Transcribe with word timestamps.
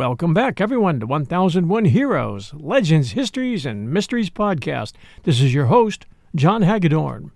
Welcome 0.00 0.32
back, 0.32 0.62
everyone, 0.62 0.98
to 1.00 1.06
1001 1.06 1.84
Heroes, 1.84 2.54
Legends, 2.54 3.10
Histories, 3.10 3.66
and 3.66 3.92
Mysteries 3.92 4.30
podcast. 4.30 4.94
This 5.24 5.42
is 5.42 5.52
your 5.52 5.66
host, 5.66 6.06
John 6.34 6.62
Hagedorn. 6.62 7.32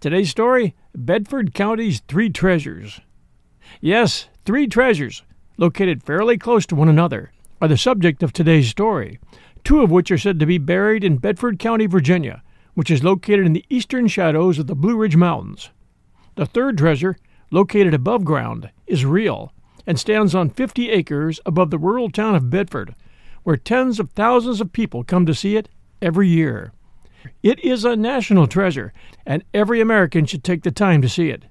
Today's 0.00 0.28
story 0.28 0.74
Bedford 0.92 1.54
County's 1.54 2.00
Three 2.08 2.30
Treasures. 2.30 3.00
Yes, 3.80 4.28
three 4.44 4.66
treasures, 4.66 5.22
located 5.56 6.02
fairly 6.02 6.36
close 6.36 6.66
to 6.66 6.74
one 6.74 6.88
another, 6.88 7.30
are 7.62 7.68
the 7.68 7.78
subject 7.78 8.24
of 8.24 8.32
today's 8.32 8.66
story, 8.66 9.20
two 9.62 9.80
of 9.80 9.92
which 9.92 10.10
are 10.10 10.18
said 10.18 10.40
to 10.40 10.46
be 10.46 10.58
buried 10.58 11.04
in 11.04 11.18
Bedford 11.18 11.60
County, 11.60 11.86
Virginia, 11.86 12.42
which 12.74 12.90
is 12.90 13.04
located 13.04 13.46
in 13.46 13.52
the 13.52 13.66
eastern 13.68 14.08
shadows 14.08 14.58
of 14.58 14.66
the 14.66 14.74
Blue 14.74 14.96
Ridge 14.96 15.14
Mountains. 15.14 15.70
The 16.34 16.44
third 16.44 16.76
treasure, 16.76 17.16
located 17.52 17.94
above 17.94 18.24
ground, 18.24 18.70
is 18.88 19.04
real 19.04 19.52
and 19.86 19.98
stands 19.98 20.34
on 20.34 20.50
50 20.50 20.90
acres 20.90 21.40
above 21.44 21.70
the 21.70 21.78
rural 21.78 22.10
town 22.10 22.34
of 22.34 22.50
Bedford, 22.50 22.94
where 23.42 23.56
tens 23.56 24.00
of 24.00 24.10
thousands 24.10 24.60
of 24.60 24.72
people 24.72 25.04
come 25.04 25.26
to 25.26 25.34
see 25.34 25.56
it 25.56 25.68
every 26.00 26.28
year. 26.28 26.72
It 27.42 27.62
is 27.64 27.84
a 27.84 27.96
national 27.96 28.46
treasure, 28.46 28.92
and 29.26 29.44
every 29.52 29.80
American 29.80 30.26
should 30.26 30.44
take 30.44 30.62
the 30.62 30.70
time 30.70 31.02
to 31.02 31.08
see 31.08 31.30
it. 31.30 31.44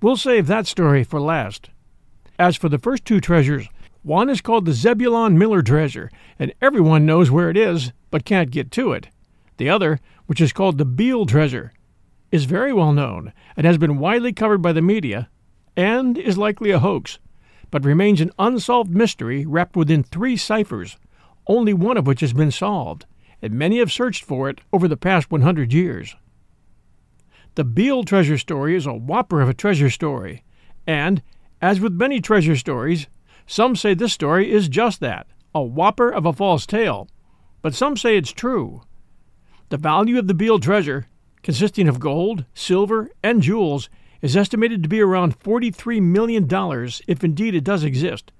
We'll 0.00 0.16
save 0.16 0.46
that 0.46 0.66
story 0.66 1.04
for 1.04 1.20
last. 1.20 1.70
As 2.38 2.56
for 2.56 2.68
the 2.68 2.78
first 2.78 3.04
two 3.04 3.20
treasures, 3.20 3.68
one 4.02 4.28
is 4.28 4.40
called 4.40 4.66
the 4.66 4.72
Zebulon 4.72 5.38
Miller 5.38 5.62
treasure, 5.62 6.10
and 6.38 6.52
everyone 6.60 7.06
knows 7.06 7.30
where 7.30 7.48
it 7.48 7.56
is, 7.56 7.92
but 8.10 8.24
can't 8.24 8.50
get 8.50 8.70
to 8.72 8.92
it. 8.92 9.08
The 9.56 9.70
other, 9.70 10.00
which 10.26 10.40
is 10.40 10.52
called 10.52 10.78
the 10.78 10.84
Beale 10.84 11.26
treasure, 11.26 11.72
is 12.30 12.44
very 12.44 12.72
well 12.72 12.92
known 12.92 13.32
and 13.56 13.66
has 13.66 13.78
been 13.78 13.98
widely 13.98 14.32
covered 14.32 14.60
by 14.60 14.72
the 14.72 14.82
media, 14.82 15.28
and 15.76 16.18
is 16.18 16.36
likely 16.36 16.70
a 16.70 16.80
hoax 16.80 17.18
but 17.74 17.84
remains 17.84 18.20
an 18.20 18.30
unsolved 18.38 18.92
mystery 18.92 19.44
wrapped 19.44 19.74
within 19.74 20.04
three 20.04 20.36
ciphers, 20.36 20.96
only 21.48 21.74
one 21.74 21.96
of 21.96 22.06
which 22.06 22.20
has 22.20 22.32
been 22.32 22.52
solved, 22.52 23.04
and 23.42 23.52
many 23.52 23.80
have 23.80 23.90
searched 23.90 24.22
for 24.22 24.48
it 24.48 24.60
over 24.72 24.86
the 24.86 24.96
past 24.96 25.28
100 25.28 25.72
years. 25.72 26.14
The 27.56 27.64
Beale 27.64 28.04
treasure 28.04 28.38
story 28.38 28.76
is 28.76 28.86
a 28.86 28.94
whopper 28.94 29.40
of 29.40 29.48
a 29.48 29.54
treasure 29.54 29.90
story, 29.90 30.44
and, 30.86 31.20
as 31.60 31.80
with 31.80 31.94
many 31.94 32.20
treasure 32.20 32.54
stories, 32.54 33.08
some 33.44 33.74
say 33.74 33.92
this 33.92 34.12
story 34.12 34.52
is 34.52 34.68
just 34.68 35.00
that 35.00 35.26
a 35.52 35.60
whopper 35.60 36.10
of 36.10 36.26
a 36.26 36.32
false 36.32 36.66
tale, 36.66 37.08
but 37.60 37.74
some 37.74 37.96
say 37.96 38.16
it's 38.16 38.30
true. 38.30 38.82
The 39.70 39.78
value 39.78 40.20
of 40.20 40.28
the 40.28 40.34
Beale 40.34 40.60
treasure, 40.60 41.08
consisting 41.42 41.88
of 41.88 41.98
gold, 41.98 42.44
silver, 42.54 43.10
and 43.20 43.42
jewels, 43.42 43.90
is 44.24 44.38
estimated 44.38 44.82
to 44.82 44.88
be 44.88 45.02
around 45.02 45.38
$43 45.38 46.00
million 46.00 46.48
if 47.06 47.22
indeed 47.22 47.54
it 47.54 47.62
does 47.62 47.84
exist. 47.84 48.32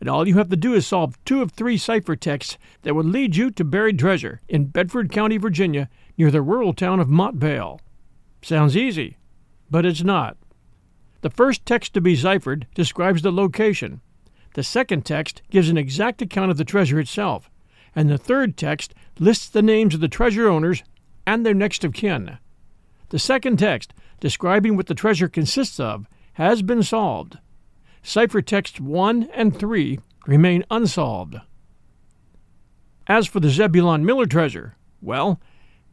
And 0.00 0.08
all 0.08 0.26
you 0.26 0.38
have 0.38 0.48
to 0.48 0.56
do 0.56 0.72
is 0.72 0.86
solve 0.86 1.22
two 1.26 1.42
of 1.42 1.52
three 1.52 1.76
ciphertexts 1.76 2.56
that 2.82 2.94
would 2.94 3.04
lead 3.04 3.36
you 3.36 3.50
to 3.50 3.62
buried 3.62 3.98
treasure 3.98 4.40
in 4.48 4.68
Bedford 4.68 5.12
County, 5.12 5.36
Virginia, 5.36 5.90
near 6.16 6.30
the 6.30 6.40
rural 6.40 6.72
town 6.72 7.00
of 7.00 7.08
Montvale. 7.08 7.80
Sounds 8.40 8.78
easy, 8.78 9.18
but 9.70 9.84
it's 9.84 10.02
not. 10.02 10.38
The 11.20 11.28
first 11.28 11.66
text 11.66 11.92
to 11.92 12.00
be 12.00 12.16
ciphered 12.16 12.66
describes 12.74 13.20
the 13.20 13.30
location. 13.30 14.00
The 14.54 14.62
second 14.62 15.04
text 15.04 15.42
gives 15.50 15.68
an 15.68 15.76
exact 15.76 16.22
account 16.22 16.50
of 16.50 16.56
the 16.56 16.64
treasure 16.64 16.98
itself. 16.98 17.50
And 17.94 18.08
the 18.08 18.16
third 18.16 18.56
text 18.56 18.94
lists 19.18 19.50
the 19.50 19.60
names 19.60 19.92
of 19.92 20.00
the 20.00 20.08
treasure 20.08 20.48
owners 20.48 20.82
and 21.26 21.44
their 21.44 21.52
next 21.52 21.84
of 21.84 21.92
kin. 21.92 22.38
The 23.10 23.18
second 23.18 23.58
text 23.58 23.92
describing 24.20 24.76
what 24.76 24.86
the 24.86 24.94
treasure 24.94 25.28
consists 25.28 25.80
of 25.80 26.06
has 26.34 26.62
been 26.62 26.82
solved. 26.82 27.38
Ciphertexts 28.04 28.80
1 28.80 29.28
and 29.34 29.58
3 29.58 29.98
remain 30.26 30.64
unsolved. 30.70 31.36
As 33.06 33.26
for 33.26 33.40
the 33.40 33.50
Zebulon 33.50 34.04
Miller 34.04 34.26
treasure, 34.26 34.76
well, 35.00 35.40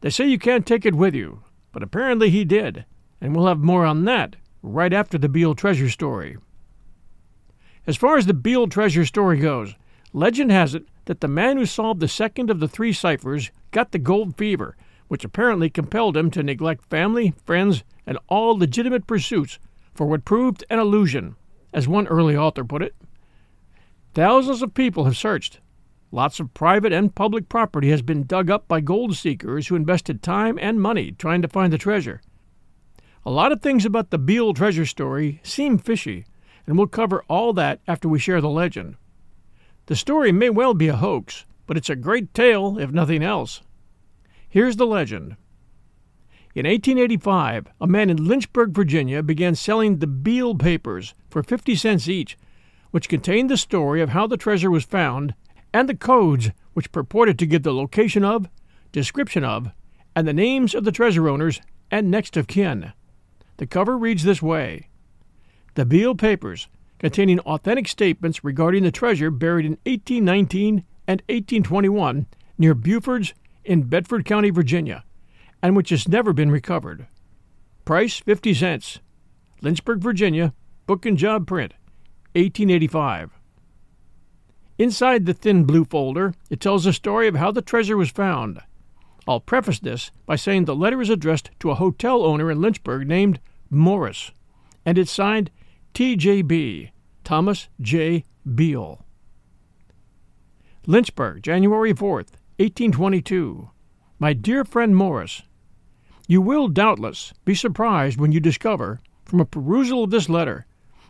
they 0.00 0.10
say 0.10 0.26
you 0.26 0.38
can't 0.38 0.66
take 0.66 0.86
it 0.86 0.94
with 0.94 1.14
you, 1.14 1.42
but 1.72 1.82
apparently 1.82 2.30
he 2.30 2.44
did, 2.44 2.84
and 3.20 3.34
we'll 3.34 3.46
have 3.46 3.58
more 3.58 3.84
on 3.84 4.04
that 4.04 4.36
right 4.62 4.92
after 4.92 5.18
the 5.18 5.28
Beale 5.28 5.54
treasure 5.54 5.90
story. 5.90 6.36
As 7.86 7.96
far 7.96 8.16
as 8.16 8.26
the 8.26 8.34
Beale 8.34 8.68
treasure 8.68 9.04
story 9.04 9.38
goes, 9.38 9.74
legend 10.12 10.52
has 10.52 10.74
it 10.74 10.84
that 11.06 11.20
the 11.20 11.28
man 11.28 11.56
who 11.56 11.66
solved 11.66 12.00
the 12.00 12.08
second 12.08 12.50
of 12.50 12.60
the 12.60 12.68
three 12.68 12.92
ciphers 12.92 13.50
got 13.70 13.92
the 13.92 13.98
gold 13.98 14.36
fever 14.36 14.76
which 15.08 15.24
apparently 15.24 15.70
compelled 15.70 16.16
him 16.16 16.30
to 16.30 16.42
neglect 16.42 16.88
family, 16.88 17.34
friends, 17.44 17.82
and 18.08 18.18
all 18.26 18.58
legitimate 18.58 19.06
pursuits 19.06 19.58
for 19.94 20.06
what 20.06 20.24
proved 20.24 20.64
an 20.70 20.78
illusion, 20.78 21.36
as 21.74 21.86
one 21.86 22.06
early 22.06 22.34
author 22.34 22.64
put 22.64 22.82
it. 22.82 22.96
Thousands 24.14 24.62
of 24.62 24.72
people 24.72 25.04
have 25.04 25.16
searched. 25.16 25.60
Lots 26.10 26.40
of 26.40 26.54
private 26.54 26.90
and 26.90 27.14
public 27.14 27.50
property 27.50 27.90
has 27.90 28.00
been 28.00 28.24
dug 28.24 28.48
up 28.48 28.66
by 28.66 28.80
gold 28.80 29.14
seekers 29.14 29.66
who 29.66 29.76
invested 29.76 30.22
time 30.22 30.58
and 30.58 30.80
money 30.80 31.12
trying 31.12 31.42
to 31.42 31.48
find 31.48 31.70
the 31.70 31.76
treasure. 31.76 32.22
A 33.26 33.30
lot 33.30 33.52
of 33.52 33.60
things 33.60 33.84
about 33.84 34.08
the 34.08 34.18
Beale 34.18 34.54
treasure 34.54 34.86
story 34.86 35.40
seem 35.42 35.76
fishy, 35.76 36.24
and 36.66 36.78
we'll 36.78 36.86
cover 36.86 37.22
all 37.28 37.52
that 37.52 37.80
after 37.86 38.08
we 38.08 38.18
share 38.18 38.40
the 38.40 38.48
legend. 38.48 38.96
The 39.84 39.96
story 39.96 40.32
may 40.32 40.48
well 40.48 40.72
be 40.72 40.88
a 40.88 40.96
hoax, 40.96 41.44
but 41.66 41.76
it's 41.76 41.90
a 41.90 41.96
great 41.96 42.32
tale, 42.32 42.78
if 42.78 42.90
nothing 42.90 43.22
else. 43.22 43.60
Here's 44.48 44.76
the 44.76 44.86
legend. 44.86 45.36
In 46.58 46.66
1885, 46.66 47.68
a 47.80 47.86
man 47.86 48.10
in 48.10 48.26
Lynchburg, 48.26 48.72
Virginia, 48.72 49.22
began 49.22 49.54
selling 49.54 49.98
the 49.98 50.08
Beale 50.08 50.56
papers 50.56 51.14
for 51.30 51.44
50 51.44 51.76
cents 51.76 52.08
each, 52.08 52.36
which 52.90 53.08
contained 53.08 53.48
the 53.48 53.56
story 53.56 54.02
of 54.02 54.08
how 54.08 54.26
the 54.26 54.36
treasure 54.36 54.68
was 54.68 54.82
found 54.82 55.36
and 55.72 55.88
the 55.88 55.94
codes 55.94 56.50
which 56.72 56.90
purported 56.90 57.38
to 57.38 57.46
give 57.46 57.62
the 57.62 57.72
location 57.72 58.24
of, 58.24 58.48
description 58.90 59.44
of, 59.44 59.70
and 60.16 60.26
the 60.26 60.32
names 60.32 60.74
of 60.74 60.82
the 60.82 60.90
treasure 60.90 61.28
owners 61.28 61.60
and 61.92 62.10
next 62.10 62.36
of 62.36 62.48
kin. 62.48 62.92
The 63.58 63.66
cover 63.68 63.96
reads 63.96 64.24
this 64.24 64.42
way 64.42 64.88
The 65.76 65.86
Beale 65.86 66.16
papers, 66.16 66.66
containing 66.98 67.38
authentic 67.38 67.86
statements 67.86 68.42
regarding 68.42 68.82
the 68.82 68.90
treasure 68.90 69.30
buried 69.30 69.64
in 69.64 69.78
1819 69.86 70.82
and 71.06 71.20
1821 71.28 72.26
near 72.58 72.74
Buford's 72.74 73.32
in 73.64 73.84
Bedford 73.84 74.24
County, 74.24 74.50
Virginia, 74.50 75.04
and 75.62 75.76
which 75.76 75.90
has 75.90 76.08
never 76.08 76.32
been 76.32 76.50
recovered. 76.50 77.06
Price 77.84 78.18
50 78.18 78.54
cents. 78.54 79.00
Lynchburg, 79.60 80.00
Virginia, 80.00 80.54
book 80.86 81.04
and 81.04 81.18
job 81.18 81.46
print, 81.46 81.72
1885. 82.34 83.32
Inside 84.78 85.26
the 85.26 85.34
thin 85.34 85.64
blue 85.64 85.84
folder, 85.84 86.34
it 86.50 86.60
tells 86.60 86.84
the 86.84 86.92
story 86.92 87.26
of 87.26 87.34
how 87.34 87.50
the 87.50 87.62
treasure 87.62 87.96
was 87.96 88.10
found. 88.10 88.60
I'll 89.26 89.40
preface 89.40 89.80
this 89.80 90.10
by 90.24 90.36
saying 90.36 90.64
the 90.64 90.76
letter 90.76 91.02
is 91.02 91.10
addressed 91.10 91.50
to 91.60 91.70
a 91.70 91.74
hotel 91.74 92.24
owner 92.24 92.50
in 92.50 92.60
Lynchburg 92.60 93.06
named 93.06 93.40
Morris, 93.68 94.30
and 94.86 94.96
it's 94.96 95.10
signed 95.10 95.50
TJB, 95.94 96.90
Thomas 97.24 97.68
J. 97.80 98.24
Beale. 98.54 99.04
Lynchburg, 100.86 101.42
January 101.42 101.92
4th, 101.92 102.32
1822. 102.58 103.70
My 104.18 104.32
dear 104.32 104.64
friend 104.64 104.96
Morris, 104.96 105.42
You 106.30 106.42
will 106.42 106.68
doubtless 106.68 107.32
be 107.46 107.54
surprised 107.54 108.20
when 108.20 108.32
you 108.32 108.38
discover, 108.38 109.00
from 109.24 109.40
a 109.40 109.46
perusal 109.46 110.04
of 110.04 110.10
this 110.10 110.28
letter, 110.28 110.66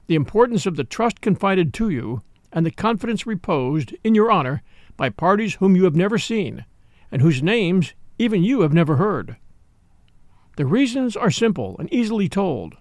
the 0.07 0.15
importance 0.15 0.65
of 0.65 0.77
the 0.77 0.85
trust 0.85 1.21
confided 1.21 1.75
to 1.75 1.89
you, 1.89 2.23
and 2.53 2.65
the 2.65 2.71
confidence 2.71 3.27
reposed 3.27 3.97
in 4.05 4.15
your 4.15 4.31
honor 4.31 4.63
by 4.97 5.09
parties 5.09 5.57
whom 5.57 5.75
you 5.75 5.83
have 5.83 5.97
never 5.97 6.19
seen, 6.19 6.65
and 7.11 7.21
whose 7.21 7.43
names 7.43 7.95
even 8.21 8.45
you 8.45 8.61
have 8.61 8.73
never 8.73 8.95
heard. 8.95 9.37
The 10.57 10.67
reasons 10.67 11.17
are 11.17 11.33
simple 11.33 11.75
and 11.81 11.93
easily 11.93 12.29
told. 12.29 12.77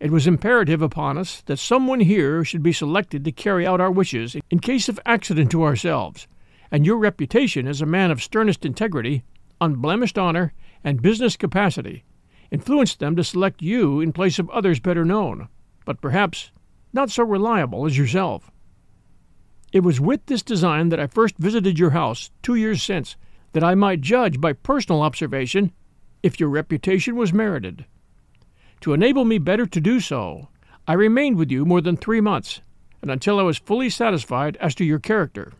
It 0.00 0.10
was 0.10 0.26
imperative 0.26 0.82
upon 0.82 1.16
us 1.16 1.40
that 1.42 1.60
someone 1.60 2.00
here 2.00 2.44
should 2.44 2.64
be 2.64 2.72
selected 2.72 3.24
to 3.24 3.30
carry 3.30 3.64
out 3.64 3.80
our 3.80 3.92
wishes 3.92 4.36
in 4.50 4.58
case 4.58 4.88
of 4.88 4.98
accident 5.06 5.52
to 5.52 5.62
ourselves, 5.62 6.26
and 6.72 6.84
your 6.84 6.96
reputation 6.96 7.68
as 7.68 7.80
a 7.80 7.86
man 7.86 8.10
of 8.10 8.20
sternest 8.20 8.66
integrity, 8.66 9.22
unblemished 9.60 10.18
honor, 10.18 10.52
and 10.84 11.02
business 11.02 11.36
capacity 11.36 12.04
influenced 12.50 12.98
them 12.98 13.16
to 13.16 13.24
select 13.24 13.62
you 13.62 14.00
in 14.00 14.12
place 14.12 14.38
of 14.38 14.50
others 14.50 14.80
better 14.80 15.04
known, 15.04 15.48
but 15.84 16.00
perhaps 16.00 16.50
not 16.92 17.10
so 17.10 17.22
reliable 17.22 17.86
as 17.86 17.96
yourself. 17.96 18.50
It 19.72 19.80
was 19.80 20.00
with 20.00 20.26
this 20.26 20.42
design 20.42 20.88
that 20.88 20.98
I 20.98 21.06
first 21.06 21.36
visited 21.38 21.78
your 21.78 21.90
house 21.90 22.30
two 22.42 22.56
years 22.56 22.82
since, 22.82 23.16
that 23.52 23.62
I 23.62 23.74
might 23.74 24.00
judge 24.00 24.40
by 24.40 24.52
personal 24.52 25.02
observation 25.02 25.72
if 26.22 26.40
your 26.40 26.48
reputation 26.48 27.16
was 27.16 27.32
merited. 27.32 27.84
To 28.80 28.92
enable 28.92 29.24
me 29.24 29.38
better 29.38 29.66
to 29.66 29.80
do 29.80 30.00
so, 30.00 30.48
I 30.88 30.94
remained 30.94 31.36
with 31.36 31.50
you 31.50 31.64
more 31.64 31.80
than 31.80 31.96
three 31.96 32.20
months, 32.20 32.60
and 33.02 33.10
until 33.10 33.38
I 33.38 33.42
was 33.42 33.58
fully 33.58 33.90
satisfied 33.90 34.56
as 34.56 34.74
to 34.76 34.84
your 34.84 34.98
character. 34.98 35.52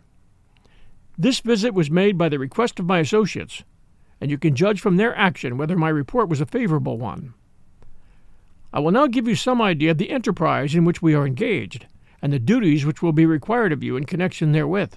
This 1.16 1.40
visit 1.40 1.74
was 1.74 1.90
made 1.90 2.18
by 2.18 2.28
the 2.28 2.38
request 2.38 2.80
of 2.80 2.86
my 2.86 2.98
associates, 2.98 3.62
and 4.20 4.30
you 4.30 4.38
can 4.38 4.54
judge 4.54 4.80
from 4.80 4.96
their 4.96 5.16
action 5.16 5.56
whether 5.56 5.76
my 5.76 5.88
report 5.88 6.28
was 6.28 6.40
a 6.40 6.46
favorable 6.46 6.98
one. 6.98 7.34
I 8.72 8.78
will 8.78 8.92
now 8.92 9.06
give 9.06 9.26
you 9.26 9.34
some 9.34 9.60
idea 9.60 9.90
of 9.90 9.98
the 9.98 10.10
enterprise 10.10 10.74
in 10.74 10.84
which 10.84 11.02
we 11.02 11.14
are 11.14 11.26
engaged, 11.26 11.86
and 12.22 12.32
the 12.32 12.38
duties 12.38 12.84
which 12.84 13.02
will 13.02 13.12
be 13.12 13.26
required 13.26 13.72
of 13.72 13.82
you 13.82 13.96
in 13.96 14.04
connection 14.04 14.52
therewith. 14.52 14.94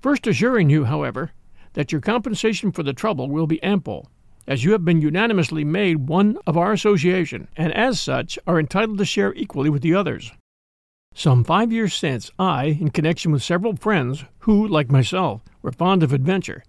First 0.00 0.26
assuring 0.26 0.68
you, 0.68 0.84
however, 0.84 1.32
that 1.72 1.92
your 1.92 2.00
compensation 2.00 2.72
for 2.72 2.82
the 2.82 2.92
trouble 2.92 3.30
will 3.30 3.46
be 3.46 3.62
ample, 3.62 4.10
as 4.46 4.64
you 4.64 4.72
have 4.72 4.84
been 4.84 5.00
unanimously 5.00 5.64
made 5.64 6.08
one 6.08 6.38
of 6.46 6.56
our 6.56 6.72
association, 6.72 7.48
and 7.56 7.72
as 7.72 7.98
such 7.98 8.38
are 8.46 8.60
entitled 8.60 8.98
to 8.98 9.04
share 9.04 9.34
equally 9.34 9.70
with 9.70 9.82
the 9.82 9.94
others. 9.94 10.32
Some 11.14 11.44
five 11.44 11.72
years 11.72 11.94
since, 11.94 12.30
I, 12.38 12.66
in 12.66 12.90
connection 12.90 13.32
with 13.32 13.42
several 13.42 13.74
friends 13.74 14.24
who, 14.40 14.68
like 14.68 14.90
myself, 14.90 15.40
were 15.62 15.72
fond 15.72 16.02
of 16.02 16.12
adventure, 16.12 16.62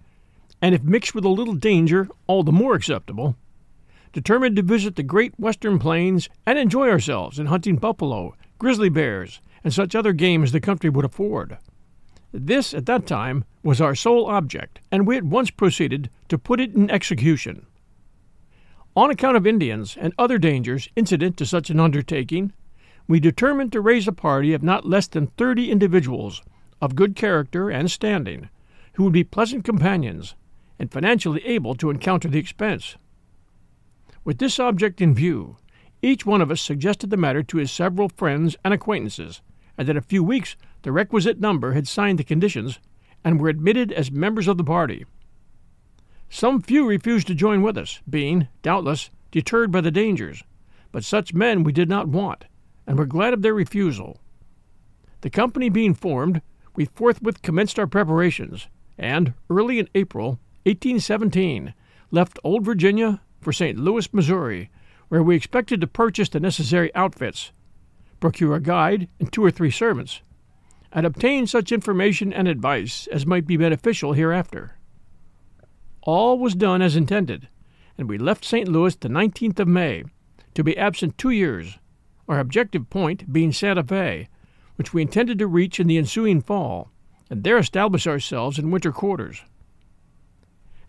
and 0.62 0.74
if 0.74 0.84
mixed 0.84 1.14
with 1.14 1.26
a 1.26 1.30
little 1.30 1.54
danger, 1.54 2.08
all 2.26 2.44
the 2.44 2.52
more 2.52 2.74
acceptable, 2.74 3.36
determined 4.14 4.56
to 4.56 4.62
visit 4.62 4.96
the 4.96 5.04
great 5.04 5.38
western 5.40 5.78
plains 5.78 6.30
and 6.46 6.58
enjoy 6.58 6.90
ourselves 6.90 7.38
in 7.38 7.46
hunting 7.48 7.76
buffalo, 7.76 8.36
grizzly 8.58 8.90
bears, 8.90 9.42
and 9.64 9.74
such 9.74 9.96
other 9.96 10.14
game 10.14 10.44
as 10.44 10.52
the 10.52 10.60
country 10.60 10.90
would 10.90 11.06
afford. 11.06 11.58
This, 12.32 12.74
at 12.74 12.86
that 12.88 13.06
time, 13.06 13.46
was 13.64 13.80
our 13.80 13.96
sole 13.96 14.26
object, 14.26 14.80
and 14.92 15.06
we 15.06 15.18
at 15.18 15.24
once 15.24 15.50
proceeded 15.50 16.10
to 16.30 16.38
put 16.38 16.60
it 16.60 16.74
in 16.74 16.90
execution. 16.90 17.66
On 18.96 19.12
account 19.12 19.38
of 19.38 19.46
Indians 19.46 19.96
and 20.00 20.14
other 20.18 20.38
dangers 20.38 20.90
incident 20.96 21.38
to 21.38 21.46
such 21.46 21.70
an 21.70 21.80
undertaking, 21.80 22.52
we 23.08 23.20
determined 23.20 23.72
to 23.72 23.82
raise 23.82 24.08
a 24.08 24.12
party 24.12 24.54
of 24.54 24.64
not 24.64 24.86
less 24.86 25.08
than 25.08 25.28
thirty 25.28 25.72
individuals, 25.72 26.42
of 26.82 26.96
good 26.96 27.16
character 27.16 27.70
and 27.70 27.90
standing, 27.92 28.50
who 28.94 29.04
would 29.04 29.14
be 29.14 29.24
pleasant 29.24 29.64
companions, 29.64 30.36
and 30.80 30.92
financially 30.92 31.46
able 31.46 31.76
to 31.76 31.90
encounter 31.90 32.28
the 32.28 32.40
expense. 32.40 32.96
With 34.24 34.38
this 34.40 34.60
object 34.60 35.02
in 35.02 35.14
view, 35.14 35.58
each 36.02 36.26
one 36.26 36.42
of 36.42 36.52
us 36.52 36.62
suggested 36.62 37.10
the 37.10 37.18
matter 37.18 37.42
to 37.44 37.58
his 37.58 37.72
several 37.72 38.10
friends 38.10 38.56
and 38.64 38.74
acquaintances, 38.74 39.42
and 39.78 39.90
in 39.90 39.98
a 39.98 40.02
few 40.02 40.24
weeks 40.24 40.56
the 40.84 40.92
requisite 40.92 41.40
number 41.40 41.74
had 41.74 41.88
signed 41.88 42.20
the 42.20 42.24
conditions 42.24 42.80
and 43.24 43.40
were 43.40 43.50
admitted 43.50 43.92
as 43.92 44.12
members 44.12 44.48
of 44.48 44.58
the 44.58 44.64
party. 44.64 45.06
Some 46.30 46.62
few 46.62 46.88
refused 46.88 47.28
to 47.28 47.36
join 47.36 47.62
with 47.62 47.78
us, 47.78 48.02
being, 48.10 48.48
doubtless, 48.62 49.10
deterred 49.32 49.72
by 49.72 49.82
the 49.82 49.92
dangers, 49.92 50.44
but 50.92 51.04
such 51.04 51.34
men 51.34 51.64
we 51.64 51.72
did 51.72 51.90
not 51.90 52.08
want, 52.08 52.46
and 52.86 52.98
were 52.98 53.06
glad 53.06 53.34
of 53.34 53.42
their 53.42 53.54
refusal. 53.54 54.20
The 55.22 55.30
company 55.30 55.70
being 55.70 55.94
formed, 55.94 56.42
we 56.76 56.86
forthwith 56.86 57.42
commenced 57.42 57.80
our 57.80 57.88
preparations, 57.88 58.68
and, 58.98 59.34
early 59.50 59.80
in 59.80 59.90
April, 59.96 60.40
1817, 60.68 61.74
left 62.12 62.40
Old 62.44 62.66
Virginia 62.66 63.22
for 63.40 63.54
St. 63.54 63.80
Louis, 63.80 64.14
Missouri, 64.14 64.70
where 65.08 65.24
we 65.24 65.38
expected 65.38 65.80
to 65.80 65.88
purchase 65.88 66.28
the 66.28 66.42
necessary 66.42 66.94
outfits, 66.94 67.54
procure 68.20 68.54
a 68.54 68.60
guide 68.60 69.08
and 69.18 69.32
two 69.32 69.46
or 69.46 69.50
three 69.50 69.72
servants, 69.72 70.22
and 70.92 71.06
obtain 71.06 71.48
such 71.48 71.72
information 71.72 72.34
and 72.34 72.50
advice 72.50 73.08
as 73.14 73.26
might 73.26 73.48
be 73.48 73.56
beneficial 73.56 74.12
hereafter. 74.12 74.78
All 76.02 76.38
was 76.38 76.54
done 76.54 76.82
as 76.82 76.98
intended, 76.98 77.48
and 77.98 78.10
we 78.10 78.18
left 78.18 78.44
St. 78.44 78.68
Louis 78.68 78.94
the 78.98 79.08
19th 79.08 79.60
of 79.60 79.70
May, 79.70 80.04
to 80.54 80.66
be 80.66 80.78
absent 80.78 81.18
two 81.18 81.30
years, 81.30 81.80
our 82.28 82.40
objective 82.40 82.90
point 82.90 83.32
being 83.32 83.54
Santa 83.54 83.86
Fe, 83.86 84.28
which 84.76 84.94
we 84.94 85.02
intended 85.02 85.40
to 85.40 85.48
reach 85.48 85.80
in 85.80 85.88
the 85.88 85.98
ensuing 85.98 86.42
fall, 86.42 86.92
and 87.30 87.46
there 87.46 87.58
establish 87.58 88.06
ourselves 88.06 88.60
in 88.60 88.70
winter 88.70 88.92
quarters. 88.92 89.44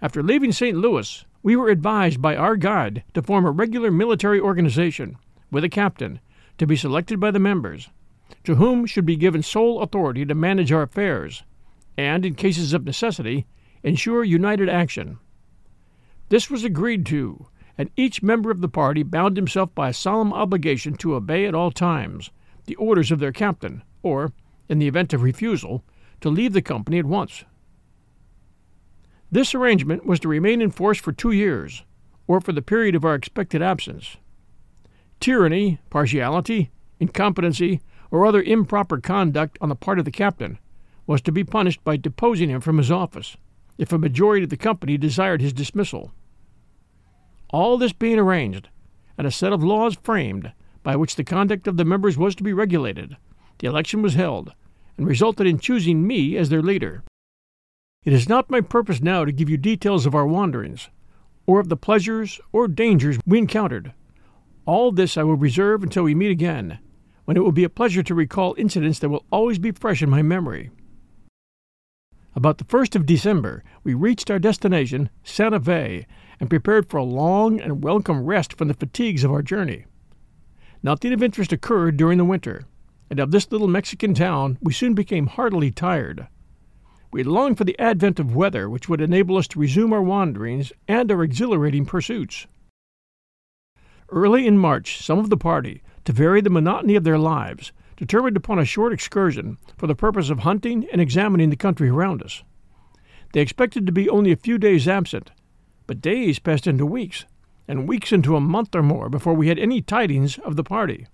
After 0.01 0.23
leaving 0.23 0.53
St. 0.53 0.77
Louis, 0.77 1.25
we 1.43 1.57
were 1.57 1.71
advised 1.71 2.23
by 2.23 2.37
our 2.37 2.57
guide 2.57 3.03
to 3.15 3.23
form 3.23 3.45
a 3.45 3.51
regular 3.51 3.91
military 3.91 4.39
organization, 4.39 5.17
with 5.51 5.65
a 5.65 5.69
captain, 5.69 6.21
to 6.59 6.67
be 6.69 6.77
selected 6.77 7.19
by 7.19 7.33
the 7.33 7.41
members, 7.41 7.91
to 8.45 8.55
whom 8.55 8.87
should 8.87 9.05
be 9.05 9.17
given 9.17 9.43
sole 9.43 9.81
authority 9.83 10.25
to 10.25 10.37
manage 10.37 10.71
our 10.71 10.83
affairs, 10.83 11.43
and, 11.97 12.25
in 12.25 12.35
cases 12.35 12.73
of 12.73 12.85
necessity, 12.85 13.47
ensure 13.83 14.23
united 14.23 14.69
action. 14.69 15.19
This 16.29 16.49
was 16.49 16.63
agreed 16.63 17.05
to, 17.07 17.47
and 17.77 17.91
each 17.97 18.23
member 18.23 18.53
of 18.53 18.61
the 18.61 18.69
party 18.69 19.03
bound 19.03 19.37
himself 19.37 19.75
by 19.75 19.89
a 19.89 19.95
solemn 19.95 20.33
obligation 20.33 20.95
to 20.99 21.15
obey 21.15 21.45
at 21.45 21.55
all 21.55 21.73
times 21.73 22.31
the 22.67 22.77
orders 22.77 23.11
of 23.11 23.19
their 23.19 23.33
captain, 23.33 23.83
or, 24.03 24.33
in 24.69 24.79
the 24.79 24.87
event 24.87 25.13
of 25.13 25.23
refusal, 25.23 25.83
to 26.21 26.29
leave 26.29 26.53
the 26.53 26.63
company 26.63 26.99
at 26.99 27.05
once. 27.05 27.45
This 29.31 29.55
arrangement 29.55 30.07
was 30.07 30.21
to 30.21 30.29
remain 30.29 30.63
in 30.63 30.71
force 30.71 30.99
for 30.99 31.13
two 31.13 31.33
years, 31.33 31.85
or 32.27 32.41
for 32.41 32.53
the 32.53 32.63
period 32.63 32.95
of 32.95 33.05
our 33.05 33.15
expected 33.15 33.61
absence. 33.61 34.17
Tyranny, 35.21 35.81
partiality, 35.91 36.71
incompetency, 36.99 37.81
or 38.11 38.25
other 38.25 38.43
improper 38.43 38.99
conduct 38.99 39.59
on 39.61 39.69
the 39.69 39.77
part 39.77 39.99
of 39.99 40.07
the 40.07 40.11
captain 40.11 40.59
was 41.07 41.21
to 41.23 41.33
be 41.33 41.45
punished 41.45 41.85
by 41.85 41.97
deposing 41.97 42.49
him 42.49 42.61
from 42.61 42.79
his 42.79 42.91
office, 42.91 43.37
if 43.77 43.93
a 43.93 43.99
majority 43.99 44.45
of 44.45 44.51
the 44.51 44.57
company 44.57 44.97
desired 44.97 45.43
his 45.43 45.53
dismissal. 45.53 46.13
All 47.51 47.77
this 47.77 47.93
being 47.93 48.19
arranged, 48.19 48.69
and 49.19 49.27
a 49.27 49.31
set 49.31 49.53
of 49.53 49.63
laws 49.63 49.99
framed 50.03 50.53
by 50.83 50.97
which 50.97 51.17
the 51.17 51.25
conduct 51.25 51.67
of 51.67 51.77
the 51.77 51.85
members 51.85 52.17
was 52.17 52.35
to 52.37 52.43
be 52.43 52.53
regulated, 52.55 53.17
the 53.59 53.67
election 53.67 54.01
was 54.01 54.15
held, 54.15 54.53
and 54.97 55.07
resulted 55.07 55.47
in 55.47 55.59
choosing 55.59 56.07
me 56.07 56.37
as 56.37 56.49
their 56.49 56.63
leader. 56.63 57.03
It 58.09 58.15
is 58.15 58.27
not 58.27 58.49
my 58.49 58.63
purpose 58.63 59.03
now 59.03 59.27
to 59.27 59.33
give 59.33 59.51
you 59.51 59.59
details 59.59 60.07
of 60.07 60.15
our 60.15 60.27
wanderings, 60.27 60.89
or 61.45 61.61
of 61.61 61.69
the 61.69 61.77
pleasures 61.77 62.41
or 62.53 62.67
dangers 62.67 63.19
we 63.27 63.37
encountered. 63.37 63.93
All 64.65 64.93
this 64.93 65.19
I 65.19 65.25
will 65.25 65.37
reserve 65.37 65.83
until 65.83 66.05
we 66.05 66.15
meet 66.15 66.31
again, 66.31 66.79
when 67.27 67.37
it 67.37 67.41
will 67.41 67.53
be 67.53 67.65
a 67.65 67.69
pleasure 67.69 68.03
to 68.03 68.15
recall 68.15 68.55
incidents 68.57 68.99
that 69.01 69.11
will 69.11 69.27
always 69.31 69.59
be 69.59 69.73
fresh 69.73 70.01
in 70.01 70.09
my 70.09 70.23
memory. 70.23 70.71
About 72.35 72.57
the 72.57 72.65
first 72.65 72.97
of 72.97 73.05
December, 73.05 73.63
we 73.85 73.93
reached 73.93 74.31
our 74.31 74.39
destination, 74.39 75.11
Santa 75.23 75.61
Fe, 75.61 76.07
and 76.41 76.49
prepared 76.49 76.89
for 76.89 76.97
a 76.97 77.05
long 77.05 77.61
and 77.61 77.85
welcome 77.85 78.25
rest 78.25 78.55
from 78.55 78.69
the 78.69 78.73
fatigues 78.73 79.23
of 79.23 79.31
our 79.31 79.43
journey. 79.43 79.85
Nothing 80.83 81.13
of 81.13 81.23
interest 81.23 81.53
occurred 81.53 81.99
during 81.99 82.17
the 82.17 82.25
winter, 82.25 82.65
and 83.11 83.21
of 83.21 83.33
this 83.33 83.53
little 83.53 83.69
Mexican 83.69 84.15
town 84.15 84.57
we 84.63 84.73
soon 84.73 84.95
became 84.95 85.27
heartily 85.27 85.71
tired. 85.71 86.27
We 87.11 87.23
longed 87.23 87.57
for 87.57 87.65
the 87.65 87.79
advent 87.79 88.21
of 88.21 88.37
weather 88.37 88.69
which 88.69 88.89
would 88.89 89.01
enable 89.01 89.39
us 89.39 89.49
to 89.49 89.59
resume 89.59 89.93
our 89.93 90.03
wanderings 90.03 90.73
and 90.87 91.11
our 91.11 91.23
exhilarating 91.23 91.87
pursuits. 91.87 92.47
Early 94.11 94.47
in 94.47 94.59
March, 94.59 95.03
some 95.03 95.19
of 95.19 95.31
the 95.31 95.37
party, 95.37 95.83
to 96.05 96.13
vary 96.13 96.41
the 96.41 96.51
monotony 96.51 96.97
of 96.97 97.05
their 97.05 97.19
lives, 97.19 97.73
determined 97.97 98.37
upon 98.37 98.59
a 98.59 98.65
short 98.65 98.93
excursion 98.93 99.59
for 99.77 99.87
the 99.87 99.95
purpose 99.95 100.31
of 100.31 100.41
hunting 100.41 100.87
and 100.93 101.01
examining 101.01 101.51
the 101.51 101.57
country 101.57 101.89
around 101.89 102.23
us. 102.23 102.43
They 103.33 103.41
expected 103.41 103.87
to 103.87 103.93
be 103.93 104.09
only 104.09 104.33
a 104.33 104.37
few 104.37 104.59
days 104.59 104.87
absent, 104.87 105.31
but 105.87 106.01
days 106.01 106.39
passed 106.39 106.67
into 106.67 106.87
weeks, 106.87 107.25
and 107.67 107.89
weeks 107.89 108.13
into 108.13 108.37
a 108.37 108.41
month 108.41 108.75
or 108.75 108.83
more 108.83 109.09
before 109.09 109.35
we 109.35 109.49
had 109.49 109.59
any 109.59 109.81
tidings 109.81 110.39
of 110.39 110.57
the 110.57 110.65
party. 110.65 111.07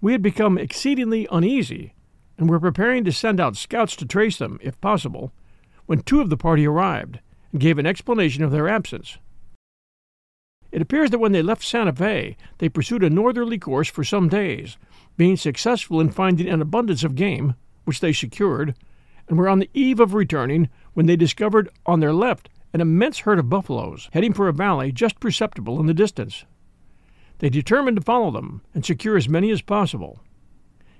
We 0.00 0.12
had 0.12 0.22
become 0.22 0.58
exceedingly 0.58 1.26
uneasy 1.30 1.94
and 2.38 2.48
were 2.48 2.60
preparing 2.60 3.04
to 3.04 3.12
send 3.12 3.40
out 3.40 3.56
scouts 3.56 3.96
to 3.96 4.06
trace 4.06 4.36
them, 4.36 4.58
if 4.62 4.80
possible, 4.80 5.32
when 5.86 6.02
two 6.02 6.20
of 6.20 6.30
the 6.30 6.36
party 6.36 6.66
arrived 6.66 7.20
and 7.52 7.60
gave 7.60 7.78
an 7.78 7.86
explanation 7.86 8.44
of 8.44 8.50
their 8.50 8.68
absence. 8.68 9.18
It 10.72 10.82
appears 10.82 11.10
that 11.10 11.18
when 11.18 11.32
they 11.32 11.42
left 11.42 11.64
Santa 11.64 11.92
Fe, 11.92 12.36
they 12.58 12.68
pursued 12.68 13.02
a 13.02 13.08
northerly 13.08 13.58
course 13.58 13.88
for 13.88 14.04
some 14.04 14.28
days, 14.28 14.76
being 15.16 15.36
successful 15.36 16.00
in 16.00 16.10
finding 16.10 16.48
an 16.48 16.60
abundance 16.60 17.04
of 17.04 17.14
game, 17.14 17.54
which 17.84 18.00
they 18.00 18.12
secured, 18.12 18.74
and 19.28 19.38
were 19.38 19.48
on 19.48 19.58
the 19.58 19.70
eve 19.72 20.00
of 20.00 20.12
returning 20.12 20.68
when 20.92 21.06
they 21.06 21.16
discovered 21.16 21.70
on 21.86 22.00
their 22.00 22.12
left 22.12 22.48
an 22.72 22.80
immense 22.80 23.20
herd 23.20 23.38
of 23.38 23.48
buffaloes 23.48 24.10
heading 24.12 24.32
for 24.32 24.48
a 24.48 24.52
valley 24.52 24.92
just 24.92 25.18
perceptible 25.18 25.80
in 25.80 25.86
the 25.86 25.94
distance. 25.94 26.44
They 27.38 27.48
determined 27.48 27.96
to 27.96 28.02
follow 28.02 28.30
them 28.30 28.62
and 28.74 28.84
secure 28.84 29.16
as 29.16 29.28
many 29.28 29.50
as 29.50 29.62
possible. 29.62 30.20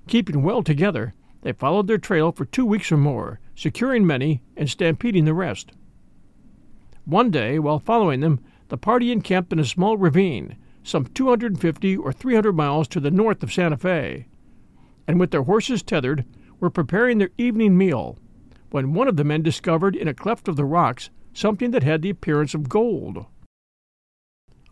Keeping 0.07 0.43
well 0.43 0.63
together, 0.63 1.13
they 1.43 1.53
followed 1.53 1.87
their 1.87 1.99
trail 1.99 2.33
for 2.33 2.45
two 2.45 2.67
weeks 2.67 2.91
or 2.91 2.97
more, 2.97 3.41
securing 3.55 4.07
many 4.07 4.43
and 4.57 4.69
stampeding 4.69 5.25
the 5.25 5.35
rest. 5.35 5.73
One 7.05 7.31
day, 7.31 7.59
while 7.59 7.79
following 7.79 8.21
them, 8.21 8.41
the 8.69 8.77
party 8.77 9.13
encamped 9.13 9.53
in 9.53 9.59
a 9.59 9.65
small 9.65 9.97
ravine, 9.97 10.57
some 10.83 11.07
250 11.07 11.97
or 11.97 12.13
300 12.13 12.53
miles 12.53 12.89
to 12.89 13.01
the 13.01 13.11
north 13.11 13.43
of 13.43 13.53
Santa 13.53 13.77
Fe, 13.77 14.27
and 15.07 15.21
with 15.21 15.31
their 15.31 15.43
horses 15.43 15.83
tethered, 15.83 16.25
were 16.59 16.71
preparing 16.71 17.19
their 17.19 17.31
evening 17.39 17.77
meal, 17.77 18.19
when 18.71 18.95
one 18.95 19.09
of 19.09 19.17
the 19.17 19.25
men 19.25 19.43
discovered 19.43 19.95
in 19.95 20.09
a 20.09 20.15
cleft 20.15 20.49
of 20.49 20.57
the 20.57 20.65
rocks 20.65 21.11
something 21.33 21.71
that 21.71 21.83
had 21.83 22.03
the 22.03 22.11
appearance 22.11 22.55
of 22.55 22.69
gold. 22.69 23.27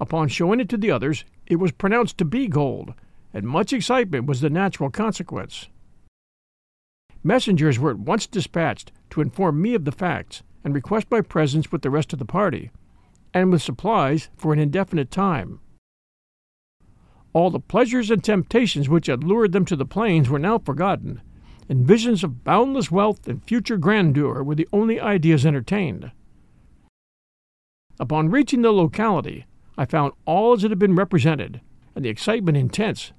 Upon 0.01 0.29
showing 0.29 0.61
it 0.61 0.69
to 0.71 0.77
the 0.77 0.91
others, 0.91 1.25
it 1.47 1.57
was 1.57 1.73
pronounced 1.73 2.19
to 2.19 2.25
be 2.25 2.49
gold, 2.49 2.95
and 3.33 3.47
much 3.47 3.73
excitement 3.73 4.27
was 4.27 4.41
the 4.41 4.51
natural 4.51 4.91
consequence. 4.91 5.69
Messengers 7.27 7.79
were 7.79 7.91
at 7.91 7.99
once 7.99 8.27
dispatched 8.27 8.93
to 9.09 9.23
inform 9.23 9.63
me 9.63 9.75
of 9.75 9.87
the 9.87 9.93
facts 9.93 10.43
and 10.63 10.75
request 10.75 11.07
my 11.11 11.23
presence 11.23 11.73
with 11.73 11.81
the 11.81 11.91
rest 11.91 12.13
of 12.13 12.19
the 12.19 12.27
party, 12.27 12.71
and 13.33 13.51
with 13.51 13.63
supplies 13.63 14.29
for 14.37 14.53
an 14.53 14.59
indefinite 14.59 15.11
time. 15.11 15.59
All 17.33 17.51
the 17.51 17.59
pleasures 17.59 18.11
and 18.11 18.23
temptations 18.23 18.91
which 18.91 19.07
had 19.07 19.25
lured 19.25 19.53
them 19.53 19.65
to 19.65 19.75
the 19.75 19.87
plains 19.87 20.29
were 20.29 20.39
now 20.39 20.59
forgotten, 20.59 21.23
and 21.67 21.87
visions 21.87 22.23
of 22.23 22.45
boundless 22.45 22.91
wealth 22.91 23.27
and 23.27 23.43
future 23.43 23.79
grandeur 23.79 24.43
were 24.43 24.55
the 24.55 24.69
only 24.71 25.01
ideas 25.01 25.47
entertained. 25.47 26.13
Upon 27.99 28.29
reaching 28.29 28.61
the 28.61 28.71
locality, 28.71 29.47
I 29.79 29.87
found 29.87 30.13
all 30.27 30.53
as 30.53 30.63
it 30.63 30.71
had 30.71 30.79
been 30.79 30.95
represented, 30.95 31.63
and 31.95 32.05
the 32.05 32.11
excitement 32.11 32.59
intense. 32.59 33.13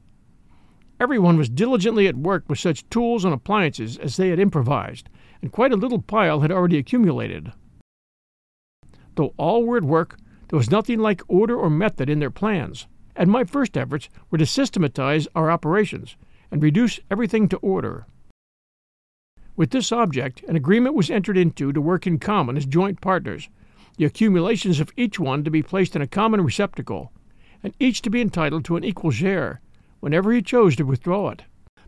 Everyone 0.98 1.38
was 1.38 1.50
diligently 1.50 2.08
at 2.08 2.16
work 2.16 2.46
with 2.48 2.60
such 2.60 2.90
tools 2.90 3.26
and 3.26 3.34
appliances 3.34 3.98
as 3.98 4.16
they 4.16 4.30
had 4.30 4.40
improvised, 4.40 5.10
and 5.42 5.52
quite 5.52 5.74
a 5.74 5.78
little 5.78 6.02
pile 6.02 6.40
had 6.40 6.52
already 6.52 6.78
accumulated. 6.78 7.52
Though 9.16 9.34
all 9.38 9.66
were 9.66 9.78
at 9.78 9.84
work, 9.84 10.18
there 10.48 10.58
was 10.58 10.72
nothing 10.72 11.00
like 11.00 11.22
order 11.28 11.58
or 11.58 11.70
method 11.70 12.10
in 12.10 12.20
their 12.20 12.32
plans, 12.32 12.88
and 13.16 13.30
my 13.30 13.44
first 13.44 13.78
efforts 13.78 14.10
were 14.30 14.38
to 14.38 14.46
systematize 14.46 15.28
our 15.36 15.52
operations 15.52 16.16
and 16.50 16.64
reduce 16.64 17.00
everything 17.12 17.50
to 17.50 17.58
order. 17.58 18.06
With 19.58 19.72
this 19.72 19.92
object, 19.92 20.44
an 20.44 20.56
agreement 20.56 20.96
was 20.96 21.10
entered 21.10 21.38
into 21.38 21.74
to 21.74 21.82
work 21.82 22.08
in 22.08 22.20
common 22.20 22.56
as 22.56 22.66
joint 22.66 23.02
partners, 23.02 23.50
the 23.98 24.06
accumulations 24.06 24.80
of 24.80 24.92
each 24.96 25.20
one 25.20 25.44
to 25.44 25.52
be 25.52 25.64
placed 25.64 25.96
in 25.96 26.02
a 26.02 26.08
common 26.08 26.42
receptacle, 26.42 27.12
and 27.64 27.74
each 27.80 28.02
to 28.04 28.10
be 28.10 28.22
entitled 28.22 28.64
to 28.66 28.76
an 28.76 28.84
equal 28.84 29.12
share, 29.12 29.62
whenever 30.00 30.32
he 30.32 30.42
chose 30.42 30.76
to 30.76 30.84
withdraw 30.84 31.30
it, 31.30 31.44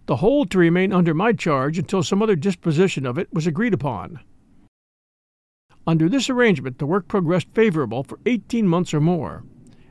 the 0.06 0.18
whole 0.18 0.46
to 0.46 0.58
remain 0.58 0.94
under 0.94 1.14
my 1.14 1.34
charge 1.34 1.78
until 1.78 2.02
some 2.02 2.22
other 2.22 2.36
disposition 2.36 3.06
of 3.06 3.18
it 3.18 3.32
was 3.34 3.46
agreed 3.46 3.74
upon. 3.74 4.20
Under 5.86 6.10
this 6.10 6.30
arrangement, 6.30 6.80
the 6.80 6.86
work 6.86 7.08
progressed 7.08 7.48
favorable 7.54 8.04
for 8.04 8.20
eighteen 8.26 8.68
months 8.68 8.94
or 8.94 9.02
more, 9.02 9.44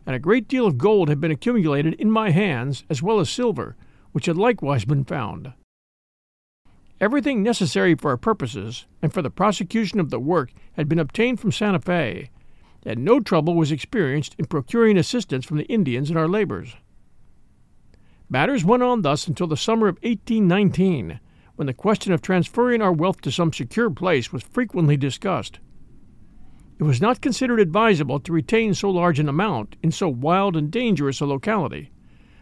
and 0.07 0.15
a 0.15 0.21
great 0.21 0.47
deal 0.47 0.67
of 0.67 0.79
gold 0.79 1.09
had 1.09 1.21
been 1.21 1.31
accumulated 1.31 1.95
in 1.95 2.11
my 2.11 2.31
hands, 2.31 2.85
as 2.89 3.03
well 3.03 3.19
as 3.19 3.29
silver, 3.29 3.77
which 4.13 4.27
had 4.27 4.37
likewise 4.37 4.85
been 4.85 5.05
found. 5.05 5.53
Everything 6.99 7.43
necessary 7.43 7.95
for 7.95 8.11
our 8.11 8.17
purposes 8.17 8.87
and 9.03 9.13
for 9.13 9.21
the 9.21 9.31
prosecution 9.31 10.01
of 10.01 10.09
the 10.09 10.21
work 10.21 10.53
had 10.75 10.89
been 10.89 10.99
obtained 10.99 11.41
from 11.41 11.53
Santa 11.53 11.79
Fe, 11.79 12.31
and 12.87 13.05
no 13.05 13.21
trouble 13.21 13.55
was 13.55 13.73
experienced 13.73 14.35
in 14.39 14.47
procuring 14.47 14.97
assistance 14.97 15.45
from 15.45 15.59
the 15.59 15.65
Indians 15.65 16.11
in 16.11 16.17
our 16.17 16.29
labors. 16.29 16.77
Matters 18.29 18.65
went 18.65 18.83
on 18.83 19.03
thus 19.03 19.27
until 19.27 19.47
the 19.47 19.57
summer 19.57 19.89
of 19.89 19.97
1819, 20.03 21.21
when 21.55 21.67
the 21.67 21.73
question 21.73 22.13
of 22.13 22.21
transferring 22.21 22.83
our 22.83 22.93
wealth 22.93 23.21
to 23.23 23.31
some 23.31 23.53
secure 23.53 23.91
place 23.91 24.33
was 24.33 24.43
frequently 24.43 24.97
discussed. 24.97 25.59
It 26.79 26.85
was 26.85 27.01
not 27.01 27.23
considered 27.23 27.61
advisable 27.61 28.21
to 28.21 28.33
retain 28.33 28.75
so 28.75 28.91
large 28.91 29.19
an 29.19 29.29
amount 29.29 29.77
in 29.83 29.91
so 29.91 30.09
wild 30.09 30.57
and 30.57 30.71
dangerous 30.71 31.21
a 31.21 31.27
locality, 31.27 31.91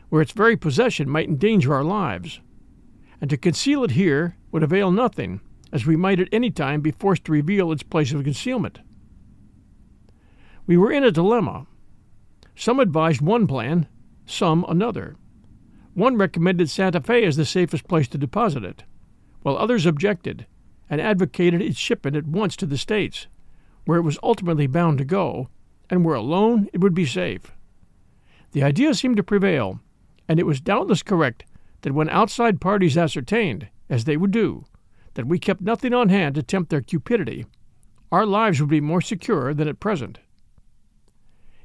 where 0.09 0.23
its 0.23 0.33
very 0.33 0.57
possession 0.57 1.09
might 1.09 1.29
endanger 1.29 1.75
our 1.75 1.85
lives 1.85 2.41
and 3.25 3.31
to 3.31 3.38
conceal 3.38 3.83
it 3.85 3.93
here 3.93 4.37
would 4.53 4.62
avail 4.62 4.91
nothing, 4.91 5.41
as 5.73 5.87
we 5.87 5.97
might 5.97 6.21
at 6.21 6.29
any 6.31 6.50
time 6.50 6.83
be 6.83 6.91
forced 6.91 7.25
to 7.25 7.33
reveal 7.33 7.73
its 7.73 7.83
place 7.83 8.12
of 8.12 8.23
concealment. 8.23 8.81
We 10.67 10.76
were 10.76 10.93
in 10.93 11.05
a 11.05 11.11
dilemma. 11.11 11.67
Some 12.55 12.81
advised 12.81 13.23
one 13.23 13.47
plan, 13.47 13.88
some 14.26 14.62
another. 14.69 15.17
One 15.94 16.16
recommended 16.16 16.68
Santa 16.68 17.00
Fe 17.00 17.24
as 17.24 17.36
the 17.36 17.44
safest 17.44 17.86
place 17.86 18.08
to 18.08 18.18
deposit 18.18 18.64
it, 18.64 18.82
while 19.42 19.56
others 19.56 19.86
objected 19.86 20.44
and 20.90 21.00
advocated 21.00 21.62
its 21.62 21.78
shipment 21.78 22.16
at 22.16 22.26
once 22.26 22.56
to 22.56 22.66
the 22.66 22.76
States, 22.76 23.28
where 23.84 23.98
it 23.98 24.02
was 24.02 24.18
ultimately 24.20 24.66
bound 24.66 24.98
to 24.98 25.04
go, 25.04 25.48
and 25.88 26.04
where 26.04 26.16
alone 26.16 26.68
it 26.72 26.80
would 26.80 26.94
be 26.94 27.06
safe. 27.06 27.52
The 28.52 28.64
idea 28.64 28.94
seemed 28.94 29.16
to 29.18 29.22
prevail, 29.22 29.80
and 30.28 30.40
it 30.40 30.46
was 30.46 30.60
doubtless 30.60 31.02
correct 31.02 31.44
that 31.82 31.94
when 31.94 32.08
outside 32.08 32.60
parties 32.60 32.98
ascertained, 32.98 33.68
as 33.88 34.04
they 34.04 34.16
would 34.16 34.32
do, 34.32 34.64
that 35.14 35.26
we 35.26 35.38
kept 35.38 35.60
nothing 35.60 35.94
on 35.94 36.08
hand 36.08 36.34
to 36.34 36.42
tempt 36.42 36.70
their 36.70 36.80
cupidity, 36.80 37.46
our 38.10 38.26
lives 38.26 38.60
would 38.60 38.70
be 38.70 38.80
more 38.80 39.00
secure 39.00 39.54
than 39.54 39.68
at 39.68 39.78
present. 39.78 40.18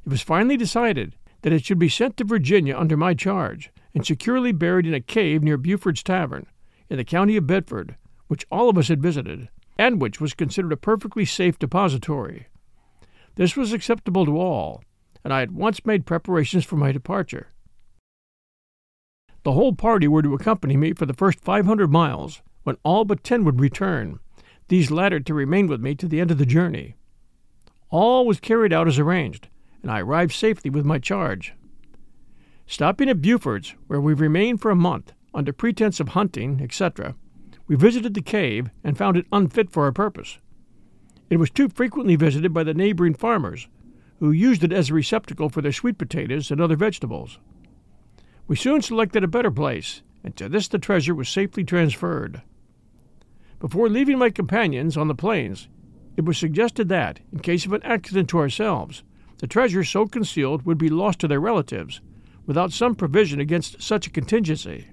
It 0.05 0.09
was 0.09 0.21
finally 0.21 0.57
decided 0.57 1.15
that 1.41 1.53
it 1.53 1.65
should 1.65 1.79
be 1.79 1.89
sent 1.89 2.17
to 2.17 2.23
Virginia 2.23 2.77
under 2.77 2.95
my 2.95 3.15
charge 3.15 3.71
and 3.93 4.05
securely 4.05 4.51
buried 4.51 4.85
in 4.85 4.93
a 4.93 5.01
cave 5.01 5.43
near 5.43 5.57
Buford's 5.57 6.03
Tavern, 6.03 6.45
in 6.89 6.97
the 6.97 7.03
county 7.03 7.37
of 7.37 7.47
Bedford, 7.47 7.95
which 8.27 8.45
all 8.51 8.69
of 8.69 8.77
us 8.77 8.87
had 8.87 9.01
visited, 9.01 9.49
and 9.77 10.01
which 10.01 10.19
was 10.21 10.33
considered 10.33 10.71
a 10.71 10.77
perfectly 10.77 11.25
safe 11.25 11.57
depository. 11.57 12.47
This 13.35 13.55
was 13.55 13.73
acceptable 13.73 14.25
to 14.25 14.39
all, 14.39 14.83
and 15.23 15.33
I 15.33 15.41
at 15.41 15.51
once 15.51 15.85
made 15.85 16.05
preparations 16.05 16.65
for 16.65 16.75
my 16.75 16.91
departure. 16.91 17.47
The 19.43 19.53
whole 19.53 19.73
party 19.73 20.07
were 20.07 20.21
to 20.21 20.33
accompany 20.33 20.75
me 20.75 20.93
for 20.93 21.05
the 21.05 21.13
first 21.13 21.39
500 21.39 21.91
miles, 21.91 22.41
when 22.63 22.77
all 22.83 23.05
but 23.05 23.23
ten 23.23 23.45
would 23.45 23.59
return, 23.59 24.19
these 24.67 24.91
latter 24.91 25.19
to 25.19 25.33
remain 25.33 25.67
with 25.67 25.81
me 25.81 25.95
to 25.95 26.07
the 26.07 26.19
end 26.19 26.31
of 26.31 26.37
the 26.37 26.45
journey. 26.45 26.95
All 27.89 28.27
was 28.27 28.39
carried 28.39 28.73
out 28.73 28.87
as 28.87 28.99
arranged, 28.99 29.47
and 29.81 29.89
I 29.89 30.01
arrived 30.01 30.33
safely 30.33 30.69
with 30.69 30.85
my 30.85 30.99
charge. 30.99 31.53
Stopping 32.69 33.09
at 33.09 33.19
Buford's, 33.19 33.73
where 33.87 33.99
we 33.99 34.13
remained 34.13 34.61
for 34.61 34.69
a 34.69 34.75
month, 34.75 35.11
under 35.33 35.51
pretense 35.51 35.99
of 35.99 36.09
hunting, 36.09 36.61
etc., 36.61 37.15
we 37.65 37.75
visited 37.75 38.13
the 38.13 38.21
cave 38.21 38.69
and 38.83 38.95
found 38.95 39.17
it 39.17 39.25
unfit 39.31 39.71
for 39.71 39.85
our 39.85 39.91
purpose. 39.91 40.37
It 41.31 41.37
was 41.37 41.49
too 41.49 41.69
frequently 41.69 42.15
visited 42.15 42.53
by 42.53 42.63
the 42.63 42.75
neighboring 42.75 43.15
farmers, 43.15 43.67
who 44.19 44.29
used 44.29 44.63
it 44.63 44.71
as 44.71 44.91
a 44.91 44.93
receptacle 44.93 45.49
for 45.49 45.63
their 45.63 45.71
sweet 45.71 45.97
potatoes 45.97 46.51
and 46.51 46.61
other 46.61 46.75
vegetables. 46.75 47.39
We 48.45 48.55
soon 48.55 48.83
selected 48.83 49.23
a 49.23 49.27
better 49.27 49.49
place, 49.49 50.03
and 50.23 50.35
to 50.35 50.47
this 50.47 50.67
the 50.67 50.77
treasure 50.77 51.15
was 51.15 51.27
safely 51.27 51.63
transferred. 51.63 52.43
Before 53.59 53.89
leaving 53.89 54.19
my 54.19 54.29
companions 54.29 54.95
on 54.95 55.07
the 55.07 55.15
plains, 55.15 55.69
it 56.15 56.23
was 56.23 56.37
suggested 56.37 56.87
that, 56.89 57.19
in 57.33 57.39
case 57.39 57.65
of 57.65 57.73
an 57.73 57.81
accident 57.81 58.29
to 58.29 58.37
ourselves, 58.37 59.01
the 59.39 59.47
treasure 59.47 59.83
so 59.83 60.05
concealed 60.05 60.67
would 60.67 60.77
be 60.77 60.89
lost 60.89 61.17
to 61.21 61.27
their 61.27 61.39
relatives, 61.39 61.99
without 62.49 62.73
some 62.73 62.95
provision 62.95 63.39
against 63.39 63.79
such 63.79 64.07
a 64.07 64.09
contingency. 64.09 64.87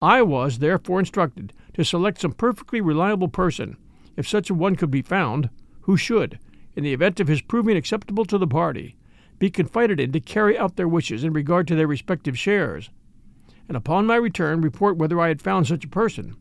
I 0.00 0.22
was 0.22 0.58
therefore 0.58 1.00
instructed 1.00 1.52
to 1.74 1.84
select 1.84 2.22
some 2.22 2.32
perfectly 2.32 2.80
reliable 2.80 3.28
person, 3.28 3.76
if 4.16 4.26
such 4.26 4.48
a 4.48 4.54
one 4.54 4.74
could 4.74 4.90
be 4.90 5.02
found, 5.02 5.50
who 5.82 5.98
should, 5.98 6.38
in 6.74 6.82
the 6.82 6.94
event 6.94 7.20
of 7.20 7.28
his 7.28 7.42
proving 7.42 7.76
acceptable 7.76 8.24
to 8.24 8.38
the 8.38 8.46
party, 8.46 8.96
be 9.38 9.50
confided 9.50 10.00
in 10.00 10.10
to 10.12 10.20
carry 10.20 10.56
out 10.56 10.76
their 10.76 10.88
wishes 10.88 11.24
in 11.24 11.34
regard 11.34 11.68
to 11.68 11.74
their 11.74 11.86
respective 11.86 12.38
shares, 12.38 12.88
and 13.68 13.76
upon 13.76 14.06
my 14.06 14.16
return 14.16 14.62
report 14.62 14.96
whether 14.96 15.20
I 15.20 15.28
had 15.28 15.42
found 15.42 15.66
such 15.66 15.84
a 15.84 15.88
person. 15.88 16.36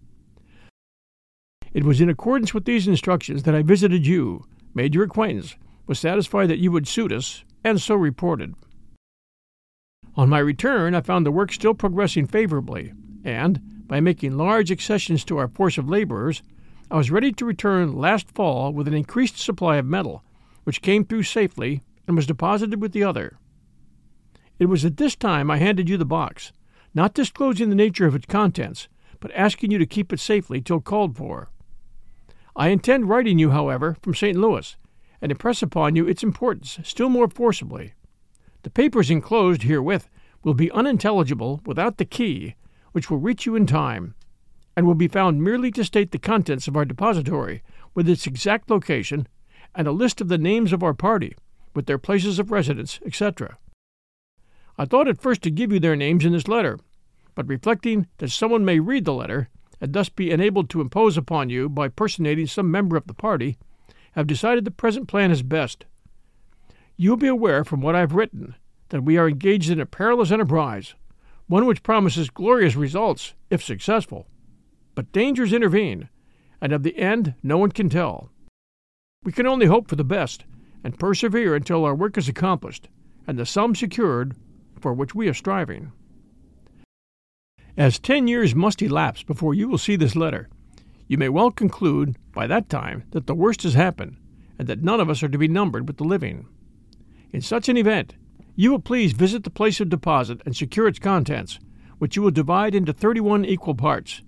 It 1.74 1.83
was 1.83 2.00
in 2.00 2.09
accordance 2.09 2.53
with 2.53 2.63
these 2.63 2.88
instructions 2.88 3.43
that 3.43 3.53
I 3.53 3.63
visited 3.63 4.07
you, 4.07 4.45
made 4.74 4.95
your 4.95 5.03
acquaintance, 5.03 5.57
was 5.88 6.00
satisfied 6.00 6.47
that 6.47 6.59
you 6.59 6.71
would 6.71 6.88
suit 6.88 7.12
us, 7.12 7.43
and 7.65 7.81
so 7.81 7.95
reported. 7.95 8.55
On 10.17 10.29
my 10.29 10.39
return, 10.39 10.95
I 10.95 11.01
found 11.01 11.27
the 11.27 11.31
work 11.31 11.53
still 11.53 11.75
progressing 11.75 12.25
favorably, 12.25 12.91
and, 13.24 13.88
by 13.88 14.00
making 14.00 14.36
large 14.36 14.71
accessions 14.71 15.24
to 15.25 15.38
our 15.38 15.47
force 15.47 15.77
of 15.77 15.88
laborers, 15.88 16.41
I 16.89 16.97
was 16.97 17.12
ready 17.12 17.31
to 17.33 17.45
return 17.45 17.95
last 17.95 18.31
fall 18.31 18.74
with 18.74 18.88
an 18.88 18.95
increased 18.95 19.38
supply 19.38 19.75
of 19.75 19.86
metal, 19.86 20.24
which 20.63 20.81
came 20.81 21.05
through 21.05 21.24
safely 21.24 21.83
and 22.07 22.15
was 22.15 22.25
deposited 22.25 22.81
with 22.81 22.93
the 22.93 23.03
other. 23.03 23.38
It 24.57 24.65
was 24.65 24.83
at 24.83 24.97
this 24.97 25.15
time 25.15 25.51
I 25.51 25.57
handed 25.57 25.88
you 25.88 25.97
the 25.97 26.05
box, 26.05 26.51
not 26.95 27.13
disclosing 27.13 27.69
the 27.69 27.75
nature 27.75 28.07
of 28.07 28.15
its 28.15 28.25
contents, 28.25 28.88
but 29.19 29.31
asking 29.36 29.69
you 29.69 29.77
to 29.77 29.86
keep 29.86 30.12
it 30.12 30.19
safely 30.19 30.62
till 30.62 30.81
called 30.81 31.15
for. 31.15 31.51
I 32.55 32.69
intend 32.69 33.07
writing 33.07 33.38
you, 33.38 33.51
however, 33.51 33.97
from 34.01 34.15
St. 34.15 34.36
Louis, 34.36 34.77
and 35.21 35.31
impress 35.31 35.62
upon 35.62 35.95
you 35.95 36.07
its 36.07 36.24
importance 36.24 36.79
still 36.83 37.09
more 37.09 37.29
forcibly. 37.29 37.93
The 38.63 38.69
papers 38.69 39.09
enclosed 39.09 39.63
herewith 39.63 40.09
will 40.43 40.53
be 40.53 40.71
unintelligible 40.71 41.61
without 41.65 41.97
the 41.97 42.05
key, 42.05 42.55
which 42.91 43.09
will 43.09 43.17
reach 43.17 43.45
you 43.45 43.55
in 43.55 43.65
time, 43.65 44.15
and 44.75 44.85
will 44.85 44.95
be 44.95 45.07
found 45.07 45.43
merely 45.43 45.71
to 45.71 45.83
state 45.83 46.11
the 46.11 46.19
contents 46.19 46.67
of 46.67 46.75
our 46.75 46.85
depository, 46.85 47.63
with 47.93 48.07
its 48.07 48.27
exact 48.27 48.69
location, 48.69 49.27
and 49.75 49.87
a 49.87 49.91
list 49.91 50.21
of 50.21 50.27
the 50.27 50.37
names 50.37 50.73
of 50.73 50.83
our 50.83 50.93
party, 50.93 51.35
with 51.73 51.85
their 51.85 51.97
places 51.97 52.39
of 52.39 52.51
residence, 52.51 52.99
etc. 53.05 53.57
I 54.77 54.85
thought 54.85 55.07
at 55.07 55.21
first 55.21 55.41
to 55.43 55.51
give 55.51 55.71
you 55.71 55.79
their 55.79 55.95
names 55.95 56.25
in 56.25 56.31
this 56.33 56.47
letter, 56.47 56.79
but 57.35 57.47
reflecting 57.47 58.07
that 58.17 58.31
someone 58.31 58.65
may 58.65 58.79
read 58.79 59.05
the 59.05 59.13
letter, 59.13 59.49
and 59.79 59.93
thus 59.93 60.09
be 60.09 60.31
enabled 60.31 60.69
to 60.71 60.81
impose 60.81 61.17
upon 61.17 61.49
you 61.49 61.69
by 61.69 61.87
personating 61.87 62.47
some 62.47 62.71
member 62.71 62.97
of 62.97 63.07
the 63.07 63.13
party, 63.13 63.57
have 64.13 64.27
decided 64.27 64.65
the 64.65 64.71
present 64.71 65.07
plan 65.07 65.29
is 65.29 65.43
best. 65.43 65.85
You 66.99 67.11
will 67.11 67.17
be 67.17 67.27
aware 67.27 67.63
from 67.63 67.81
what 67.81 67.95
I 67.95 67.99
have 67.99 68.15
written 68.15 68.55
that 68.89 69.03
we 69.03 69.17
are 69.17 69.29
engaged 69.29 69.69
in 69.69 69.79
a 69.79 69.85
perilous 69.85 70.31
enterprise, 70.31 70.95
one 71.45 71.67
which 71.67 71.83
promises 71.83 72.31
glorious 72.31 72.75
results 72.75 73.35
if 73.51 73.63
successful. 73.63 74.25
But 74.95 75.11
dangers 75.11 75.53
intervene, 75.53 76.09
and 76.59 76.73
of 76.73 76.81
the 76.81 76.97
end 76.97 77.35
no 77.43 77.59
one 77.59 77.71
can 77.71 77.87
tell. 77.87 78.31
We 79.23 79.31
can 79.31 79.45
only 79.45 79.67
hope 79.67 79.87
for 79.87 79.95
the 79.95 80.03
best 80.03 80.45
and 80.83 80.97
persevere 80.97 81.53
until 81.53 81.85
our 81.85 81.93
work 81.93 82.17
is 82.17 82.27
accomplished 82.27 82.89
and 83.27 83.37
the 83.37 83.45
sum 83.45 83.75
secured 83.75 84.35
for 84.79 84.91
which 84.91 85.13
we 85.13 85.27
are 85.27 85.35
striving. 85.35 85.91
As 87.77 87.99
ten 87.99 88.27
years 88.27 88.55
must 88.55 88.81
elapse 88.81 89.21
before 89.21 89.53
you 89.53 89.69
will 89.69 89.77
see 89.77 89.97
this 89.97 90.15
letter, 90.15 90.49
you 91.07 91.19
may 91.19 91.29
well 91.29 91.51
conclude 91.51 92.17
by 92.33 92.47
that 92.47 92.69
time 92.69 93.03
that 93.11 93.27
the 93.27 93.35
worst 93.35 93.61
has 93.61 93.75
happened 93.75 94.17
and 94.57 94.67
that 94.67 94.81
none 94.81 94.99
of 94.99 95.11
us 95.11 95.21
are 95.21 95.29
to 95.29 95.37
be 95.37 95.47
numbered 95.47 95.87
with 95.87 95.97
the 95.97 96.03
living. 96.03 96.47
In 97.34 97.41
such 97.41 97.69
an 97.69 97.77
event, 97.77 98.15
you 98.55 98.72
will 98.72 98.79
please 98.79 99.13
visit 99.13 99.43
the 99.43 99.50
place 99.50 99.79
of 99.79 99.89
deposit 99.89 100.41
and 100.46 100.55
secure 100.55 100.88
its 100.88 101.00
contents, 101.00 101.60
which 102.00 102.15
you 102.15 102.22
will 102.22 102.31
divide 102.31 102.74
into 102.74 102.93
31 102.93 103.46
equal 103.46 103.75
parts. 103.75 104.22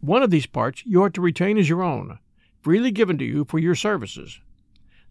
One 0.00 0.22
of 0.22 0.30
these 0.30 0.46
parts 0.46 0.82
you 0.84 1.02
are 1.02 1.10
to 1.10 1.20
retain 1.20 1.56
as 1.56 1.68
your 1.68 1.82
own, 1.82 2.18
freely 2.60 2.90
given 2.90 3.18
to 3.18 3.24
you 3.24 3.44
for 3.44 3.58
your 3.58 3.74
services. 3.74 4.40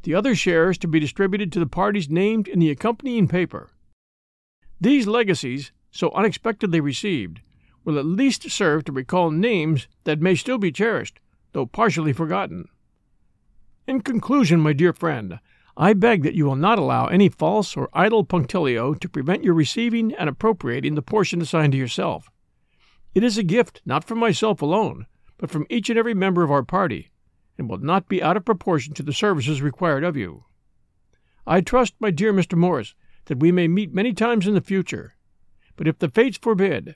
The 0.03 0.15
other 0.15 0.35
shares 0.35 0.77
to 0.79 0.87
be 0.87 0.99
distributed 0.99 1.51
to 1.51 1.59
the 1.59 1.67
parties 1.67 2.09
named 2.09 2.47
in 2.47 2.59
the 2.59 2.71
accompanying 2.71 3.27
paper. 3.27 3.71
These 4.79 5.07
legacies, 5.07 5.71
so 5.91 6.11
unexpectedly 6.11 6.79
received, 6.79 7.41
will 7.85 7.97
at 7.97 8.05
least 8.05 8.49
serve 8.49 8.83
to 8.85 8.91
recall 8.91 9.31
names 9.31 9.87
that 10.03 10.19
may 10.19 10.35
still 10.35 10.57
be 10.57 10.71
cherished, 10.71 11.19
though 11.53 11.65
partially 11.65 12.13
forgotten. 12.13 12.67
In 13.87 14.01
conclusion, 14.01 14.59
my 14.59 14.73
dear 14.73 14.93
friend, 14.93 15.39
I 15.77 15.93
beg 15.93 16.23
that 16.23 16.33
you 16.33 16.45
will 16.45 16.55
not 16.55 16.79
allow 16.79 17.07
any 17.07 17.29
false 17.29 17.77
or 17.77 17.89
idle 17.93 18.25
punctilio 18.25 18.93
to 18.99 19.09
prevent 19.09 19.43
your 19.43 19.53
receiving 19.53 20.13
and 20.13 20.27
appropriating 20.27 20.95
the 20.95 21.01
portion 21.01 21.41
assigned 21.41 21.71
to 21.71 21.77
yourself. 21.77 22.29
It 23.13 23.23
is 23.23 23.37
a 23.37 23.43
gift 23.43 23.81
not 23.85 24.03
from 24.03 24.19
myself 24.19 24.61
alone, 24.61 25.05
but 25.37 25.49
from 25.49 25.65
each 25.69 25.89
and 25.89 25.97
every 25.97 26.13
member 26.13 26.43
of 26.43 26.51
our 26.51 26.63
party, 26.63 27.11
and 27.57 27.69
will 27.69 27.77
not 27.77 28.09
be 28.09 28.21
out 28.21 28.37
of 28.37 28.45
proportion 28.45 28.93
to 28.95 29.03
the 29.03 29.13
services 29.13 29.61
required 29.61 30.03
of 30.03 30.17
you. 30.17 30.45
I 31.47 31.61
trust, 31.61 31.95
my 31.99 32.11
dear 32.11 32.33
Mr. 32.33 32.57
Morris, 32.57 32.93
that 33.25 33.39
we 33.39 33.51
may 33.51 33.67
meet 33.67 33.93
many 33.93 34.13
times 34.13 34.47
in 34.47 34.53
the 34.53 34.61
future. 34.61 35.15
But 35.75 35.87
if 35.87 35.99
the 35.99 36.09
fates 36.09 36.37
forbid, 36.37 36.95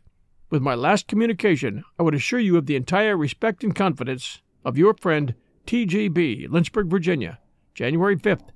with 0.50 0.62
my 0.62 0.75
last 0.75 1.08
communication 1.08 1.84
I 1.98 2.03
would 2.03 2.13
assure 2.13 2.39
you 2.39 2.58
of 2.58 2.65
the 2.65 2.75
entire 2.75 3.17
respect 3.17 3.63
and 3.63 3.75
confidence 3.75 4.41
of 4.63 4.77
your 4.77 4.94
friend 4.94 5.34
T.J.B., 5.65 6.47
Lynchburg, 6.50 6.88
Virginia, 6.88 7.39
January 7.73 8.15
5th, 8.15 8.50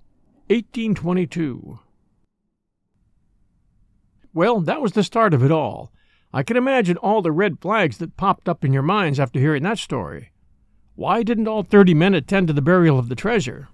1822. 0.50 1.80
Well, 4.34 4.62
that 4.62 4.82
was 4.82 4.94
the 4.94 5.04
start 5.04 5.36
of 5.36 5.44
it 5.44 5.52
all. 5.52 5.92
I 6.34 6.42
can 6.42 6.58
imagine 6.58 6.98
all 6.98 7.22
the 7.22 7.32
red 7.32 7.60
flags 7.60 8.00
that 8.00 8.18
popped 8.18 8.50
up 8.50 8.66
in 8.66 8.74
your 8.74 8.82
minds 8.82 9.20
after 9.20 9.40
hearing 9.40 9.62
that 9.64 9.78
story. 9.78 10.32
Why 10.96 11.22
didn't 11.22 11.48
all 11.48 11.62
thirty 11.62 11.94
men 11.94 12.16
attend 12.16 12.48
to 12.48 12.54
the 12.54 12.64
burial 12.64 12.98
of 12.98 13.10
the 13.10 13.16
treasure? 13.16 13.68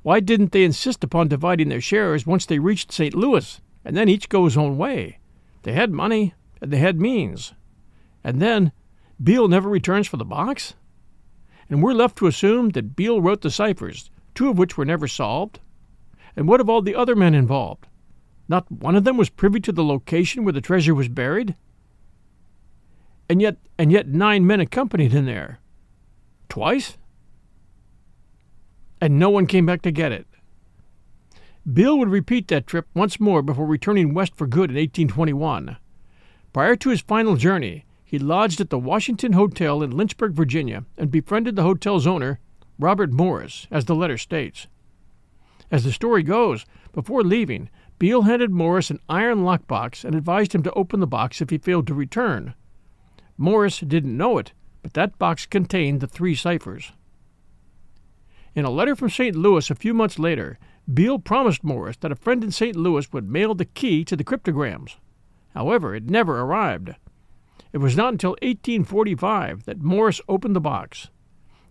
Why 0.00 0.20
didn't 0.20 0.52
they 0.52 0.64
insist 0.64 1.04
upon 1.04 1.28
dividing 1.28 1.68
their 1.68 1.80
shares 1.82 2.26
once 2.26 2.46
they 2.46 2.58
reached 2.58 2.90
St. 2.90 3.14
Louis, 3.14 3.60
and 3.84 3.94
then 3.94 4.08
each 4.08 4.30
go 4.30 4.46
his 4.46 4.56
own 4.56 4.78
way? 4.78 5.18
They 5.64 5.72
had 5.74 5.92
money, 5.92 6.32
and 6.62 6.70
they 6.70 6.78
had 6.78 6.98
means. 6.98 7.52
And 8.24 8.40
then, 8.40 8.72
Beale 9.22 9.48
never 9.48 9.68
returns 9.68 10.08
for 10.08 10.16
the 10.16 10.24
box? 10.24 10.72
And 11.68 11.82
we're 11.82 11.92
left 11.92 12.16
to 12.16 12.26
assume 12.26 12.70
that 12.70 12.96
Beale 12.96 13.20
wrote 13.20 13.42
the 13.42 13.50
ciphers, 13.50 14.10
two 14.34 14.48
of 14.48 14.56
which 14.56 14.78
were 14.78 14.86
never 14.86 15.06
solved? 15.06 15.60
And 16.38 16.48
what 16.48 16.62
of 16.62 16.70
all 16.70 16.80
the 16.80 16.94
other 16.94 17.14
men 17.14 17.34
involved? 17.34 17.86
Not 18.48 18.72
one 18.72 18.96
of 18.96 19.04
them 19.04 19.18
was 19.18 19.28
privy 19.28 19.60
to 19.60 19.72
the 19.72 19.84
location 19.84 20.44
where 20.44 20.54
the 20.54 20.62
treasure 20.62 20.94
was 20.94 21.08
buried? 21.08 21.54
And 23.28 23.42
yet, 23.42 23.58
and 23.76 23.92
yet 23.92 24.08
nine 24.08 24.46
men 24.46 24.60
accompanied 24.60 25.12
him 25.12 25.26
there. 25.26 25.58
Twice? 26.48 26.96
and 29.00 29.18
no 29.18 29.30
one 29.30 29.46
came 29.46 29.66
back 29.66 29.82
to 29.82 29.90
get 29.90 30.12
it. 30.12 30.26
Beale 31.70 31.98
would 31.98 32.08
repeat 32.08 32.48
that 32.48 32.66
trip 32.66 32.86
once 32.94 33.20
more 33.20 33.42
before 33.42 33.66
returning 33.66 34.14
west 34.14 34.34
for 34.34 34.46
good 34.46 34.70
in 34.70 34.76
1821. 34.76 35.76
Prior 36.52 36.76
to 36.76 36.90
his 36.90 37.00
final 37.02 37.36
journey, 37.36 37.84
he 38.04 38.18
lodged 38.18 38.60
at 38.60 38.70
the 38.70 38.78
Washington 38.78 39.34
Hotel 39.34 39.82
in 39.82 39.90
Lynchburg, 39.90 40.32
Virginia, 40.32 40.84
and 40.96 41.10
befriended 41.10 41.56
the 41.56 41.62
hotel's 41.62 42.06
owner, 42.06 42.40
Robert 42.78 43.12
Morris, 43.12 43.66
as 43.70 43.84
the 43.84 43.94
letter 43.94 44.16
states. 44.16 44.66
As 45.70 45.84
the 45.84 45.92
story 45.92 46.22
goes, 46.22 46.64
before 46.92 47.22
leaving, 47.22 47.68
Beale 47.98 48.22
handed 48.22 48.50
Morris 48.50 48.90
an 48.90 49.00
iron 49.08 49.42
lockbox 49.42 50.04
and 50.04 50.14
advised 50.14 50.54
him 50.54 50.62
to 50.62 50.72
open 50.72 51.00
the 51.00 51.06
box 51.06 51.40
if 51.40 51.50
he 51.50 51.58
failed 51.58 51.86
to 51.88 51.94
return. 51.94 52.54
Morris 53.36 53.80
didn't 53.80 54.16
know 54.16 54.38
it, 54.38 54.52
but 54.82 54.94
that 54.94 55.18
box 55.18 55.46
contained 55.46 56.00
the 56.00 56.06
three 56.06 56.34
ciphers. 56.34 56.92
In 58.54 58.64
a 58.64 58.70
letter 58.70 58.96
from 58.96 59.10
St. 59.10 59.36
Louis 59.36 59.70
a 59.70 59.74
few 59.74 59.92
months 59.92 60.18
later, 60.18 60.58
Beale 60.92 61.18
promised 61.18 61.62
Morris 61.62 61.98
that 61.98 62.12
a 62.12 62.16
friend 62.16 62.42
in 62.42 62.50
St. 62.50 62.74
Louis 62.74 63.12
would 63.12 63.28
mail 63.28 63.54
the 63.54 63.64
key 63.64 64.04
to 64.04 64.16
the 64.16 64.24
cryptograms. 64.24 64.96
However, 65.54 65.94
it 65.94 66.08
never 66.08 66.40
arrived. 66.40 66.94
It 67.72 67.78
was 67.78 67.96
not 67.96 68.12
until 68.14 68.30
1845 68.42 69.64
that 69.64 69.82
Morris 69.82 70.20
opened 70.28 70.56
the 70.56 70.60
box. 70.60 71.10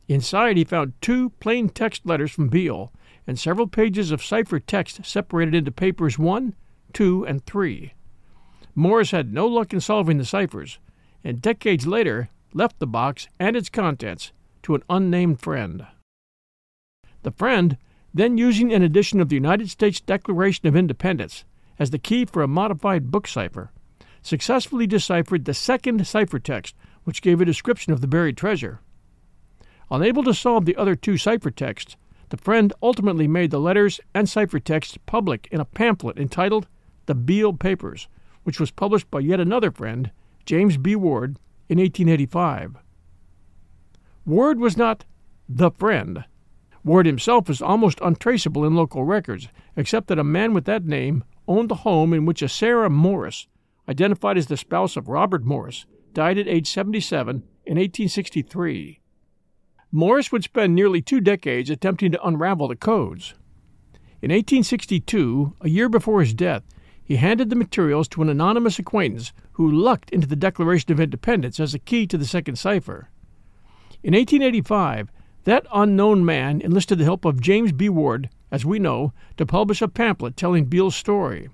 Inside, 0.08 0.58
he 0.58 0.64
found 0.64 0.94
two 1.02 1.32
plain 1.42 1.70
text 1.70 2.06
letters 2.06 2.32
from 2.32 2.48
Beale 2.48 2.94
and 3.26 3.38
several 3.38 3.68
pages 3.68 4.12
of 4.12 4.24
cipher 4.24 4.60
text 4.60 5.06
separated 5.06 5.54
into 5.54 5.72
papers 5.72 6.18
1, 6.18 6.56
2, 6.94 7.26
and 7.26 7.46
3. 7.46 7.94
Morris 8.74 9.12
had 9.12 9.34
no 9.34 9.48
luck 9.48 9.74
in 9.74 9.82
solving 9.82 10.18
the 10.18 10.26
ciphers, 10.26 10.80
and 11.24 11.42
decades 11.42 11.86
later 11.86 12.30
left 12.54 12.80
the 12.80 12.88
box 12.88 13.28
and 13.38 13.56
its 13.56 13.70
contents 13.70 14.32
to 14.64 14.76
an 14.76 14.84
unnamed 14.90 15.42
friend. 15.42 15.86
The 17.24 17.32
friend, 17.32 17.78
then 18.14 18.38
using 18.38 18.72
an 18.72 18.84
edition 18.84 19.20
of 19.20 19.28
the 19.28 19.36
United 19.36 19.70
States 19.70 20.00
Declaration 20.00 20.68
of 20.68 20.76
Independence 20.76 21.44
as 21.78 21.90
the 21.90 22.00
key 22.00 22.26
for 22.26 22.42
a 22.42 22.48
modified 22.48 23.12
book 23.12 23.28
cipher, 23.28 23.72
successfully 24.22 24.88
deciphered 24.88 25.46
the 25.46 25.54
second 25.54 26.00
ciphertext, 26.02 26.74
which 27.04 27.22
gave 27.22 27.42
a 27.42 27.46
description 27.46 27.92
of 27.92 28.02
the 28.02 28.08
buried 28.08 28.38
treasure. 28.38 28.80
Unable 29.90 30.24
to 30.24 30.34
solve 30.34 30.66
the 30.66 30.76
other 30.76 30.96
two 30.96 31.14
ciphertexts, 31.14 31.96
the 32.30 32.38
friend 32.38 32.74
ultimately 32.82 33.28
made 33.28 33.52
the 33.52 33.60
letters 33.60 34.00
and 34.14 34.28
ciphertexts 34.28 34.98
public 35.06 35.48
in 35.52 35.60
a 35.60 35.66
pamphlet 35.66 36.18
entitled 36.18 36.68
The 37.06 37.16
Beale 37.16 37.54
Papers, 37.54 38.08
which 38.44 38.60
was 38.60 38.72
published 38.72 39.10
by 39.10 39.20
yet 39.20 39.40
another 39.40 39.72
friend, 39.72 40.12
James 40.46 40.78
B. 40.78 40.96
Ward, 40.96 41.38
in 41.70 41.80
1885. 41.80 42.78
Ward 44.26 44.60
was 44.60 44.76
not 44.76 45.06
the 45.48 45.72
friend, 45.72 46.26
Ward 46.88 47.06
himself 47.06 47.50
is 47.50 47.62
almost 47.62 48.00
untraceable 48.02 48.64
in 48.64 48.74
local 48.74 49.04
records, 49.04 49.50
except 49.76 50.08
that 50.08 50.18
a 50.18 50.24
man 50.24 50.54
with 50.54 50.64
that 50.66 50.86
name 50.86 51.26
owned 51.46 51.68
the 51.68 51.76
home 51.76 52.14
in 52.14 52.26
which 52.26 52.42
a 52.42 52.48
Sarah 52.48 52.90
Morris, 52.90 53.46
identified 53.90 54.38
as 54.38 54.48
the 54.48 54.56
spouse 54.56 54.96
of 54.96 55.10
Robert 55.10 55.44
Morris, 55.44 55.86
died 56.14 56.38
at 56.38 56.48
age 56.48 56.70
77 56.70 57.44
in 57.66 57.78
1863. 57.78 59.02
Morris 59.92 60.32
would 60.32 60.44
spend 60.44 60.76
nearly 60.76 61.02
two 61.02 61.22
decades 61.22 61.70
attempting 61.70 62.12
to 62.12 62.28
unravel 62.28 62.68
the 62.68 62.76
codes. 62.76 63.34
In 64.22 64.32
1862, 64.32 65.56
a 65.62 65.70
year 65.70 65.90
before 65.90 66.22
his 66.22 66.34
death, 66.34 66.64
he 67.04 67.16
handed 67.16 67.50
the 67.50 67.56
materials 67.56 68.08
to 68.10 68.22
an 68.22 68.30
anonymous 68.30 68.80
acquaintance 68.80 69.32
who 69.54 69.72
lucked 69.72 70.10
into 70.10 70.28
the 70.28 70.36
Declaration 70.36 70.92
of 70.92 71.00
Independence 71.00 71.60
as 71.60 71.74
a 71.74 71.80
key 71.80 72.06
to 72.08 72.18
the 72.18 72.26
second 72.26 72.58
cipher. 72.58 73.10
In 74.04 74.14
1885, 74.14 75.12
that 75.46 75.66
unknown 75.74 76.26
man 76.26 76.60
enlisted 76.62 76.98
the 76.98 77.06
help 77.06 77.24
of 77.24 77.40
James 77.40 77.72
B. 77.72 77.88
Ward 77.88 78.30
as 78.52 78.66
we 78.66 78.80
know, 78.80 79.14
to 79.38 79.46
publish 79.46 79.82
a 79.82 79.88
pamphlet 79.88 80.38
telling 80.38 80.66
Beale's 80.66 80.96
story. 80.96 81.50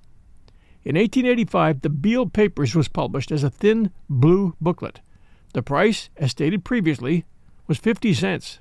In 0.83 0.95
1885, 0.95 1.81
the 1.81 1.89
Beale 1.89 2.27
Papers 2.27 2.75
was 2.75 2.87
published 2.87 3.31
as 3.31 3.43
a 3.43 3.49
thin 3.49 3.91
blue 4.09 4.55
booklet. 4.59 4.99
The 5.53 5.63
price, 5.63 6.09
as 6.17 6.31
stated 6.31 6.65
previously, 6.65 7.25
was 7.67 7.77
50 7.77 8.13
cents. 8.13 8.59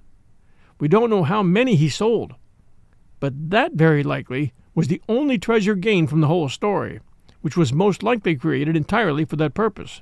We 0.78 0.88
don't 0.88 1.10
know 1.10 1.22
how 1.22 1.42
many 1.42 1.76
he 1.76 1.88
sold, 1.88 2.34
but 3.20 3.50
that 3.50 3.74
very 3.74 4.02
likely 4.02 4.52
was 4.74 4.88
the 4.88 5.02
only 5.08 5.38
treasure 5.38 5.74
gained 5.74 6.10
from 6.10 6.20
the 6.20 6.26
whole 6.26 6.48
story, 6.48 7.00
which 7.40 7.56
was 7.56 7.72
most 7.72 8.02
likely 8.02 8.34
created 8.36 8.76
entirely 8.76 9.24
for 9.24 9.36
that 9.36 9.54
purpose. 9.54 10.00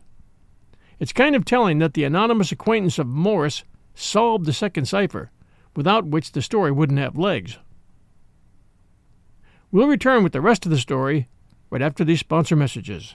It's 0.99 1.13
kind 1.13 1.35
of 1.35 1.45
telling 1.45 1.79
that 1.79 1.95
the 1.95 2.05
anonymous 2.05 2.53
acquaintance 2.53 2.99
of 2.99 3.07
Morris 3.07 3.65
solved 3.95 4.47
the 4.47 4.53
second 4.53 4.87
cipher, 4.87 5.31
without 5.75 6.07
which 6.07 6.33
the 6.33 6.43
story 6.43 6.71
wouldn't 6.71 6.99
have 6.99 7.17
legs. 7.17 7.59
We'll 9.71 9.87
return 9.87 10.23
with 10.23 10.33
the 10.33 10.41
rest 10.41 10.67
of 10.67 10.71
the 10.71 10.79
story 10.79 11.29
right 11.71 11.83
after 11.83 12.05
these 12.05 12.21
sponsor 12.21 12.57
messages. 12.57 13.15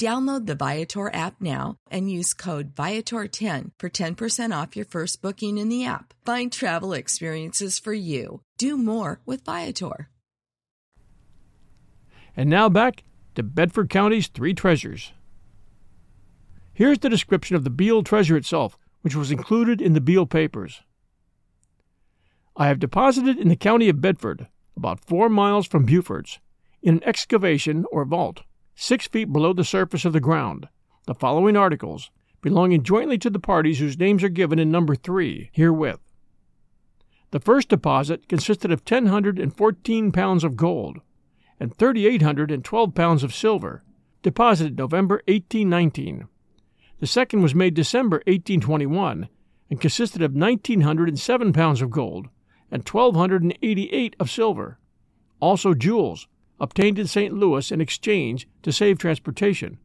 Download 0.00 0.46
the 0.46 0.54
Viator 0.54 1.14
app 1.14 1.42
now 1.42 1.76
and 1.90 2.10
use 2.10 2.32
code 2.32 2.74
Viator10 2.74 3.72
for 3.78 3.90
10% 3.90 4.62
off 4.62 4.74
your 4.74 4.86
first 4.86 5.20
booking 5.20 5.58
in 5.58 5.68
the 5.68 5.84
app. 5.84 6.14
Find 6.24 6.50
travel 6.50 6.94
experiences 6.94 7.78
for 7.78 7.92
you. 7.92 8.40
Do 8.56 8.78
more 8.78 9.20
with 9.26 9.44
Viator. 9.44 10.08
And 12.34 12.48
now 12.48 12.70
back 12.70 13.04
to 13.34 13.42
Bedford 13.42 13.90
County's 13.90 14.28
three 14.28 14.54
treasures. 14.54 15.12
Here's 16.72 17.00
the 17.00 17.10
description 17.10 17.54
of 17.54 17.64
the 17.64 17.68
Beale 17.68 18.02
treasure 18.02 18.38
itself, 18.38 18.78
which 19.02 19.14
was 19.14 19.30
included 19.30 19.82
in 19.82 19.92
the 19.92 20.00
Beale 20.00 20.24
papers. 20.24 20.80
I 22.56 22.68
have 22.68 22.78
deposited 22.78 23.36
in 23.36 23.48
the 23.48 23.54
county 23.54 23.90
of 23.90 24.00
Bedford, 24.00 24.48
about 24.74 25.04
four 25.04 25.28
miles 25.28 25.66
from 25.66 25.84
Buford's, 25.84 26.38
in 26.80 26.94
an 26.94 27.04
excavation 27.04 27.84
or 27.92 28.06
vault 28.06 28.44
six 28.80 29.06
feet 29.06 29.30
below 29.30 29.52
the 29.52 29.62
surface 29.62 30.06
of 30.06 30.14
the 30.14 30.20
ground, 30.20 30.66
the 31.06 31.14
following 31.14 31.54
articles, 31.54 32.10
belonging 32.40 32.82
jointly 32.82 33.18
to 33.18 33.28
the 33.28 33.38
parties 33.38 33.78
whose 33.78 33.98
names 33.98 34.24
are 34.24 34.30
given 34.30 34.58
in 34.58 34.70
number 34.70 34.94
three 34.94 35.50
herewith. 35.52 36.00
The 37.30 37.40
first 37.40 37.68
deposit 37.68 38.26
consisted 38.26 38.72
of 38.72 38.80
1,014 38.80 40.12
pounds 40.12 40.44
of 40.44 40.56
gold 40.56 40.98
and 41.60 41.76
3,812 41.76 42.94
pounds 42.94 43.22
of 43.22 43.34
silver, 43.34 43.84
deposited 44.22 44.78
November 44.78 45.16
1819. 45.28 46.26
The 47.00 47.06
second 47.06 47.42
was 47.42 47.54
made 47.54 47.74
December 47.74 48.16
1821 48.26 49.28
and 49.68 49.80
consisted 49.80 50.22
of 50.22 50.32
1,907 50.32 51.52
pounds 51.52 51.82
of 51.82 51.90
gold 51.90 52.28
and 52.70 52.88
1,288 52.88 54.16
of 54.18 54.30
silver, 54.30 54.78
also 55.38 55.74
jewels, 55.74 56.28
obtained 56.60 56.98
in 56.98 57.06
St. 57.06 57.32
Louis 57.34 57.72
in 57.72 57.80
exchange 57.80 58.46
to 58.62 58.72
save 58.72 58.98
transportation, 58.98 59.78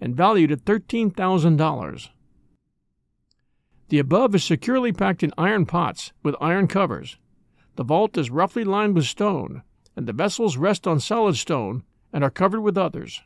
and 0.00 0.16
valued 0.16 0.52
at 0.52 0.64
$13,000. 0.64 2.08
The 3.88 3.98
above 3.98 4.34
is 4.34 4.44
securely 4.44 4.92
packed 4.92 5.22
in 5.22 5.32
iron 5.36 5.66
pots 5.66 6.12
with 6.22 6.36
iron 6.40 6.68
covers. 6.68 7.18
The 7.76 7.84
vault 7.84 8.16
is 8.16 8.30
roughly 8.30 8.64
lined 8.64 8.94
with 8.94 9.04
stone, 9.04 9.62
and 9.96 10.06
the 10.06 10.12
vessels 10.12 10.56
rest 10.56 10.86
on 10.86 11.00
solid 11.00 11.36
stone 11.36 11.82
and 12.12 12.22
are 12.24 12.30
covered 12.30 12.60
with 12.60 12.78
others. 12.78 13.20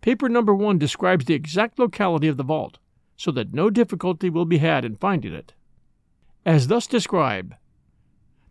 Paper 0.00 0.28
number 0.28 0.54
one 0.54 0.78
describes 0.78 1.26
the 1.26 1.34
exact 1.34 1.78
locality 1.78 2.28
of 2.28 2.36
the 2.38 2.42
vault, 2.42 2.78
so 3.16 3.30
that 3.32 3.52
no 3.52 3.68
difficulty 3.68 4.30
will 4.30 4.46
be 4.46 4.58
had 4.58 4.84
in 4.84 4.96
finding 4.96 5.34
it. 5.34 5.52
As 6.46 6.68
thus 6.68 6.86
described, 6.86 7.54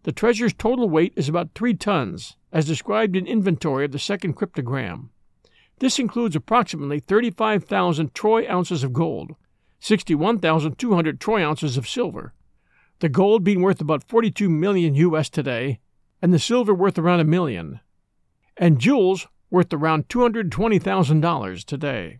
the 0.03 0.11
treasure's 0.11 0.53
total 0.53 0.87
weight 0.87 1.13
is 1.15 1.27
about 1.27 1.55
three 1.55 1.73
tons, 1.73 2.35
as 2.51 2.65
described 2.65 3.15
in 3.15 3.27
inventory 3.27 3.85
of 3.85 3.91
the 3.91 3.99
second 3.99 4.35
cryptogram. 4.35 5.09
This 5.79 5.99
includes 5.99 6.35
approximately 6.35 6.99
35,000 6.99 8.13
troy 8.13 8.49
ounces 8.49 8.83
of 8.83 8.93
gold, 8.93 9.35
61,200 9.79 11.19
troy 11.19 11.45
ounces 11.45 11.77
of 11.77 11.87
silver, 11.87 12.33
the 12.99 13.09
gold 13.09 13.43
being 13.43 13.61
worth 13.61 13.79
about 13.79 14.03
42 14.03 14.49
million 14.49 14.95
US 14.95 15.29
today, 15.29 15.79
and 16.21 16.33
the 16.33 16.39
silver 16.39 16.73
worth 16.73 16.97
around 16.97 17.21
a 17.21 17.25
million, 17.25 17.79
and 18.57 18.79
jewels 18.79 19.27
worth 19.49 19.73
around 19.73 20.09
$220,000 20.09 21.63
today. 21.63 22.19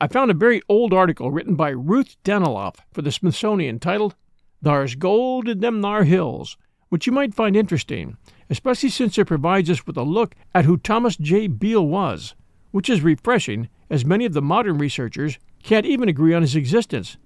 I 0.00 0.08
found 0.08 0.30
a 0.30 0.34
very 0.34 0.60
old 0.68 0.92
article 0.92 1.30
written 1.30 1.54
by 1.54 1.70
Ruth 1.70 2.16
Daniloff 2.24 2.76
for 2.92 3.02
the 3.02 3.12
Smithsonian 3.12 3.78
titled 3.78 4.14
Thar's 4.62 4.94
Gold 4.94 5.48
in 5.48 5.60
Them 5.60 5.80
Thar 5.80 6.04
Hills, 6.04 6.58
which 6.88 7.06
you 7.06 7.12
might 7.12 7.34
find 7.34 7.56
interesting, 7.56 8.16
especially 8.48 8.88
since 8.88 9.18
it 9.18 9.26
provides 9.26 9.70
us 9.70 9.86
with 9.86 9.96
a 9.96 10.02
look 10.02 10.34
at 10.54 10.64
who 10.64 10.76
Thomas 10.76 11.16
J. 11.16 11.46
Beale 11.46 11.86
was, 11.86 12.34
which 12.70 12.88
is 12.88 13.02
refreshing, 13.02 13.68
as 13.90 14.04
many 14.04 14.24
of 14.24 14.32
the 14.32 14.42
modern 14.42 14.78
researchers 14.78 15.38
can't 15.62 15.86
even 15.86 16.08
agree 16.08 16.34
on 16.34 16.42
his 16.42 16.56
existence, 16.56 17.16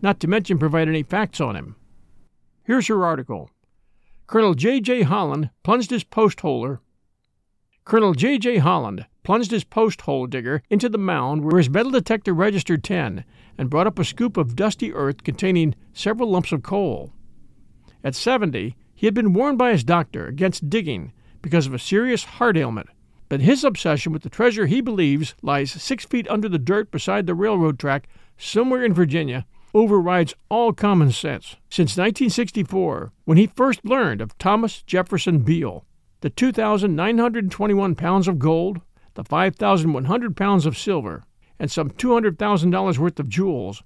not 0.00 0.20
to 0.20 0.28
mention 0.28 0.58
provide 0.58 0.88
any 0.88 1.02
facts 1.02 1.40
on 1.40 1.56
him. 1.56 1.76
Here's 2.64 2.86
her 2.88 3.04
article. 3.04 3.50
Colonel 4.26 4.54
J. 4.54 4.80
J. 4.80 5.02
Holland 5.02 5.50
plunged 5.62 5.90
his 5.90 6.04
post 6.04 6.38
holer. 6.38 6.80
Colonel 7.84 8.12
J. 8.12 8.38
J. 8.38 8.58
Holland 8.58 9.06
plunged 9.22 9.50
his 9.50 9.64
post 9.64 10.02
hole 10.02 10.26
digger 10.26 10.62
into 10.68 10.88
the 10.88 10.98
mound 10.98 11.44
where 11.44 11.56
his 11.58 11.70
metal 11.70 11.90
detector 11.90 12.34
registered 12.34 12.84
10 12.84 13.24
and 13.56 13.70
brought 13.70 13.86
up 13.86 13.98
a 13.98 14.04
scoop 14.04 14.36
of 14.36 14.54
dusty 14.54 14.92
earth 14.92 15.24
containing 15.24 15.74
several 15.94 16.30
lumps 16.30 16.52
of 16.52 16.62
coal. 16.62 17.12
At 18.04 18.14
70, 18.14 18.76
he 18.98 19.06
had 19.06 19.14
been 19.14 19.32
warned 19.32 19.56
by 19.56 19.70
his 19.70 19.84
doctor 19.84 20.26
against 20.26 20.68
digging 20.68 21.12
because 21.40 21.68
of 21.68 21.72
a 21.72 21.78
serious 21.78 22.24
heart 22.24 22.56
ailment, 22.56 22.88
but 23.28 23.40
his 23.40 23.62
obsession 23.62 24.12
with 24.12 24.22
the 24.22 24.28
treasure 24.28 24.66
he 24.66 24.80
believes 24.80 25.36
lies 25.40 25.70
six 25.70 26.04
feet 26.04 26.26
under 26.26 26.48
the 26.48 26.58
dirt 26.58 26.90
beside 26.90 27.24
the 27.24 27.34
railroad 27.34 27.78
track 27.78 28.08
somewhere 28.36 28.82
in 28.82 28.92
Virginia 28.92 29.46
overrides 29.72 30.34
all 30.48 30.72
common 30.72 31.12
sense. 31.12 31.54
Since 31.70 31.96
1964, 31.96 33.12
when 33.24 33.38
he 33.38 33.46
first 33.46 33.84
learned 33.84 34.20
of 34.20 34.36
Thomas 34.36 34.82
Jefferson 34.82 35.44
Beale, 35.44 35.84
the 36.20 36.30
2,921 36.30 37.94
pounds 37.94 38.26
of 38.26 38.40
gold, 38.40 38.80
the 39.14 39.22
5,100 39.22 40.36
pounds 40.36 40.66
of 40.66 40.76
silver, 40.76 41.22
and 41.60 41.70
some 41.70 41.90
$200,000 41.90 42.98
worth 42.98 43.20
of 43.20 43.28
jewels, 43.28 43.84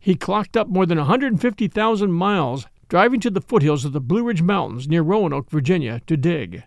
he 0.00 0.16
clocked 0.16 0.56
up 0.56 0.66
more 0.66 0.86
than 0.86 0.98
150,000 0.98 2.10
miles 2.10 2.66
driving 2.90 3.20
to 3.20 3.30
the 3.30 3.40
foothills 3.40 3.84
of 3.84 3.92
the 3.92 4.00
Blue 4.00 4.24
Ridge 4.24 4.42
Mountains 4.42 4.88
near 4.88 5.02
Roanoke, 5.02 5.48
Virginia, 5.48 6.02
to 6.08 6.16
dig. 6.16 6.64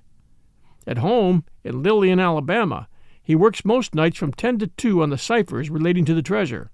At 0.88 1.00
home, 1.00 1.44
in 1.66 1.84
Lillian, 1.84 2.18
Alabama, 2.18 2.88
he 3.22 3.36
works 3.36 3.66
most 3.66 3.94
nights 3.94 4.18
from 4.18 4.32
10 4.32 4.60
to 4.60 4.68
2 4.68 5.04
on 5.04 5.10
the 5.10 5.18
ciphers 5.18 5.70
relating 5.70 6.06
to 6.06 6.14
the 6.14 6.22
treasure. 6.22 6.72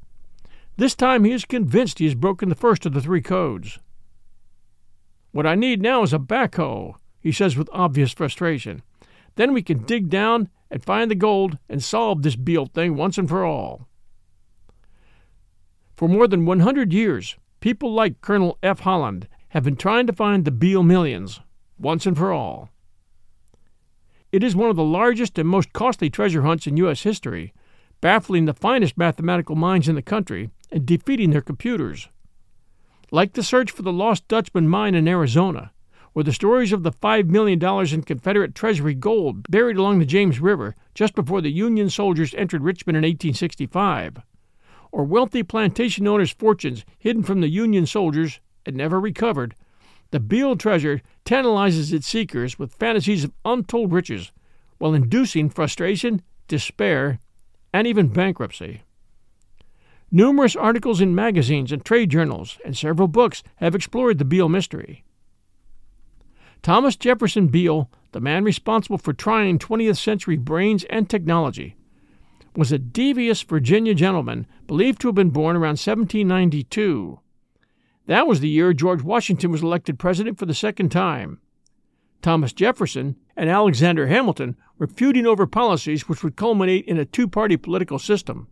This 0.78 0.94
time 0.94 1.24
he 1.24 1.32
is 1.32 1.46
convinced 1.46 1.98
he 1.98 2.06
has 2.06 2.14
broken 2.14 2.50
the 2.50 2.56
first 2.56 2.86
of 2.86 2.94
the 2.94 3.02
three 3.02 3.24
codes. 3.24 3.80
What 5.32 5.48
I 5.48 5.56
need 5.56 5.82
now 5.82 6.04
is 6.04 6.14
a 6.14 6.20
backhoe, 6.20 6.94
he 7.20 7.32
says 7.32 7.58
with 7.58 7.72
obvious 7.74 8.14
frustration. 8.14 8.84
Then 9.36 9.52
we 9.52 9.64
can 9.64 9.80
dig 9.80 10.10
down 10.10 10.50
and 10.70 10.86
find 10.86 11.10
the 11.10 11.16
gold 11.16 11.58
and 11.68 11.84
solve 11.84 12.22
this 12.22 12.36
Beale 12.36 12.68
thing 12.68 12.96
once 12.96 13.18
and 13.18 13.28
for 13.28 13.44
all. 13.44 13.88
For 15.96 16.08
more 16.08 16.28
than 16.28 16.46
100 16.46 16.94
years, 16.94 17.36
people 17.62 17.92
like 17.92 18.22
Colonel 18.22 18.60
F. 18.62 18.82
Holland 18.82 19.28
have 19.50 19.64
been 19.64 19.76
trying 19.76 20.08
to 20.08 20.14
find 20.14 20.46
the 20.46 20.52
Beale 20.52 20.84
millions, 20.84 21.40
once 21.78 22.06
and 22.06 22.18
for 22.18 22.32
all. 22.32 22.70
It 24.32 24.44
is 24.44 24.56
one 24.56 24.70
of 24.70 24.76
the 24.76 24.84
largest 24.84 25.40
and 25.40 25.50
most 25.50 25.74
costly 25.74 26.10
treasure 26.10 26.44
hunts 26.44 26.68
in 26.68 26.78
U.S. 26.78 27.02
history, 27.02 27.54
baffling 28.00 28.46
the 28.46 28.54
finest 28.54 28.98
mathematical 28.98 29.56
minds 29.56 29.90
in 29.90 29.96
the 29.96 30.02
country 30.02 30.52
and 30.72 30.86
defeating 30.86 31.32
their 31.32 31.42
computers. 31.42 32.10
Like 33.12 33.34
the 33.34 33.44
search 33.44 33.72
for 33.72 33.82
the 33.82 33.92
lost 33.92 34.28
Dutchman 34.28 34.70
mine 34.70 34.94
in 34.94 35.08
Arizona, 35.08 35.72
or 36.14 36.24
the 36.24 36.34
stories 36.34 36.72
of 36.72 36.84
the 36.84 36.92
$5 36.92 37.28
million 37.28 37.64
in 37.94 38.04
Confederate 38.04 38.54
Treasury 38.54 38.94
gold 38.94 39.50
buried 39.50 39.78
along 39.78 39.98
the 39.98 40.06
James 40.06 40.40
River 40.40 40.76
just 40.94 41.16
before 41.16 41.42
the 41.42 41.52
Union 41.52 41.90
soldiers 41.90 42.36
entered 42.36 42.64
Richmond 42.64 42.98
in 42.98 43.04
1865, 43.04 44.18
or 44.92 45.04
wealthy 45.04 45.42
plantation 45.42 46.08
owners' 46.08 46.32
fortunes 46.32 46.86
hidden 47.00 47.24
from 47.24 47.42
the 47.42 47.50
Union 47.50 47.88
soldiers 47.88 48.40
and 48.66 48.76
never 48.76 49.00
recovered, 49.00 49.56
the 50.12 50.20
Beale 50.20 50.56
treasure 50.56 51.02
tantalizes 51.24 51.94
its 51.94 52.08
seekers 52.08 52.58
with 52.58 52.74
fantasies 52.74 53.24
of 53.24 53.34
untold 53.46 53.92
riches 53.92 54.32
while 54.80 54.94
inducing 54.94 55.50
frustration, 55.50 56.22
despair, 56.48 57.20
and 57.74 57.86
even 57.86 58.08
bankruptcy. 58.08 58.82
Numerous 60.12 60.56
articles 60.56 61.02
in 61.02 61.14
magazines 61.14 61.72
and 61.72 61.86
trade 61.86 62.10
journals 62.10 62.58
and 62.66 62.76
several 62.76 63.08
books 63.08 63.44
have 63.58 63.76
explored 63.76 64.18
the 64.18 64.26
Beale 64.26 64.50
mystery. 64.50 65.04
Thomas 66.64 66.96
Jefferson 66.96 67.48
Beale, 67.48 67.90
the 68.12 68.20
man 68.20 68.44
responsible 68.44 68.98
for 68.98 69.14
trying 69.14 69.60
20th 69.60 69.98
century 69.98 70.36
brains 70.36 70.84
and 70.86 71.08
technology, 71.08 71.76
was 72.56 72.72
a 72.72 72.80
devious 72.80 73.44
Virginia 73.44 73.94
gentleman 73.94 74.48
believed 74.66 75.00
to 75.02 75.08
have 75.10 75.16
been 75.16 75.30
born 75.30 75.56
around 75.56 75.78
1792. 75.78 77.20
That 78.10 78.26
was 78.26 78.40
the 78.40 78.50
year 78.50 78.74
George 78.74 79.04
Washington 79.04 79.52
was 79.52 79.62
elected 79.62 80.00
president 80.00 80.40
for 80.40 80.48
the 80.48 80.56
second 80.56 80.90
time. 80.90 81.38
Thomas 82.24 82.54
Jefferson 82.54 83.18
and 83.38 83.52
Alexander 83.52 84.08
Hamilton 84.08 84.58
were 84.80 84.88
feuding 84.88 85.28
over 85.28 85.46
policies 85.46 86.10
which 86.10 86.24
would 86.24 86.36
culminate 86.36 86.86
in 86.86 86.98
a 86.98 87.06
two 87.06 87.28
party 87.28 87.56
political 87.56 88.00
system, 88.00 88.48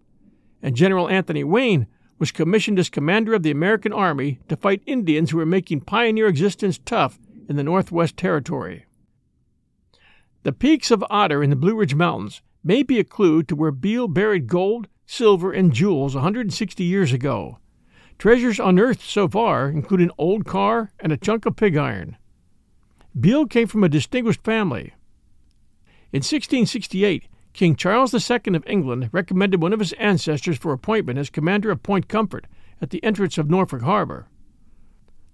and 0.61 0.75
General 0.75 1.09
Anthony 1.09 1.43
Wayne 1.43 1.87
was 2.19 2.31
commissioned 2.31 2.77
as 2.77 2.91
commander 2.91 3.33
of 3.33 3.41
the 3.41 3.49
American 3.49 3.91
Army 3.91 4.39
to 4.47 4.55
fight 4.55 4.83
Indians 4.85 5.31
who 5.31 5.37
were 5.37 5.45
making 5.45 5.81
pioneer 5.81 6.27
existence 6.27 6.77
tough 6.85 7.17
in 7.49 7.55
the 7.55 7.63
Northwest 7.63 8.15
Territory. 8.15 8.85
The 10.43 10.53
peaks 10.53 10.91
of 10.91 11.03
Otter 11.09 11.41
in 11.41 11.49
the 11.49 11.55
Blue 11.55 11.73
Ridge 11.73 11.95
Mountains 11.95 12.43
may 12.63 12.83
be 12.83 12.99
a 12.99 13.03
clue 13.03 13.41
to 13.41 13.55
where 13.55 13.71
Beale 13.71 14.07
buried 14.07 14.45
gold, 14.45 14.87
silver, 15.07 15.51
and 15.51 15.73
jewels 15.73 16.13
160 16.13 16.83
years 16.83 17.11
ago, 17.11 17.57
Treasures 18.17 18.59
unearthed 18.59 19.01
so 19.01 19.27
far 19.27 19.69
include 19.69 20.01
an 20.01 20.11
old 20.17 20.45
car 20.45 20.91
and 20.99 21.11
a 21.11 21.17
chunk 21.17 21.45
of 21.45 21.55
pig 21.55 21.77
iron. 21.77 22.17
Beale 23.19 23.45
came 23.45 23.67
from 23.67 23.83
a 23.83 23.89
distinguished 23.89 24.43
family. 24.43 24.93
In 26.11 26.19
1668, 26.19 27.27
King 27.53 27.75
Charles 27.75 28.13
II 28.13 28.55
of 28.55 28.63
England 28.67 29.09
recommended 29.11 29.61
one 29.61 29.73
of 29.73 29.79
his 29.79 29.93
ancestors 29.93 30.57
for 30.57 30.73
appointment 30.73 31.19
as 31.19 31.29
commander 31.29 31.71
of 31.71 31.83
Point 31.83 32.07
Comfort 32.07 32.47
at 32.81 32.91
the 32.91 33.03
entrance 33.03 33.37
of 33.37 33.49
Norfolk 33.49 33.81
Harbor. 33.81 34.27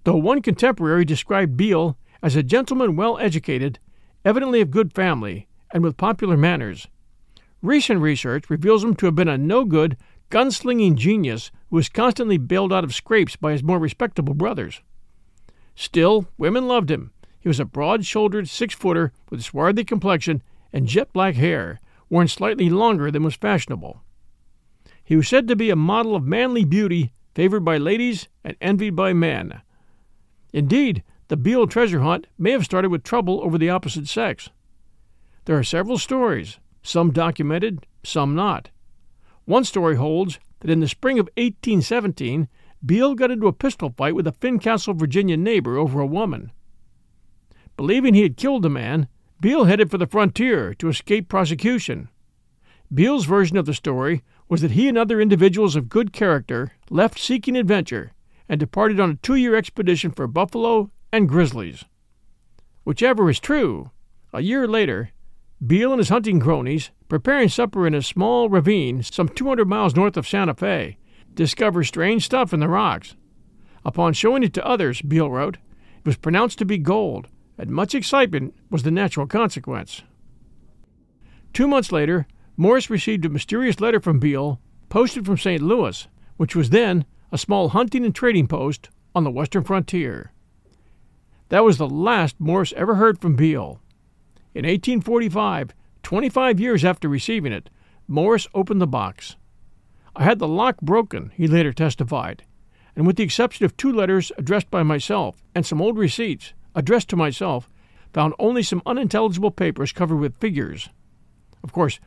Though 0.04 0.16
one 0.16 0.42
contemporary 0.42 1.04
described 1.04 1.56
Beale 1.56 1.98
as 2.22 2.36
a 2.36 2.42
gentleman 2.42 2.96
well 2.96 3.18
educated, 3.18 3.78
evidently 4.24 4.60
of 4.60 4.70
good 4.70 4.92
family, 4.92 5.48
and 5.72 5.82
with 5.82 5.96
popular 5.96 6.36
manners, 6.36 6.88
recent 7.62 8.00
research 8.00 8.48
reveals 8.50 8.84
him 8.84 8.94
to 8.96 9.06
have 9.06 9.14
been 9.14 9.28
a 9.28 9.38
no 9.38 9.64
good, 9.64 9.96
gunslinging 10.30 10.96
genius 10.96 11.50
who 11.70 11.76
was 11.76 11.88
constantly 11.88 12.38
bailed 12.38 12.72
out 12.72 12.84
of 12.84 12.94
scrapes 12.94 13.36
by 13.36 13.52
his 13.52 13.62
more 13.62 13.78
respectable 13.78 14.34
brothers. 14.34 14.80
Still, 15.74 16.28
women 16.38 16.68
loved 16.68 16.90
him. 16.90 17.12
He 17.40 17.48
was 17.48 17.60
a 17.60 17.64
broad 17.64 18.04
shouldered 18.04 18.48
six 18.48 18.74
footer 18.74 19.12
with 19.30 19.42
swarthy 19.42 19.84
complexion 19.84 20.42
and 20.72 20.86
jet 20.86 21.12
black 21.12 21.34
hair, 21.34 21.80
worn 22.08 22.28
slightly 22.28 22.70
longer 22.70 23.10
than 23.10 23.22
was 23.22 23.34
fashionable. 23.34 24.02
He 25.04 25.16
was 25.16 25.28
said 25.28 25.46
to 25.48 25.56
be 25.56 25.70
a 25.70 25.76
model 25.76 26.16
of 26.16 26.24
manly 26.24 26.64
beauty, 26.64 27.12
favored 27.34 27.64
by 27.64 27.76
ladies 27.76 28.28
and 28.42 28.56
envied 28.60 28.96
by 28.96 29.12
men. 29.12 29.60
Indeed, 30.52 31.02
the 31.28 31.36
Beale 31.36 31.66
treasure 31.66 32.00
hunt 32.00 32.26
may 32.38 32.52
have 32.52 32.64
started 32.64 32.90
with 32.90 33.02
trouble 33.02 33.40
over 33.42 33.58
the 33.58 33.70
opposite 33.70 34.08
sex. 34.08 34.50
There 35.44 35.58
are 35.58 35.64
several 35.64 35.98
stories, 35.98 36.58
some 36.82 37.10
documented, 37.10 37.86
some 38.02 38.34
not. 38.34 38.70
One 39.44 39.64
story 39.64 39.96
holds 39.96 40.38
that 40.60 40.70
in 40.70 40.80
the 40.80 40.88
spring 40.88 41.18
of 41.18 41.26
1817, 41.36 42.48
Beale 42.84 43.14
got 43.14 43.30
into 43.30 43.46
a 43.46 43.52
pistol 43.52 43.92
fight 43.96 44.14
with 44.14 44.26
a 44.26 44.32
Fincastle, 44.32 44.94
Virginia 44.94 45.36
neighbor 45.36 45.76
over 45.76 46.00
a 46.00 46.06
woman. 46.06 46.52
Believing 47.76 48.14
he 48.14 48.22
had 48.22 48.36
killed 48.36 48.62
the 48.62 48.70
man, 48.70 49.08
Beale 49.40 49.64
headed 49.64 49.90
for 49.90 49.98
the 49.98 50.06
frontier 50.06 50.74
to 50.74 50.88
escape 50.88 51.28
prosecution. 51.28 52.08
Beale's 52.92 53.26
version 53.26 53.56
of 53.56 53.66
the 53.66 53.74
story 53.74 54.22
was 54.48 54.60
that 54.60 54.72
he 54.72 54.88
and 54.88 54.96
other 54.96 55.20
individuals 55.20 55.76
of 55.76 55.88
good 55.88 56.12
character 56.12 56.72
left 56.90 57.18
seeking 57.18 57.56
adventure 57.56 58.12
and 58.48 58.60
departed 58.60 59.00
on 59.00 59.10
a 59.10 59.16
two 59.16 59.34
year 59.34 59.54
expedition 59.54 60.10
for 60.10 60.26
buffalo 60.26 60.90
and 61.12 61.28
grizzlies. 61.28 61.84
Whichever 62.84 63.30
is 63.30 63.40
true, 63.40 63.90
a 64.32 64.40
year 64.40 64.68
later, 64.68 65.10
Beale 65.64 65.92
and 65.92 66.00
his 66.00 66.08
hunting 66.08 66.40
cronies, 66.40 66.90
preparing 67.08 67.48
supper 67.48 67.86
in 67.86 67.94
a 67.94 68.02
small 68.02 68.48
ravine 68.48 69.02
some 69.02 69.28
200 69.28 69.68
miles 69.68 69.94
north 69.94 70.16
of 70.16 70.26
Santa 70.26 70.54
Fe, 70.54 70.98
discover 71.34 71.84
strange 71.84 72.24
stuff 72.24 72.52
in 72.52 72.60
the 72.60 72.68
rocks. 72.68 73.14
Upon 73.84 74.12
showing 74.12 74.42
it 74.42 74.52
to 74.54 74.66
others, 74.66 75.02
Beale 75.02 75.30
wrote, 75.30 75.58
it 75.98 76.06
was 76.06 76.16
pronounced 76.16 76.58
to 76.58 76.64
be 76.64 76.78
gold, 76.78 77.28
and 77.56 77.70
much 77.70 77.94
excitement 77.94 78.54
was 78.70 78.82
the 78.82 78.90
natural 78.90 79.26
consequence. 79.26 80.02
Two 81.52 81.68
months 81.68 81.92
later, 81.92 82.26
Morris 82.56 82.90
received 82.90 83.24
a 83.24 83.28
mysterious 83.28 83.80
letter 83.80 84.00
from 84.00 84.18
Beale, 84.18 84.60
posted 84.88 85.24
from 85.24 85.38
St. 85.38 85.62
Louis, 85.62 86.06
which 86.36 86.56
was 86.56 86.70
then 86.70 87.04
a 87.32 87.38
small 87.38 87.70
hunting 87.70 88.04
and 88.04 88.14
trading 88.14 88.46
post 88.46 88.90
on 89.14 89.24
the 89.24 89.30
western 89.30 89.64
frontier. 89.64 90.32
That 91.48 91.64
was 91.64 91.78
the 91.78 91.88
last 91.88 92.40
Morris 92.40 92.72
ever 92.76 92.96
heard 92.96 93.20
from 93.20 93.36
Beale. 93.36 93.80
In 94.54 94.64
1845, 94.64 95.74
25 96.04 96.60
years 96.60 96.84
after 96.84 97.08
receiving 97.08 97.52
it, 97.52 97.70
Morris 98.06 98.46
opened 98.54 98.80
the 98.80 98.86
box. 98.86 99.34
I 100.14 100.22
had 100.22 100.38
the 100.38 100.46
lock 100.46 100.80
broken, 100.80 101.32
he 101.34 101.48
later 101.48 101.72
testified, 101.72 102.44
and 102.94 103.04
with 103.04 103.16
the 103.16 103.24
exception 103.24 103.64
of 103.64 103.76
two 103.76 103.90
letters 103.90 104.30
addressed 104.38 104.70
by 104.70 104.84
myself 104.84 105.42
and 105.56 105.66
some 105.66 105.82
old 105.82 105.98
receipts 105.98 106.52
addressed 106.76 107.08
to 107.08 107.16
myself, 107.16 107.68
found 108.12 108.32
only 108.38 108.62
some 108.62 108.80
unintelligible 108.86 109.50
papers 109.50 109.90
covered 109.90 110.18
with 110.18 110.38
figures. 110.38 110.88
Of 111.64 111.72
course, 111.72 111.98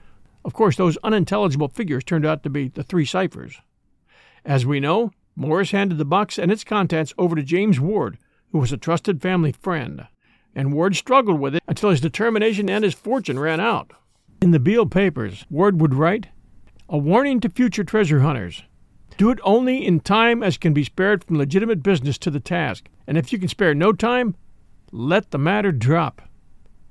of 0.46 0.54
course, 0.54 0.78
those 0.78 0.98
unintelligible 1.04 1.68
figures 1.68 2.06
turned 2.06 2.26
out 2.26 2.44
to 2.44 2.50
be 2.50 2.70
the 2.70 2.84
three 2.84 3.04
ciphers. 3.04 3.60
As 4.46 4.66
we 4.66 4.80
know, 4.80 5.12
Morris 5.36 5.72
handed 5.72 5.98
the 5.98 6.06
box 6.06 6.40
and 6.40 6.50
its 6.50 6.64
contents 6.64 7.14
over 7.18 7.36
to 7.36 7.44
James 7.44 7.78
Ward, 7.78 8.18
who 8.54 8.60
was 8.60 8.72
a 8.72 8.78
trusted 8.78 9.22
family 9.22 9.52
friend 9.52 10.08
and 10.58 10.74
Ward 10.74 10.96
struggled 10.96 11.40
with 11.40 11.54
it 11.54 11.64
until 11.68 11.92
his 11.92 12.02
determination 12.02 12.68
and 12.68 12.84
his 12.84 12.96
fortune 12.96 13.40
ran 13.40 13.60
out. 13.60 13.92
In 14.42 14.50
the 14.50 14.60
Beale 14.60 14.88
papers, 14.88 15.46
Ward 15.52 15.80
would 15.80 15.94
write 15.94 16.28
A 16.90 16.98
warning 16.98 17.40
to 17.42 17.50
future 17.50 17.84
treasure 17.84 18.22
hunters. 18.22 18.64
Do 19.18 19.30
it 19.30 19.40
only 19.44 19.86
in 19.86 20.00
time 20.00 20.42
as 20.42 20.58
can 20.58 20.74
be 20.74 20.84
spared 20.84 21.24
from 21.24 21.38
legitimate 21.38 21.84
business 21.84 22.18
to 22.20 22.32
the 22.32 22.40
task, 22.40 22.90
and 23.06 23.20
if 23.20 23.32
you 23.32 23.38
can 23.38 23.48
spare 23.48 23.76
no 23.76 23.94
time, 23.94 24.36
let 24.92 25.30
the 25.30 25.38
matter 25.38 25.72
drop. 25.72 26.24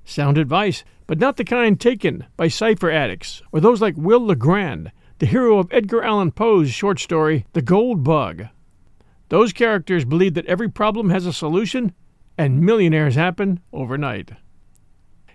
Sound 0.05 0.39
advice, 0.39 0.85
but 1.09 1.19
not 1.19 1.37
the 1.37 1.45
kind 1.45 1.81
taken 1.81 2.25
by 2.37 2.47
cipher 2.47 2.91
addicts 2.91 3.43
or 3.51 3.59
those 3.59 3.83
like 3.83 3.97
Will 3.97 4.25
Legrand, 4.25 4.93
the 5.19 5.27
hero 5.27 5.59
of 5.59 5.73
Edgar 5.73 6.05
Allan 6.05 6.31
Poe's 6.31 6.71
short 6.71 7.01
story, 7.01 7.47
The 7.53 7.63
Gold 7.63 8.05
Bug. 8.05 8.45
Those 9.29 9.53
characters 9.53 10.05
believe 10.05 10.35
that 10.35 10.47
every 10.47 10.69
problem 10.69 11.11
has 11.11 11.27
a 11.27 11.33
solution 11.33 11.93
and 12.39 12.61
millionaires 12.61 13.15
happen 13.15 13.61
overnight. 13.73 14.33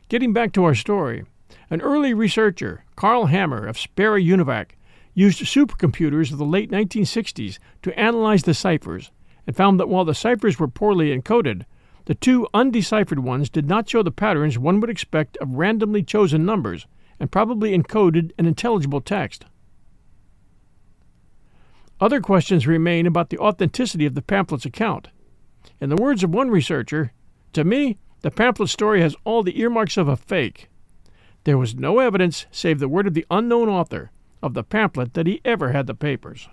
Getting 0.10 0.34
back 0.34 0.52
to 0.54 0.64
our 0.64 0.76
story, 0.76 1.26
an 1.70 1.82
early 1.82 2.14
researcher, 2.14 2.84
Carl 2.96 3.28
Hammer 3.28 3.66
of 3.66 3.80
Sperry 3.80 4.24
Univac, 4.26 4.72
used 5.14 5.40
supercomputers 5.40 6.32
of 6.32 6.38
the 6.38 6.46
late 6.46 6.72
1960s 6.72 7.60
to 7.82 8.00
analyze 8.00 8.44
the 8.44 8.54
ciphers 8.54 9.12
and 9.48 9.56
found 9.56 9.80
that 9.80 9.90
while 9.90 10.06
the 10.06 10.14
ciphers 10.14 10.60
were 10.60 10.68
poorly 10.68 11.18
encoded, 11.18 11.66
the 12.06 12.16
two 12.16 12.48
undeciphered 12.54 13.20
ones 13.20 13.50
did 13.50 13.68
not 13.68 13.90
show 13.90 14.04
the 14.04 14.12
patterns 14.12 14.58
one 14.58 14.80
would 14.80 14.90
expect 14.90 15.38
of 15.38 15.56
randomly 15.56 16.04
chosen 16.04 16.46
numbers 16.46 16.88
and 17.20 17.32
probably 17.32 17.78
encoded 17.78 18.32
an 18.38 18.46
intelligible 18.46 19.02
text. 19.02 19.46
Other 22.00 22.20
questions 22.20 22.66
remain 22.66 23.06
about 23.06 23.30
the 23.30 23.38
authenticity 23.38 24.08
of 24.08 24.16
the 24.16 24.24
pamphlet's 24.24 24.66
account. 24.66 25.10
In 25.80 25.90
the 25.90 25.96
words 25.96 26.24
of 26.24 26.34
one 26.34 26.50
researcher, 26.50 27.12
to 27.54 27.64
me, 27.64 27.98
the 28.22 28.32
pamphlet 28.32 28.70
story 28.70 29.02
has 29.02 29.16
all 29.24 29.44
the 29.44 29.60
earmarks 29.60 29.98
of 29.98 30.08
a 30.08 30.16
fake. 30.16 30.70
There 31.44 31.58
was 31.58 31.76
no 31.76 32.00
evidence, 32.00 32.46
save 32.52 32.80
the 32.80 32.88
word 32.88 33.08
of 33.08 33.14
the 33.14 33.26
unknown 33.32 33.68
author, 33.68 34.12
of 34.44 34.54
the 34.54 34.64
pamphlet 34.64 35.14
that 35.16 35.28
he 35.28 35.42
ever 35.44 35.72
had 35.72 35.88
the 35.88 35.96
papers. 35.96 36.48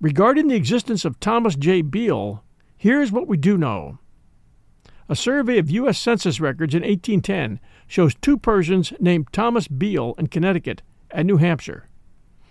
Regarding 0.00 0.48
the 0.48 0.54
existence 0.56 1.04
of 1.04 1.18
Thomas 1.18 1.56
J. 1.56 1.82
Beale, 1.82 2.44
here's 2.76 3.10
what 3.10 3.26
we 3.26 3.36
do 3.36 3.56
know. 3.56 3.98
A 5.08 5.16
survey 5.16 5.58
of 5.58 5.70
U.S. 5.70 5.98
Census 5.98 6.40
records 6.40 6.74
in 6.74 6.82
1810 6.82 7.60
shows 7.86 8.14
two 8.14 8.36
persons 8.36 8.92
named 9.00 9.28
Thomas 9.32 9.68
Beale 9.68 10.14
in 10.18 10.26
Connecticut 10.26 10.82
and 11.10 11.26
New 11.26 11.38
Hampshire. 11.38 11.88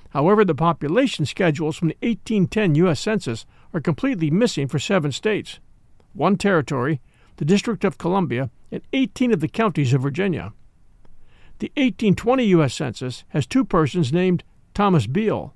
However, 0.10 0.46
the 0.46 0.56
population 0.56 1.26
schedules 1.26 1.78
from 1.78 1.90
the 1.90 1.98
1810 2.02 2.76
U.S. 2.76 3.00
Census 3.00 3.46
are 3.76 3.82
completely 3.82 4.32
missing 4.32 4.70
for 4.70 4.80
seven 4.80 5.12
states, 5.12 5.60
one 6.14 6.38
territory, 6.38 7.02
the 7.36 7.46
District 7.46 7.84
of 7.84 7.98
Columbia, 7.98 8.50
and 8.72 8.82
18 8.94 9.34
of 9.34 9.42
the 9.42 9.50
counties 9.50 9.94
of 9.94 10.02
Virginia. 10.02 10.54
The 11.60 11.68
1820 11.76 12.46
U.S. 12.46 12.74
Census 12.74 13.26
has 13.30 13.46
two 13.46 13.66
persons 13.66 14.14
named 14.14 14.46
Thomas 14.74 15.08
Beall, 15.08 15.54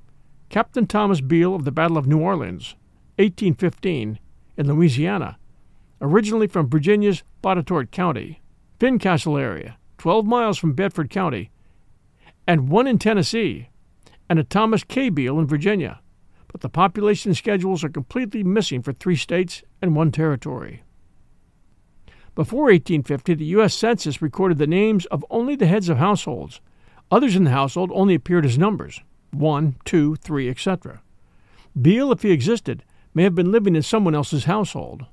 Captain 0.50 0.86
Thomas 0.86 1.22
Beall 1.22 1.56
of 1.56 1.64
the 1.64 1.72
Battle 1.72 1.98
of 1.98 2.08
New 2.08 2.20
Orleans, 2.20 2.76
1815, 3.16 4.20
in 4.58 4.68
Louisiana, 4.68 5.38
originally 6.02 6.48
from 6.48 6.70
Virginia's 6.70 7.24
Botetourt 7.42 7.90
County, 7.92 8.42
Fincastle 8.80 9.38
area, 9.38 9.78
12 9.98 10.26
miles 10.26 10.58
from 10.58 10.74
Bedford 10.74 11.10
County, 11.10 11.52
and 12.46 12.68
one 12.68 12.88
in 12.88 13.00
Tennessee, 13.00 13.70
and 14.30 14.40
a 14.40 14.44
Thomas 14.44 14.84
K. 14.84 15.10
Beall 15.10 15.40
in 15.40 15.48
Virginia, 15.48 16.02
but 16.52 16.62
the 16.62 16.70
population 16.70 17.34
schedules 17.34 17.84
are 17.84 17.90
completely 17.90 18.44
missing 18.44 18.82
for 18.82 18.92
three 18.92 19.16
states 19.16 19.64
and 19.82 19.96
one 19.96 20.12
territory. 20.12 20.84
Before 22.36 22.66
1850, 22.66 23.34
the 23.36 23.46
U.S. 23.46 23.74
Census 23.74 24.22
recorded 24.22 24.58
the 24.58 24.68
names 24.68 25.06
of 25.08 25.26
only 25.30 25.56
the 25.56 25.68
heads 25.68 25.90
of 25.90 25.98
households. 25.98 26.62
Others 27.12 27.36
in 27.36 27.44
the 27.44 27.52
household 27.52 27.92
only 27.94 28.16
appeared 28.16 28.46
as 28.46 28.58
numbers 28.58 29.02
one, 29.32 29.76
two, 29.86 30.16
three, 30.16 30.50
etc. 30.50 31.02
Beale, 31.80 32.12
if 32.12 32.24
he 32.24 32.32
existed, 32.32 32.84
may 33.14 33.24
have 33.24 33.36
been 33.36 33.52
living 33.52 33.76
in 33.76 33.84
someone 33.84 34.16
else's 34.16 34.46
household. 34.46 35.06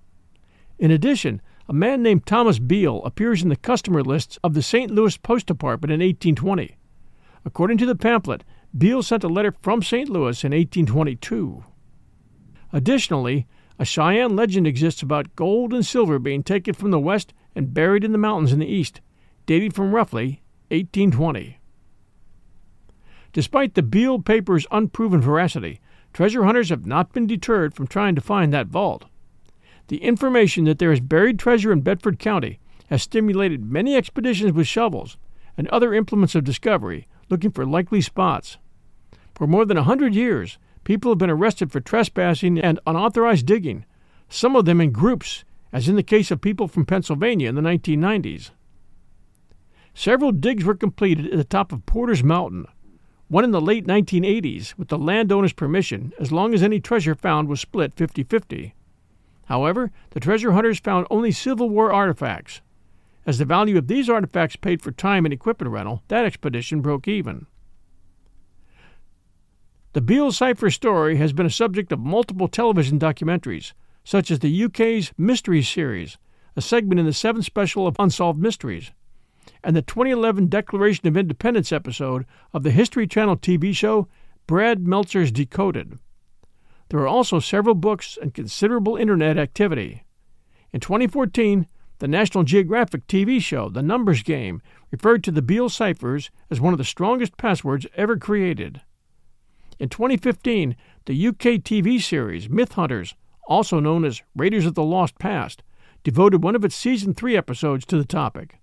In 0.79 0.91
addition, 0.91 1.43
a 1.69 1.73
man 1.73 2.03
named 2.03 2.27
Thomas 2.27 2.59
Beall 2.59 3.05
appears 3.05 3.43
in 3.43 3.49
the 3.49 3.57
customer 3.57 4.03
lists 4.03 4.39
of 4.45 4.55
the 4.55 4.63
St. 4.63 4.91
Louis 4.91 5.17
Post 5.17 5.47
Department 5.47 5.93
in 5.93 6.01
1820. 6.01 6.77
According 7.45 7.79
to 7.79 7.87
the 7.87 7.97
pamphlet, 7.97 8.45
Beale 8.77 9.03
sent 9.03 9.25
a 9.25 9.29
letter 9.29 9.53
from 9.63 9.83
St. 9.83 10.09
Louis 10.09 10.45
in 10.45 10.53
1822. 10.53 11.65
Additionally, 12.73 13.47
a 13.79 13.85
Cheyenne 13.85 14.37
legend 14.37 14.67
exists 14.67 15.03
about 15.03 15.37
gold 15.37 15.73
and 15.73 15.85
silver 15.85 16.19
being 16.19 16.43
taken 16.43 16.75
from 16.75 16.91
the 16.91 16.99
west 16.99 17.35
and 17.55 17.75
buried 17.75 18.05
in 18.05 18.13
the 18.13 18.19
mountains 18.19 18.53
in 18.53 18.59
the 18.59 18.67
east, 18.67 19.01
dating 19.45 19.71
from 19.71 19.95
roughly 19.95 20.43
1820. 20.71 21.59
Despite 23.33 23.75
the 23.75 23.83
Beale 23.83 24.21
paper's 24.21 24.67
unproven 24.71 25.21
veracity, 25.21 25.81
treasure 26.13 26.45
hunters 26.45 26.71
have 26.71 26.87
not 26.87 27.13
been 27.13 27.27
deterred 27.27 27.75
from 27.75 27.87
trying 27.87 28.15
to 28.15 28.21
find 28.21 28.53
that 28.53 28.69
vault. 28.69 29.05
The 29.89 30.03
information 30.03 30.65
that 30.65 30.79
there 30.79 30.93
is 30.93 31.01
buried 31.01 31.39
treasure 31.39 31.71
in 31.71 31.83
Bedford 31.83 32.19
County 32.19 32.59
has 32.89 33.03
stimulated 33.03 33.71
many 33.71 33.95
expeditions 33.95 34.53
with 34.53 34.67
shovels 34.67 35.17
and 35.57 35.69
other 35.69 35.93
implements 35.93 36.35
of 36.35 36.45
discovery 36.45 37.07
looking 37.29 37.51
for 37.51 37.67
likely 37.67 38.01
spots. 38.01 38.59
For 39.35 39.47
more 39.47 39.65
than 39.65 39.77
a 39.77 39.83
hundred 39.83 40.15
years, 40.15 40.59
people 40.85 41.11
have 41.11 41.19
been 41.19 41.31
arrested 41.31 41.71
for 41.71 41.81
trespassing 41.81 42.59
and 42.59 42.81
unauthorized 42.87 43.47
digging, 43.47 43.85
some 44.29 44.57
of 44.57 44.65
them 44.65 44.81
in 44.81 44.93
groups, 44.93 45.45
as 45.73 45.89
in 45.89 45.97
the 45.97 46.03
case 46.03 46.31
of 46.31 46.41
people 46.41 46.69
from 46.69 46.87
Pennsylvania 46.87 47.49
in 47.49 47.55
the 47.55 47.61
1990s. 47.61 48.51
Several 49.95 50.33
digs 50.33 50.65
were 50.65 50.75
completed 50.75 51.27
at 51.27 51.37
the 51.37 51.45
top 51.45 51.73
of 51.73 51.87
Porter's 51.87 52.23
Mountain, 52.23 52.67
one 53.29 53.45
in 53.45 53.51
the 53.51 53.61
late 53.61 53.87
1980s 53.87 54.77
with 54.79 54.89
the 54.89 54.99
landowner's 54.99 55.53
permission 55.53 56.13
as 56.19 56.31
long 56.31 56.55
as 56.55 56.63
any 56.63 56.81
treasure 56.81 57.15
found 57.15 57.49
was 57.49 57.61
split 57.61 57.95
50 57.97 58.23
50. 58.23 58.75
However, 59.47 59.91
the 60.11 60.21
treasure 60.21 60.53
hunters 60.53 60.79
found 60.79 61.07
only 61.11 61.33
Civil 61.33 61.71
War 61.71 61.93
artifacts. 61.93 62.61
As 63.27 63.39
the 63.39 63.45
value 63.45 63.77
of 63.77 63.89
these 63.89 64.09
artifacts 64.09 64.55
paid 64.55 64.81
for 64.81 64.93
time 64.93 65.27
and 65.27 65.35
equipment 65.35 65.73
rental, 65.73 66.05
that 66.07 66.25
expedition 66.25 66.81
broke 66.81 67.09
even. 67.09 67.47
The 69.95 70.01
Beale 70.01 70.31
Cipher 70.31 70.71
story 70.71 71.17
has 71.17 71.33
been 71.33 71.47
a 71.47 71.51
subject 71.51 71.91
of 71.91 71.99
multiple 71.99 72.47
television 72.47 73.01
documentaries, 73.01 73.73
such 74.05 74.31
as 74.31 74.39
the 74.39 74.65
UK's 74.65 75.13
Mysteries 75.19 75.69
series, 75.69 76.19
a 76.55 76.61
segment 76.61 77.01
in 77.01 77.07
the 77.07 77.13
seventh 77.13 77.47
special 77.47 77.89
of 77.89 77.97
Unsolved 77.99 78.39
Mysteries, 78.39 78.93
and 79.65 79.75
the 79.75 79.83
2011 79.83 80.49
Declaration 80.49 81.09
of 81.09 81.17
Independence 81.17 81.73
episode 81.73 82.27
of 82.53 82.63
the 82.63 82.71
History 82.71 83.09
Channel 83.09 83.39
TV 83.39 83.75
show 83.75 84.07
Brad 84.47 84.87
Meltzer's 84.87 85.33
Decoded. 85.33 85.99
There 86.91 87.01
are 87.01 87.09
also 87.09 87.41
several 87.41 87.75
books 87.75 88.17
and 88.21 88.33
considerable 88.33 88.97
internet 88.97 89.37
activity. 89.37 90.05
In 90.73 90.79
2014, 90.79 91.67
the 91.99 92.09
National 92.09 92.45
Geographic 92.45 93.07
TV 93.07 93.41
show 93.41 93.69
The 93.69 93.83
Numbers 93.83 94.23
Game 94.23 94.61
referred 94.91 95.25
to 95.25 95.31
the 95.31 95.43
Beale 95.43 95.69
ciphers 95.69 96.31
as 96.51 96.61
one 96.61 96.75
of 96.75 96.79
the 96.79 96.85
strongest 96.85 97.37
passwords 97.37 97.87
ever 97.97 98.17
created. 98.17 98.83
In 99.79 99.89
2015, 99.89 100.77
the 101.07 101.29
UK 101.29 101.63
TV 101.63 102.01
series 102.01 102.51
Myth 102.51 102.73
Hunters, 102.73 103.15
also 103.47 103.81
known 103.81 104.05
as 104.05 104.23
Raiders 104.35 104.67
of 104.67 104.75
the 104.75 104.83
Lost 104.83 105.19
Past, 105.19 105.63
devoted 106.05 106.43
one 106.43 106.55
of 106.55 106.65
its 106.65 106.77
season 106.77 107.15
3 107.15 107.37
episodes 107.37 107.85
to 107.87 107.97
the 107.97 108.05
topic. 108.05 108.59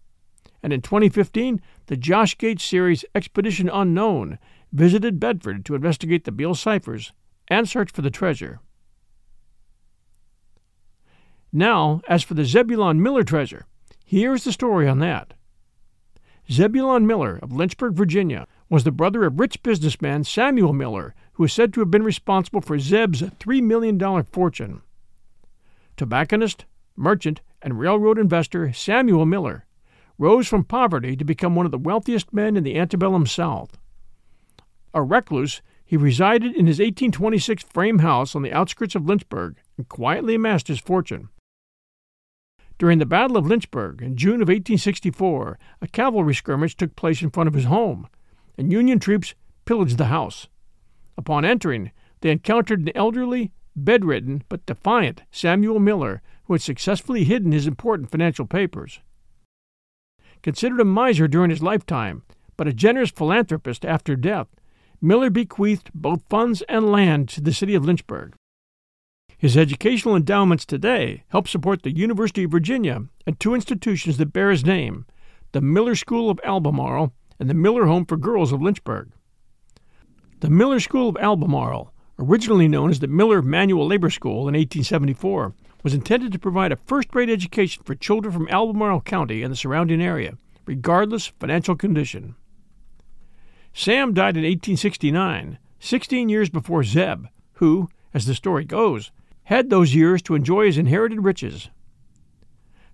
And 0.62 0.72
in 0.72 0.82
2015, 0.82 1.60
the 1.88 1.98
Josh 1.98 2.38
Gates 2.38 2.64
series 2.64 3.04
Expedition 3.14 3.70
Unknown 3.70 4.40
visited 4.72 5.20
Bedford 5.20 5.66
to 5.66 5.76
investigate 5.76 6.24
the 6.24 6.32
Beale 6.32 6.56
ciphers 6.56 7.12
and 7.48 7.68
search 7.68 7.92
for 7.92 8.02
the 8.02 8.10
treasure. 8.10 8.60
Now, 11.56 12.02
as 12.08 12.24
for 12.24 12.34
the 12.34 12.46
Zebulon 12.46 13.00
Miller 13.00 13.24
treasure, 13.24 13.68
here's 14.04 14.44
the 14.44 14.52
story 14.52 14.88
on 14.88 14.98
that. 15.00 15.36
Zebulon 16.52 17.06
Miller 17.06 17.38
of 17.44 17.52
Lynchburg, 17.54 17.94
Virginia, 17.94 18.48
was 18.70 18.84
the 18.84 18.92
brother 18.92 19.24
of 19.24 19.40
rich 19.40 19.62
businessman 19.62 20.24
Samuel 20.24 20.74
Miller, 20.74 21.14
who 21.34 21.44
is 21.44 21.54
said 21.54 21.72
to 21.74 21.80
have 21.82 21.92
been 21.92 22.02
responsible 22.02 22.60
for 22.60 22.80
Zeb's 22.80 23.22
$3 23.22 23.62
million 23.62 24.24
fortune. 24.24 24.82
Tobacconist, 25.96 26.66
merchant, 26.96 27.42
and 27.62 27.80
railroad 27.80 28.18
investor 28.18 28.74
Samuel 28.74 29.28
Miller 29.28 29.68
rose 30.18 30.48
from 30.48 30.64
poverty 30.64 31.16
to 31.16 31.24
become 31.24 31.56
one 31.56 31.68
of 31.68 31.72
the 31.72 31.78
wealthiest 31.78 32.34
men 32.34 32.58
in 32.58 32.64
the 32.64 32.80
antebellum 32.80 33.28
South. 33.28 33.78
A 34.92 35.04
recluse, 35.04 35.62
he 35.86 35.98
resided 35.98 36.56
in 36.56 36.66
his 36.66 36.80
1826 36.80 37.62
frame 37.64 38.00
house 38.00 38.36
on 38.36 38.42
the 38.42 38.54
outskirts 38.54 38.96
of 38.96 39.06
Lynchburg 39.06 39.58
and 39.78 39.88
quietly 39.88 40.34
amassed 40.34 40.68
his 40.68 40.80
fortune. 40.80 41.30
During 42.78 43.00
the 43.00 43.06
Battle 43.06 43.38
of 43.38 43.46
Lynchburg 43.46 44.02
in 44.02 44.18
June 44.18 44.42
of 44.42 44.48
1864, 44.48 45.60
a 45.82 45.88
cavalry 45.88 46.34
skirmish 46.34 46.76
took 46.76 46.96
place 46.96 47.22
in 47.22 47.30
front 47.30 47.48
of 47.48 47.54
his 47.54 47.66
home 47.66 48.08
and 48.58 48.72
Union 48.72 49.00
troops 49.00 49.36
pillaged 49.66 49.98
the 49.98 50.06
house. 50.06 50.48
Upon 51.18 51.46
entering, 51.46 51.92
they 52.22 52.32
encountered 52.32 52.82
an 52.82 52.92
elderly, 52.96 53.52
bedridden, 53.76 54.44
but 54.50 54.66
defiant 54.66 55.24
Samuel 55.32 55.80
Miller, 55.80 56.22
who 56.46 56.54
had 56.54 56.62
successfully 56.62 57.24
hidden 57.24 57.52
his 57.52 57.68
important 57.68 58.12
financial 58.12 58.46
papers. 58.46 59.00
Considered 60.42 60.80
a 60.80 60.86
miser 60.86 61.28
during 61.28 61.50
his 61.50 61.64
lifetime, 61.64 62.24
but 62.58 62.68
a 62.68 62.74
generous 62.74 63.12
philanthropist 63.12 63.86
after 63.86 64.16
death, 64.16 64.48
Miller 65.02 65.30
bequeathed 65.30 65.90
both 65.94 66.24
funds 66.30 66.62
and 66.64 66.92
land 66.92 67.30
to 67.30 67.42
the 67.42 67.54
city 67.54 67.76
of 67.76 67.86
Lynchburg. 67.86 68.36
His 69.44 69.58
educational 69.58 70.16
endowments 70.16 70.66
today 70.66 71.26
help 71.28 71.50
support 71.50 71.84
the 71.84 71.94
University 71.94 72.46
of 72.46 72.52
Virginia 72.52 73.04
and 73.28 73.38
two 73.38 73.54
institutions 73.54 74.16
that 74.16 74.32
bear 74.32 74.52
his 74.52 74.64
name 74.64 75.06
the 75.52 75.60
Miller 75.60 75.96
School 75.96 76.30
of 76.30 76.40
Albemarle 76.46 77.12
and 77.42 77.50
the 77.50 77.54
Miller 77.54 77.86
Home 77.86 78.06
for 78.06 78.16
Girls 78.16 78.54
of 78.54 78.62
Lynchburg. 78.62 79.12
The 80.40 80.50
Miller 80.50 80.80
School 80.80 81.10
of 81.10 81.18
Albemarle, 81.18 81.92
originally 82.18 82.70
known 82.70 82.90
as 82.90 83.02
the 83.02 83.08
Miller 83.10 83.42
Manual 83.42 83.86
Labor 83.86 84.10
School 84.10 84.48
in 84.48 84.56
1874, 84.56 85.54
was 85.84 85.94
intended 85.94 86.32
to 86.32 86.40
provide 86.40 86.72
a 86.72 86.78
first 86.78 87.14
rate 87.14 87.30
education 87.30 87.84
for 87.84 87.96
children 87.96 88.34
from 88.34 88.48
Albemarle 88.48 89.02
County 89.02 89.44
and 89.44 89.52
the 89.52 89.58
surrounding 89.58 90.02
area, 90.02 90.38
regardless 90.66 91.28
of 91.28 91.34
financial 91.34 91.76
condition. 91.76 92.36
Sam 93.74 94.14
died 94.14 94.38
in 94.38 94.44
1869, 94.44 95.58
16 95.82 96.30
years 96.30 96.50
before 96.50 96.86
Zeb, 96.86 97.26
who, 97.56 97.90
as 98.14 98.26
the 98.26 98.36
story 98.36 98.64
goes, 98.64 99.12
had 99.46 99.70
those 99.70 99.96
years 99.96 100.22
to 100.24 100.36
enjoy 100.36 100.66
his 100.66 100.78
inherited 100.78 101.24
riches. 101.24 101.70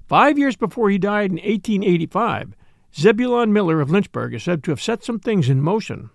Five 0.07 0.37
years 0.37 0.55
before 0.55 0.89
he 0.89 0.97
died 0.97 1.29
in 1.31 1.37
1885, 1.37 2.55
Zebulon 2.95 3.53
Miller 3.53 3.81
of 3.81 3.91
Lynchburg 3.91 4.33
is 4.33 4.43
said 4.43 4.63
to 4.63 4.71
have 4.71 4.81
set 4.81 5.03
some 5.03 5.19
things 5.19 5.49
in 5.49 5.61
motion. 5.61 6.09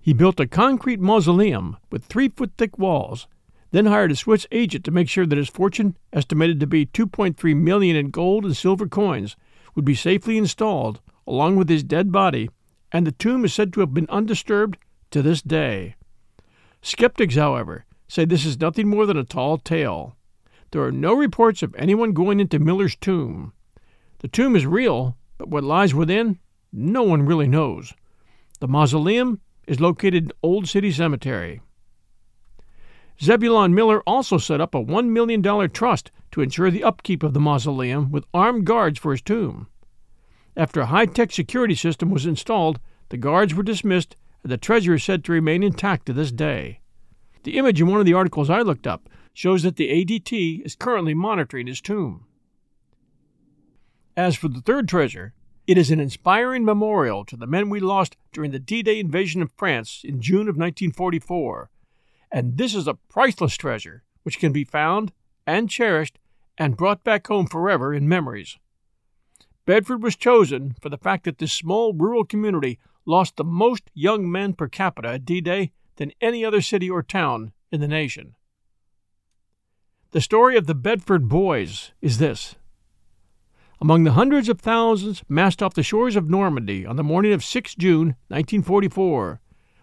He 0.00 0.14
built 0.14 0.40
a 0.40 0.46
concrete 0.46 1.00
mausoleum 1.00 1.76
with 1.90 2.04
three 2.04 2.28
foot 2.28 2.52
thick 2.56 2.78
walls, 2.78 3.26
then 3.70 3.86
hired 3.86 4.12
a 4.12 4.16
Swiss 4.16 4.46
agent 4.52 4.84
to 4.84 4.90
make 4.90 5.08
sure 5.08 5.26
that 5.26 5.38
his 5.38 5.48
fortune, 5.48 5.96
estimated 6.12 6.60
to 6.60 6.66
be 6.66 6.86
2.3 6.86 7.56
million 7.56 7.96
in 7.96 8.10
gold 8.10 8.44
and 8.44 8.56
silver 8.56 8.86
coins, 8.86 9.36
would 9.74 9.84
be 9.84 9.94
safely 9.94 10.38
installed 10.38 11.00
along 11.26 11.56
with 11.56 11.68
his 11.68 11.82
dead 11.82 12.12
body, 12.12 12.48
and 12.92 13.06
the 13.06 13.12
tomb 13.12 13.44
is 13.44 13.52
said 13.52 13.72
to 13.72 13.80
have 13.80 13.92
been 13.92 14.06
undisturbed 14.08 14.78
to 15.10 15.22
this 15.22 15.42
day. 15.42 15.96
Skeptics, 16.82 17.34
however, 17.34 17.84
say 18.14 18.24
this 18.24 18.46
is 18.46 18.60
nothing 18.60 18.88
more 18.88 19.06
than 19.06 19.16
a 19.16 19.24
tall 19.24 19.58
tale. 19.58 20.16
There 20.70 20.82
are 20.82 20.92
no 20.92 21.14
reports 21.14 21.62
of 21.62 21.74
anyone 21.76 22.12
going 22.12 22.38
into 22.38 22.58
Miller's 22.58 22.96
tomb. 22.96 23.52
The 24.20 24.28
tomb 24.28 24.54
is 24.54 24.66
real, 24.66 25.16
but 25.36 25.48
what 25.48 25.64
lies 25.64 25.94
within, 25.94 26.38
no 26.72 27.02
one 27.02 27.26
really 27.26 27.48
knows. 27.48 27.92
The 28.60 28.68
mausoleum 28.68 29.40
is 29.66 29.80
located 29.80 30.24
in 30.24 30.32
Old 30.42 30.68
City 30.68 30.92
Cemetery. 30.92 31.60
Zebulon 33.20 33.74
Miller 33.74 34.00
also 34.06 34.38
set 34.38 34.60
up 34.60 34.74
a 34.74 34.84
$1 34.84 35.08
million 35.08 35.42
trust 35.70 36.10
to 36.32 36.40
ensure 36.40 36.70
the 36.70 36.84
upkeep 36.84 37.22
of 37.22 37.32
the 37.32 37.40
mausoleum 37.40 38.10
with 38.10 38.26
armed 38.32 38.64
guards 38.64 38.98
for 38.98 39.12
his 39.12 39.22
tomb. 39.22 39.68
After 40.56 40.80
a 40.80 40.86
high 40.86 41.06
tech 41.06 41.32
security 41.32 41.74
system 41.74 42.10
was 42.10 42.26
installed, 42.26 42.80
the 43.08 43.16
guards 43.16 43.54
were 43.54 43.62
dismissed 43.62 44.16
and 44.42 44.52
the 44.52 44.56
treasure 44.56 44.94
is 44.94 45.04
said 45.04 45.24
to 45.24 45.32
remain 45.32 45.62
intact 45.62 46.06
to 46.06 46.12
this 46.12 46.30
day. 46.30 46.80
The 47.44 47.56
image 47.56 47.80
in 47.80 47.86
one 47.86 48.00
of 48.00 48.06
the 48.06 48.14
articles 48.14 48.50
I 48.50 48.60
looked 48.60 48.86
up 48.86 49.08
shows 49.32 49.62
that 49.62 49.76
the 49.76 49.88
ADT 49.88 50.64
is 50.64 50.74
currently 50.74 51.14
monitoring 51.14 51.66
his 51.66 51.80
tomb. 51.80 52.26
As 54.16 54.36
for 54.36 54.48
the 54.48 54.60
third 54.60 54.88
treasure, 54.88 55.34
it 55.66 55.78
is 55.78 55.90
an 55.90 56.00
inspiring 56.00 56.64
memorial 56.64 57.24
to 57.24 57.36
the 57.36 57.46
men 57.46 57.70
we 57.70 57.80
lost 57.80 58.16
during 58.32 58.50
the 58.50 58.58
D 58.58 58.82
Day 58.82 59.00
invasion 59.00 59.40
of 59.42 59.52
France 59.56 60.02
in 60.04 60.20
June 60.20 60.48
of 60.48 60.56
1944 60.56 61.70
and 62.34 62.58
this 62.58 62.74
is 62.74 62.88
a 62.88 62.94
priceless 62.94 63.56
treasure 63.56 64.02
which 64.24 64.40
can 64.40 64.52
be 64.52 64.64
found 64.64 65.12
and 65.46 65.70
cherished 65.70 66.18
and 66.58 66.76
brought 66.76 67.04
back 67.04 67.24
home 67.28 67.46
forever 67.46 67.94
in 67.94 68.08
memories. 68.08 68.58
Bedford 69.66 70.02
was 70.02 70.16
chosen 70.16 70.74
for 70.82 70.88
the 70.88 70.98
fact 70.98 71.24
that 71.24 71.38
this 71.38 71.52
small 71.52 71.94
rural 71.94 72.24
community 72.24 72.80
lost 73.06 73.36
the 73.36 73.44
most 73.44 73.84
young 73.94 74.30
men 74.30 74.52
per 74.52 74.66
capita 74.66 75.10
at 75.10 75.24
D 75.24 75.40
Day 75.40 75.70
than 75.96 76.12
any 76.20 76.44
other 76.44 76.60
city 76.60 76.90
or 76.90 77.02
town 77.02 77.52
in 77.70 77.80
the 77.80 77.88
nation. 77.88 78.34
The 80.12 80.20
story 80.20 80.56
of 80.56 80.66
the 80.66 80.74
Bedford 80.74 81.28
Boys 81.28 81.92
is 82.00 82.18
this. 82.18 82.54
Among 83.80 84.04
the 84.04 84.12
hundreds 84.12 84.48
of 84.48 84.60
thousands 84.60 85.22
massed 85.28 85.62
off 85.62 85.74
the 85.74 85.82
shores 85.82 86.16
of 86.16 86.30
Normandy 86.30 86.86
on 86.86 86.96
the 86.96 87.02
morning 87.02 87.32
of 87.32 87.44
6 87.44 87.74
June 87.74 88.16
1944 88.28 89.40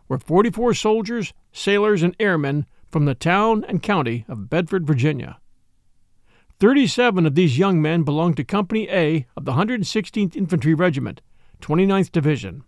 were 0.07 0.18
44 0.18 0.74
soldiers, 0.74 1.34
sailors, 1.51 2.01
and 2.01 2.16
airmen 2.20 2.66
from 2.89 3.05
the 3.05 3.16
town 3.16 3.64
and 3.68 3.84
county 3.84 4.26
of 4.28 4.49
Bedford, 4.49 4.86
Virginia. 4.86 5.39
37 6.59 7.26
of 7.26 7.36
these 7.36 7.57
young 7.57 7.82
men 7.82 8.03
belonged 8.03 8.38
to 8.38 8.43
Company 8.43 8.88
A 8.89 9.26
of 9.36 9.45
the 9.45 9.53
116th 9.53 10.36
Infantry 10.36 10.74
Regiment, 10.74 11.22
29th 11.62 12.12
Division. 12.12 12.64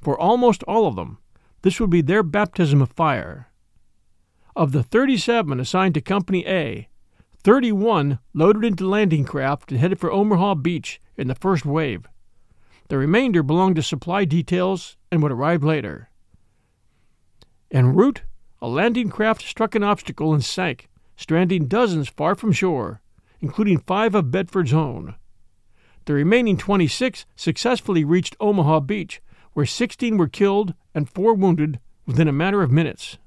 For 0.00 0.18
almost 0.18 0.62
all 0.64 0.86
of 0.86 0.96
them, 0.96 1.18
this 1.62 1.80
would 1.80 1.90
be 1.90 2.00
their 2.00 2.22
baptism 2.22 2.80
of 2.80 2.90
fire. 2.90 3.48
Of 4.56 4.72
the 4.72 4.82
37 4.82 5.60
assigned 5.60 5.94
to 5.94 6.00
Company 6.00 6.46
A, 6.46 6.88
31 7.42 8.18
loaded 8.34 8.64
into 8.64 8.86
landing 8.86 9.24
craft 9.24 9.70
and 9.70 9.80
headed 9.80 9.98
for 9.98 10.12
Omaha 10.12 10.56
Beach 10.56 11.00
in 11.16 11.28
the 11.28 11.34
first 11.34 11.64
wave. 11.64 12.06
The 12.88 12.98
remainder 12.98 13.42
belonged 13.42 13.76
to 13.76 13.82
supply 13.82 14.24
details 14.24 14.96
and 15.10 15.22
would 15.22 15.32
arrive 15.32 15.62
later. 15.62 16.10
En 17.70 17.94
route, 17.94 18.22
a 18.60 18.68
landing 18.68 19.08
craft 19.08 19.42
struck 19.42 19.74
an 19.74 19.82
obstacle 19.82 20.34
and 20.34 20.44
sank, 20.44 20.88
stranding 21.16 21.66
dozens 21.66 22.08
far 22.08 22.34
from 22.34 22.52
shore, 22.52 23.00
including 23.40 23.78
five 23.78 24.14
of 24.14 24.30
Bedford's 24.30 24.72
own. 24.72 25.14
The 26.06 26.14
remaining 26.14 26.56
26 26.56 27.26
successfully 27.36 28.04
reached 28.04 28.36
Omaha 28.40 28.80
Beach, 28.80 29.22
where 29.52 29.66
16 29.66 30.16
were 30.16 30.28
killed 30.28 30.74
and 30.94 31.08
four 31.08 31.34
wounded 31.34 31.80
within 32.06 32.28
a 32.28 32.32
matter 32.32 32.62
of 32.62 32.70
minutes. 32.70 33.18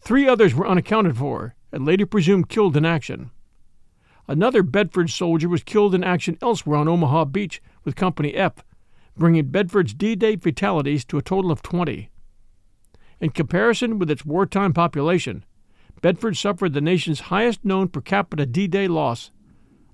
Three 0.00 0.28
others 0.28 0.54
were 0.54 0.68
unaccounted 0.68 1.16
for 1.16 1.54
and 1.72 1.84
later 1.84 2.06
presumed 2.06 2.48
killed 2.48 2.76
in 2.76 2.84
action. 2.84 3.30
Another 4.26 4.62
Bedford 4.62 5.10
soldier 5.10 5.48
was 5.48 5.62
killed 5.62 5.94
in 5.94 6.04
action 6.04 6.38
elsewhere 6.40 6.78
on 6.78 6.88
Omaha 6.88 7.26
Beach 7.26 7.62
with 7.84 7.96
Company 7.96 8.34
F, 8.34 8.64
bringing 9.16 9.46
Bedford's 9.48 9.92
D 9.92 10.14
Day 10.14 10.36
fatalities 10.36 11.04
to 11.06 11.18
a 11.18 11.22
total 11.22 11.50
of 11.50 11.62
20. 11.62 12.10
In 13.20 13.30
comparison 13.30 13.98
with 13.98 14.10
its 14.10 14.24
wartime 14.24 14.72
population, 14.72 15.44
Bedford 16.00 16.36
suffered 16.36 16.72
the 16.72 16.80
nation's 16.80 17.20
highest 17.20 17.64
known 17.64 17.88
per 17.88 18.00
capita 18.00 18.46
D 18.46 18.66
Day 18.66 18.88
loss, 18.88 19.30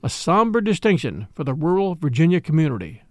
a 0.02 0.08
somber 0.08 0.60
distinction 0.60 1.28
for 1.34 1.44
the 1.44 1.54
rural 1.54 1.94
Virginia 1.94 2.40
community. 2.40 3.02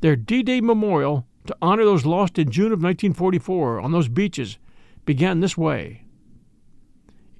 Their 0.00 0.16
D 0.16 0.42
Day 0.42 0.60
memorial 0.60 1.26
to 1.46 1.56
honor 1.62 1.84
those 1.84 2.04
lost 2.04 2.38
in 2.38 2.50
June 2.50 2.66
of 2.66 2.82
1944 2.82 3.80
on 3.80 3.92
those 3.92 4.08
beaches 4.08 4.58
began 5.04 5.40
this 5.40 5.56
way. 5.56 6.04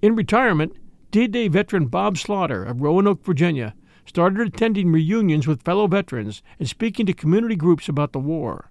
In 0.01 0.17
retirement, 0.17 0.73
D 1.11 1.27
Day 1.27 1.49
veteran 1.49 1.87
Bob 1.87 2.17
Slaughter 2.17 2.65
of 2.65 2.81
Roanoke, 2.81 3.25
Virginia, 3.25 3.75
started 4.07 4.47
attending 4.47 4.91
reunions 4.93 5.47
with 5.47 5.63
fellow 5.63 5.87
veterans 5.87 6.43
and 6.59 6.69
speaking 6.69 7.07
to 7.07 7.13
community 7.13 7.57
groups 7.57 7.89
about 7.89 8.13
the 8.13 8.19
war. 8.19 8.71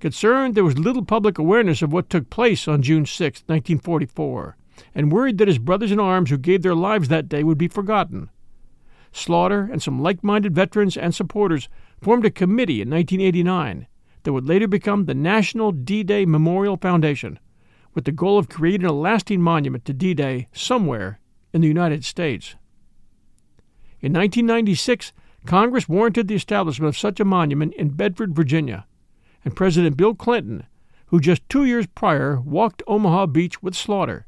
Concerned 0.00 0.54
there 0.54 0.64
was 0.64 0.78
little 0.78 1.04
public 1.04 1.38
awareness 1.38 1.82
of 1.82 1.92
what 1.92 2.08
took 2.10 2.30
place 2.30 2.68
on 2.68 2.82
June 2.82 3.06
6, 3.06 3.40
1944, 3.46 4.56
and 4.94 5.12
worried 5.12 5.38
that 5.38 5.48
his 5.48 5.58
brothers 5.58 5.92
in 5.92 6.00
arms 6.00 6.30
who 6.30 6.38
gave 6.38 6.62
their 6.62 6.74
lives 6.74 7.08
that 7.08 7.28
day 7.28 7.42
would 7.42 7.58
be 7.58 7.68
forgotten. 7.68 8.30
Slaughter 9.16 9.68
and 9.70 9.80
some 9.80 10.02
like 10.02 10.24
minded 10.24 10.56
veterans 10.56 10.96
and 10.96 11.14
supporters 11.14 11.68
formed 12.02 12.26
a 12.26 12.30
committee 12.30 12.82
in 12.82 12.90
1989 12.90 13.86
that 14.24 14.32
would 14.32 14.48
later 14.48 14.66
become 14.66 15.04
the 15.04 15.14
National 15.14 15.70
D 15.70 16.02
Day 16.02 16.26
Memorial 16.26 16.76
Foundation, 16.76 17.38
with 17.94 18.06
the 18.06 18.12
goal 18.12 18.38
of 18.38 18.48
creating 18.48 18.86
a 18.86 18.92
lasting 18.92 19.40
monument 19.40 19.84
to 19.84 19.92
D 19.92 20.14
Day 20.14 20.48
somewhere 20.52 21.20
in 21.52 21.60
the 21.60 21.68
United 21.68 22.04
States. 22.04 22.56
In 24.00 24.12
1996, 24.12 25.12
Congress 25.46 25.88
warranted 25.88 26.26
the 26.26 26.34
establishment 26.34 26.88
of 26.88 26.98
such 26.98 27.20
a 27.20 27.24
monument 27.24 27.72
in 27.74 27.90
Bedford, 27.90 28.34
Virginia 28.34 28.84
and 29.44 29.54
President 29.54 29.96
Bill 29.96 30.14
Clinton, 30.14 30.66
who 31.06 31.20
just 31.20 31.48
two 31.48 31.64
years 31.64 31.86
prior 31.86 32.40
walked 32.40 32.82
Omaha 32.88 33.26
Beach 33.26 33.62
with 33.62 33.76
Slaughter, 33.76 34.26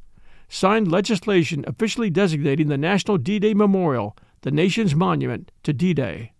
signed 0.48 0.92
legislation 0.92 1.64
officially 1.66 2.08
designating 2.08 2.68
the 2.68 2.78
National 2.78 3.18
D 3.18 3.40
Day 3.40 3.52
Memorial 3.52 4.16
the 4.46 4.52
nation's 4.52 4.94
monument 4.94 5.50
to 5.64 5.72
D 5.72 5.92
Day. 5.92 6.30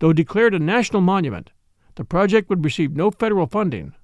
Though 0.00 0.12
declared 0.12 0.52
a 0.52 0.58
national 0.58 1.00
monument, 1.00 1.50
the 1.94 2.04
project 2.04 2.50
would 2.50 2.62
receive 2.62 2.94
no 2.94 3.10
federal 3.10 3.46
funding. 3.46 3.94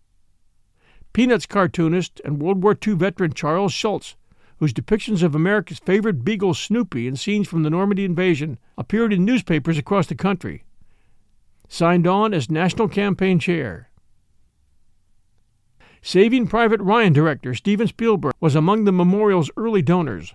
Peanuts 1.13 1.45
cartoonist 1.45 2.23
and 2.25 2.41
World 2.41 2.63
War 2.63 2.75
II 2.75 2.95
veteran 2.95 3.35
Charles 3.35 3.75
Schulz, 3.75 4.17
whose 4.61 4.73
depictions 4.73 5.23
of 5.23 5.35
America's 5.35 5.79
favorite 5.79 6.25
beagle 6.25 6.55
Snoopy 6.55 7.07
in 7.07 7.17
scenes 7.17 7.47
from 7.47 7.65
the 7.65 7.69
Normandy 7.69 8.07
invasion 8.07 8.59
appeared 8.79 9.13
in 9.13 9.27
newspapers 9.27 9.77
across 9.77 10.07
the 10.07 10.15
country, 10.15 10.65
signed 11.69 12.07
on 12.07 12.33
as 12.33 12.49
National 12.49 12.89
Campaign 12.89 13.39
Chair. 13.39 13.91
Saving 16.01 16.47
Private 16.47 16.81
Ryan 16.81 17.13
director 17.13 17.55
Steven 17.55 17.89
Spielberg 17.89 18.33
was 18.41 18.55
among 18.55 18.85
the 18.85 18.91
memorial's 18.93 19.51
early 19.59 19.83
donors. 19.83 20.33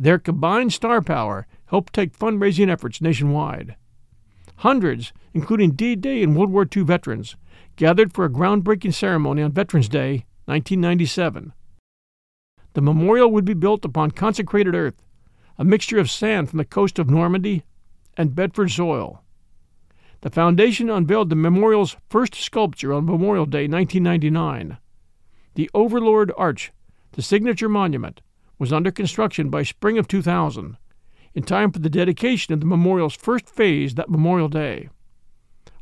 Their 0.00 0.18
combined 0.18 0.72
star 0.72 1.02
power 1.02 1.46
helped 1.66 1.92
take 1.92 2.16
fundraising 2.16 2.70
efforts 2.70 3.02
nationwide. 3.02 3.76
Hundreds, 4.56 5.12
including 5.34 5.72
D 5.72 5.94
Day 5.94 6.22
and 6.22 6.34
World 6.34 6.50
War 6.50 6.66
II 6.74 6.84
veterans, 6.84 7.36
gathered 7.76 8.14
for 8.14 8.24
a 8.24 8.30
groundbreaking 8.30 8.94
ceremony 8.94 9.42
on 9.42 9.52
Veterans 9.52 9.90
Day, 9.90 10.24
1997. 10.46 11.52
The 12.72 12.80
memorial 12.80 13.30
would 13.30 13.44
be 13.44 13.52
built 13.52 13.84
upon 13.84 14.12
consecrated 14.12 14.74
earth, 14.74 15.04
a 15.58 15.64
mixture 15.64 15.98
of 15.98 16.10
sand 16.10 16.48
from 16.48 16.56
the 16.56 16.64
coast 16.64 16.98
of 16.98 17.10
Normandy 17.10 17.64
and 18.16 18.34
Bedford 18.34 18.70
soil. 18.70 19.22
The 20.22 20.30
foundation 20.30 20.88
unveiled 20.88 21.28
the 21.28 21.36
memorial's 21.36 21.98
first 22.08 22.34
sculpture 22.36 22.94
on 22.94 23.04
Memorial 23.04 23.44
Day 23.44 23.68
1999. 23.68 24.78
The 25.56 25.68
Overlord 25.74 26.32
Arch, 26.38 26.72
the 27.12 27.20
signature 27.20 27.68
monument, 27.68 28.22
was 28.60 28.74
under 28.74 28.90
construction 28.90 29.48
by 29.48 29.62
spring 29.62 29.96
of 29.96 30.06
2000, 30.06 30.76
in 31.32 31.42
time 31.42 31.72
for 31.72 31.78
the 31.78 31.88
dedication 31.88 32.52
of 32.52 32.60
the 32.60 32.66
memorial's 32.66 33.16
first 33.16 33.48
phase 33.48 33.94
that 33.94 34.10
Memorial 34.10 34.50
Day. 34.50 34.90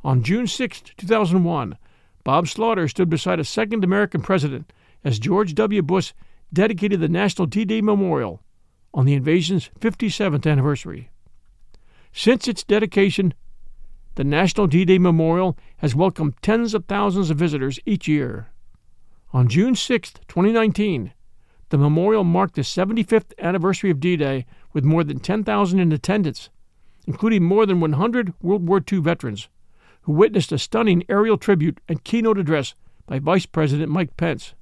On 0.05 0.22
June 0.22 0.47
6, 0.47 0.83
2001, 0.97 1.76
Bob 2.22 2.47
Slaughter 2.47 2.87
stood 2.87 3.11
beside 3.11 3.41
a 3.41 3.45
second 3.45 3.83
American 3.83 4.22
president 4.22 4.72
as 5.03 5.18
George 5.18 5.57
W. 5.57 5.83
Bush 5.83 6.12
dedicated 6.53 7.01
the 7.01 7.09
National 7.09 7.47
D 7.47 7.64
Day 7.64 7.81
Memorial 7.81 8.41
on 8.95 9.07
the 9.07 9.14
invasion's 9.14 9.70
57th 9.81 10.49
anniversary. 10.49 11.11
Since 12.12 12.47
its 12.47 12.62
dedication, 12.62 13.35
the 14.14 14.24
National 14.24 14.68
D 14.68 14.85
Day 14.85 14.99
Memorial 14.99 15.59
has 15.79 15.97
welcomed 15.97 16.35
tens 16.43 16.74
of 16.74 16.85
thousands 16.85 17.29
of 17.29 17.39
visitors 17.39 17.81
each 17.85 18.07
year. 18.07 18.51
On 19.33 19.49
June 19.49 19.74
6, 19.74 20.12
2019, 20.29 21.12
the 21.71 21.79
memorial 21.79 22.25
marked 22.25 22.55
the 22.55 22.62
75th 22.62 23.33
anniversary 23.39 23.91
of 23.91 24.01
D 24.01 24.16
Day 24.16 24.47
with 24.73 24.85
more 24.85 25.05
than 25.05 25.21
10,000 25.21 25.79
in 25.79 25.93
attendance, 25.93 26.49
including 27.07 27.43
more 27.43 27.66
than 27.66 27.81
100 27.81 28.33
World 28.41 28.66
War 28.66 28.83
II 28.91 29.01
veterans, 29.01 29.49
who 30.03 30.12
witnessed 30.12 30.53
a 30.53 30.59
stunning 30.59 31.05
aerial 31.09 31.37
tribute 31.37 31.81
and 31.89 32.05
keynote 32.05 32.39
address 32.39 32.75
by 33.07 33.19
Vice 33.19 33.47
President 33.47 33.91
Mike 33.91 34.16
Pence. 34.16 34.55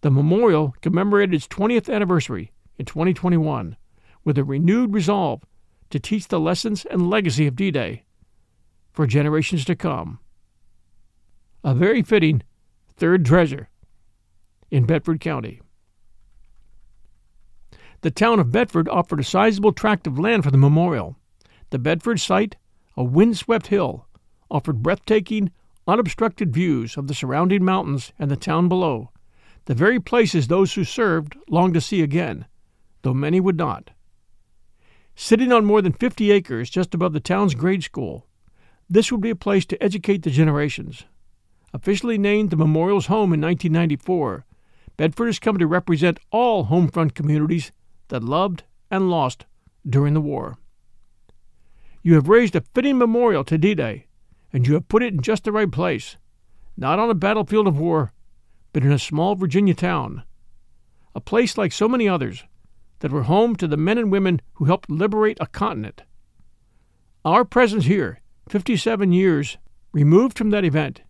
The 0.00 0.10
memorial 0.10 0.74
commemorated 0.80 1.34
its 1.34 1.48
20th 1.48 1.92
anniversary 1.92 2.52
in 2.78 2.86
2021 2.86 3.76
with 4.24 4.38
a 4.38 4.44
renewed 4.44 4.94
resolve 4.94 5.42
to 5.90 5.98
teach 5.98 6.28
the 6.28 6.40
lessons 6.40 6.86
and 6.86 7.10
legacy 7.10 7.46
of 7.46 7.56
D 7.56 7.70
Day 7.70 8.04
for 8.92 9.06
generations 9.06 9.64
to 9.66 9.76
come. 9.76 10.18
A 11.62 11.74
very 11.74 12.02
fitting 12.02 12.42
third 12.96 13.26
treasure 13.26 13.68
in 14.70 14.86
Bedford 14.86 15.20
County. 15.20 15.60
The 18.02 18.10
town 18.10 18.40
of 18.40 18.50
Bedford 18.50 18.88
offered 18.88 19.20
a 19.20 19.24
sizable 19.24 19.72
tract 19.72 20.06
of 20.06 20.18
land 20.18 20.42
for 20.42 20.50
the 20.50 20.56
memorial. 20.56 21.16
The 21.68 21.78
Bedford 21.78 22.18
site, 22.18 22.56
a 22.96 23.04
windswept 23.04 23.66
hill, 23.66 24.06
offered 24.50 24.82
breathtaking, 24.82 25.50
unobstructed 25.86 26.50
views 26.50 26.96
of 26.96 27.08
the 27.08 27.14
surrounding 27.14 27.62
mountains 27.62 28.12
and 28.18 28.30
the 28.30 28.36
town 28.36 28.68
below, 28.68 29.10
the 29.66 29.74
very 29.74 30.00
places 30.00 30.48
those 30.48 30.72
who 30.72 30.84
served 30.84 31.36
longed 31.50 31.74
to 31.74 31.80
see 31.80 32.00
again, 32.00 32.46
though 33.02 33.12
many 33.12 33.38
would 33.38 33.58
not. 33.58 33.90
Sitting 35.14 35.52
on 35.52 35.66
more 35.66 35.82
than 35.82 35.92
50 35.92 36.30
acres 36.30 36.70
just 36.70 36.94
above 36.94 37.12
the 37.12 37.20
town's 37.20 37.54
grade 37.54 37.84
school, 37.84 38.26
this 38.88 39.12
would 39.12 39.20
be 39.20 39.30
a 39.30 39.36
place 39.36 39.66
to 39.66 39.82
educate 39.82 40.22
the 40.22 40.30
generations. 40.30 41.04
Officially 41.74 42.16
named 42.16 42.48
the 42.48 42.56
Memorial's 42.56 43.06
home 43.06 43.34
in 43.34 43.40
1994, 43.42 44.46
Bedford 44.96 45.26
has 45.26 45.38
come 45.38 45.58
to 45.58 45.66
represent 45.66 46.18
all 46.30 46.66
homefront 46.66 47.14
communities 47.14 47.72
that 48.10 48.22
loved 48.22 48.62
and 48.90 49.10
lost 49.10 49.46
during 49.88 50.14
the 50.14 50.20
war. 50.20 50.58
You 52.02 52.14
have 52.14 52.28
raised 52.28 52.54
a 52.54 52.62
fitting 52.74 52.98
memorial 52.98 53.44
to 53.44 53.58
D 53.58 53.74
Day, 53.74 54.06
and 54.52 54.66
you 54.66 54.74
have 54.74 54.88
put 54.88 55.02
it 55.02 55.14
in 55.14 55.20
just 55.20 55.44
the 55.44 55.52
right 55.52 55.70
place, 55.70 56.16
not 56.76 56.98
on 56.98 57.10
a 57.10 57.14
battlefield 57.14 57.66
of 57.66 57.78
war, 57.78 58.12
but 58.72 58.84
in 58.84 58.92
a 58.92 58.98
small 58.98 59.34
Virginia 59.34 59.74
town, 59.74 60.22
a 61.14 61.20
place 61.20 61.58
like 61.58 61.72
so 61.72 61.88
many 61.88 62.08
others 62.08 62.44
that 63.00 63.12
were 63.12 63.24
home 63.24 63.56
to 63.56 63.66
the 63.66 63.76
men 63.76 63.98
and 63.98 64.12
women 64.12 64.40
who 64.54 64.66
helped 64.66 64.90
liberate 64.90 65.38
a 65.40 65.46
continent. 65.46 66.02
Our 67.24 67.44
presence 67.44 67.84
here, 67.84 68.20
57 68.48 69.12
years 69.12 69.58
removed 69.92 70.38
from 70.38 70.50
that 70.50 70.64
event, 70.64 71.02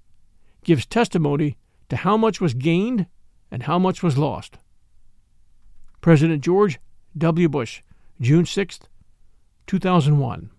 gives 0.65 0.87
testimony 0.87 1.57
to 1.89 1.97
how 1.97 2.17
much 2.17 2.41
was 2.41 2.55
gained 2.55 3.07
and 3.51 3.65
how 3.65 3.79
much 3.79 4.03
was 4.03 4.19
lost. 4.19 4.59
President 6.01 6.43
George 6.43 6.79
W. 7.17 7.49
Bush, 7.49 7.83
June 8.21 8.47
6, 8.47 8.81
2001. 9.67 10.51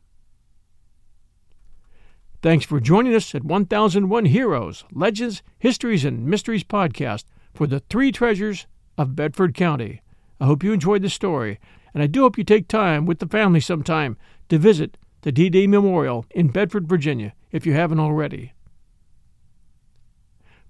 Thanks 2.41 2.65
for 2.65 2.79
joining 2.79 3.13
us 3.13 3.33
at 3.35 3.43
1001 3.43 4.25
Heroes, 4.25 4.83
Legends, 4.91 5.43
Histories, 5.59 6.03
and 6.03 6.25
Mysteries 6.25 6.63
podcast 6.63 7.25
for 7.53 7.67
the 7.67 7.81
three 7.81 8.11
treasures 8.11 8.65
of 8.97 9.15
Bedford 9.15 9.53
County. 9.53 10.01
I 10.39 10.45
hope 10.45 10.63
you 10.63 10.73
enjoyed 10.73 11.03
the 11.03 11.09
story, 11.09 11.59
and 11.93 12.01
I 12.01 12.07
do 12.07 12.21
hope 12.21 12.37
you 12.37 12.43
take 12.43 12.67
time 12.67 13.05
with 13.05 13.19
the 13.19 13.27
family 13.27 13.59
sometime 13.59 14.17
to 14.49 14.57
visit 14.57 14.97
the 15.21 15.31
D 15.31 15.49
Day 15.49 15.67
Memorial 15.67 16.25
in 16.31 16.47
Bedford, 16.47 16.87
Virginia, 16.87 17.33
if 17.51 17.65
you 17.65 17.73
haven't 17.73 17.99
already. 17.99 18.53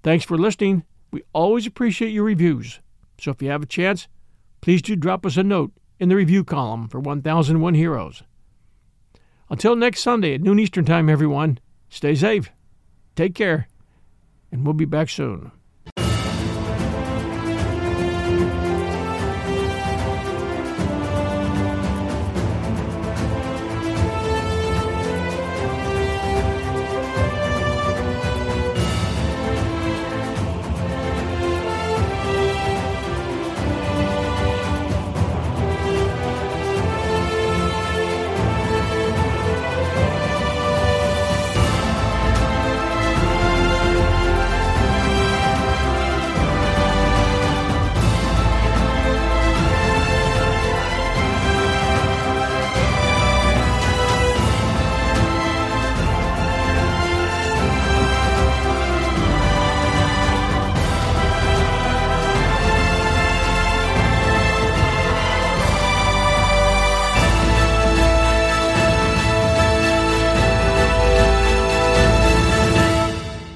Thanks 0.03 0.25
for 0.25 0.38
listening. 0.38 0.84
We 1.11 1.23
always 1.34 1.65
appreciate 1.65 2.11
your 2.11 2.25
reviews. 2.25 2.82
So 3.19 3.32
if 3.32 3.41
you 3.41 3.49
have 3.49 3.63
a 3.63 3.67
chance, 3.67 4.07
please 4.62 4.82
do 4.82 4.95
drop 4.95 5.26
us 5.26 5.38
a 5.38 5.43
note 5.43 5.72
in 5.99 6.09
the 6.09 6.16
review 6.16 6.43
column 6.43 6.88
for 6.88 6.99
1001 6.99 7.74
Heroes. 7.74 8.24
Until 9.49 9.76
next 9.76 10.01
Sunday 10.01 10.36
at 10.36 10.41
noon 10.41 10.59
Eastern 10.59 10.86
Time, 10.86 11.09
everyone, 11.09 11.59
stay 11.89 12.16
safe, 12.16 12.49
take 13.16 13.36
care, 13.36 13.68
and 14.51 14.64
we'll 14.64 14.74
be 14.74 14.86
back 14.86 15.09
soon. 15.09 15.51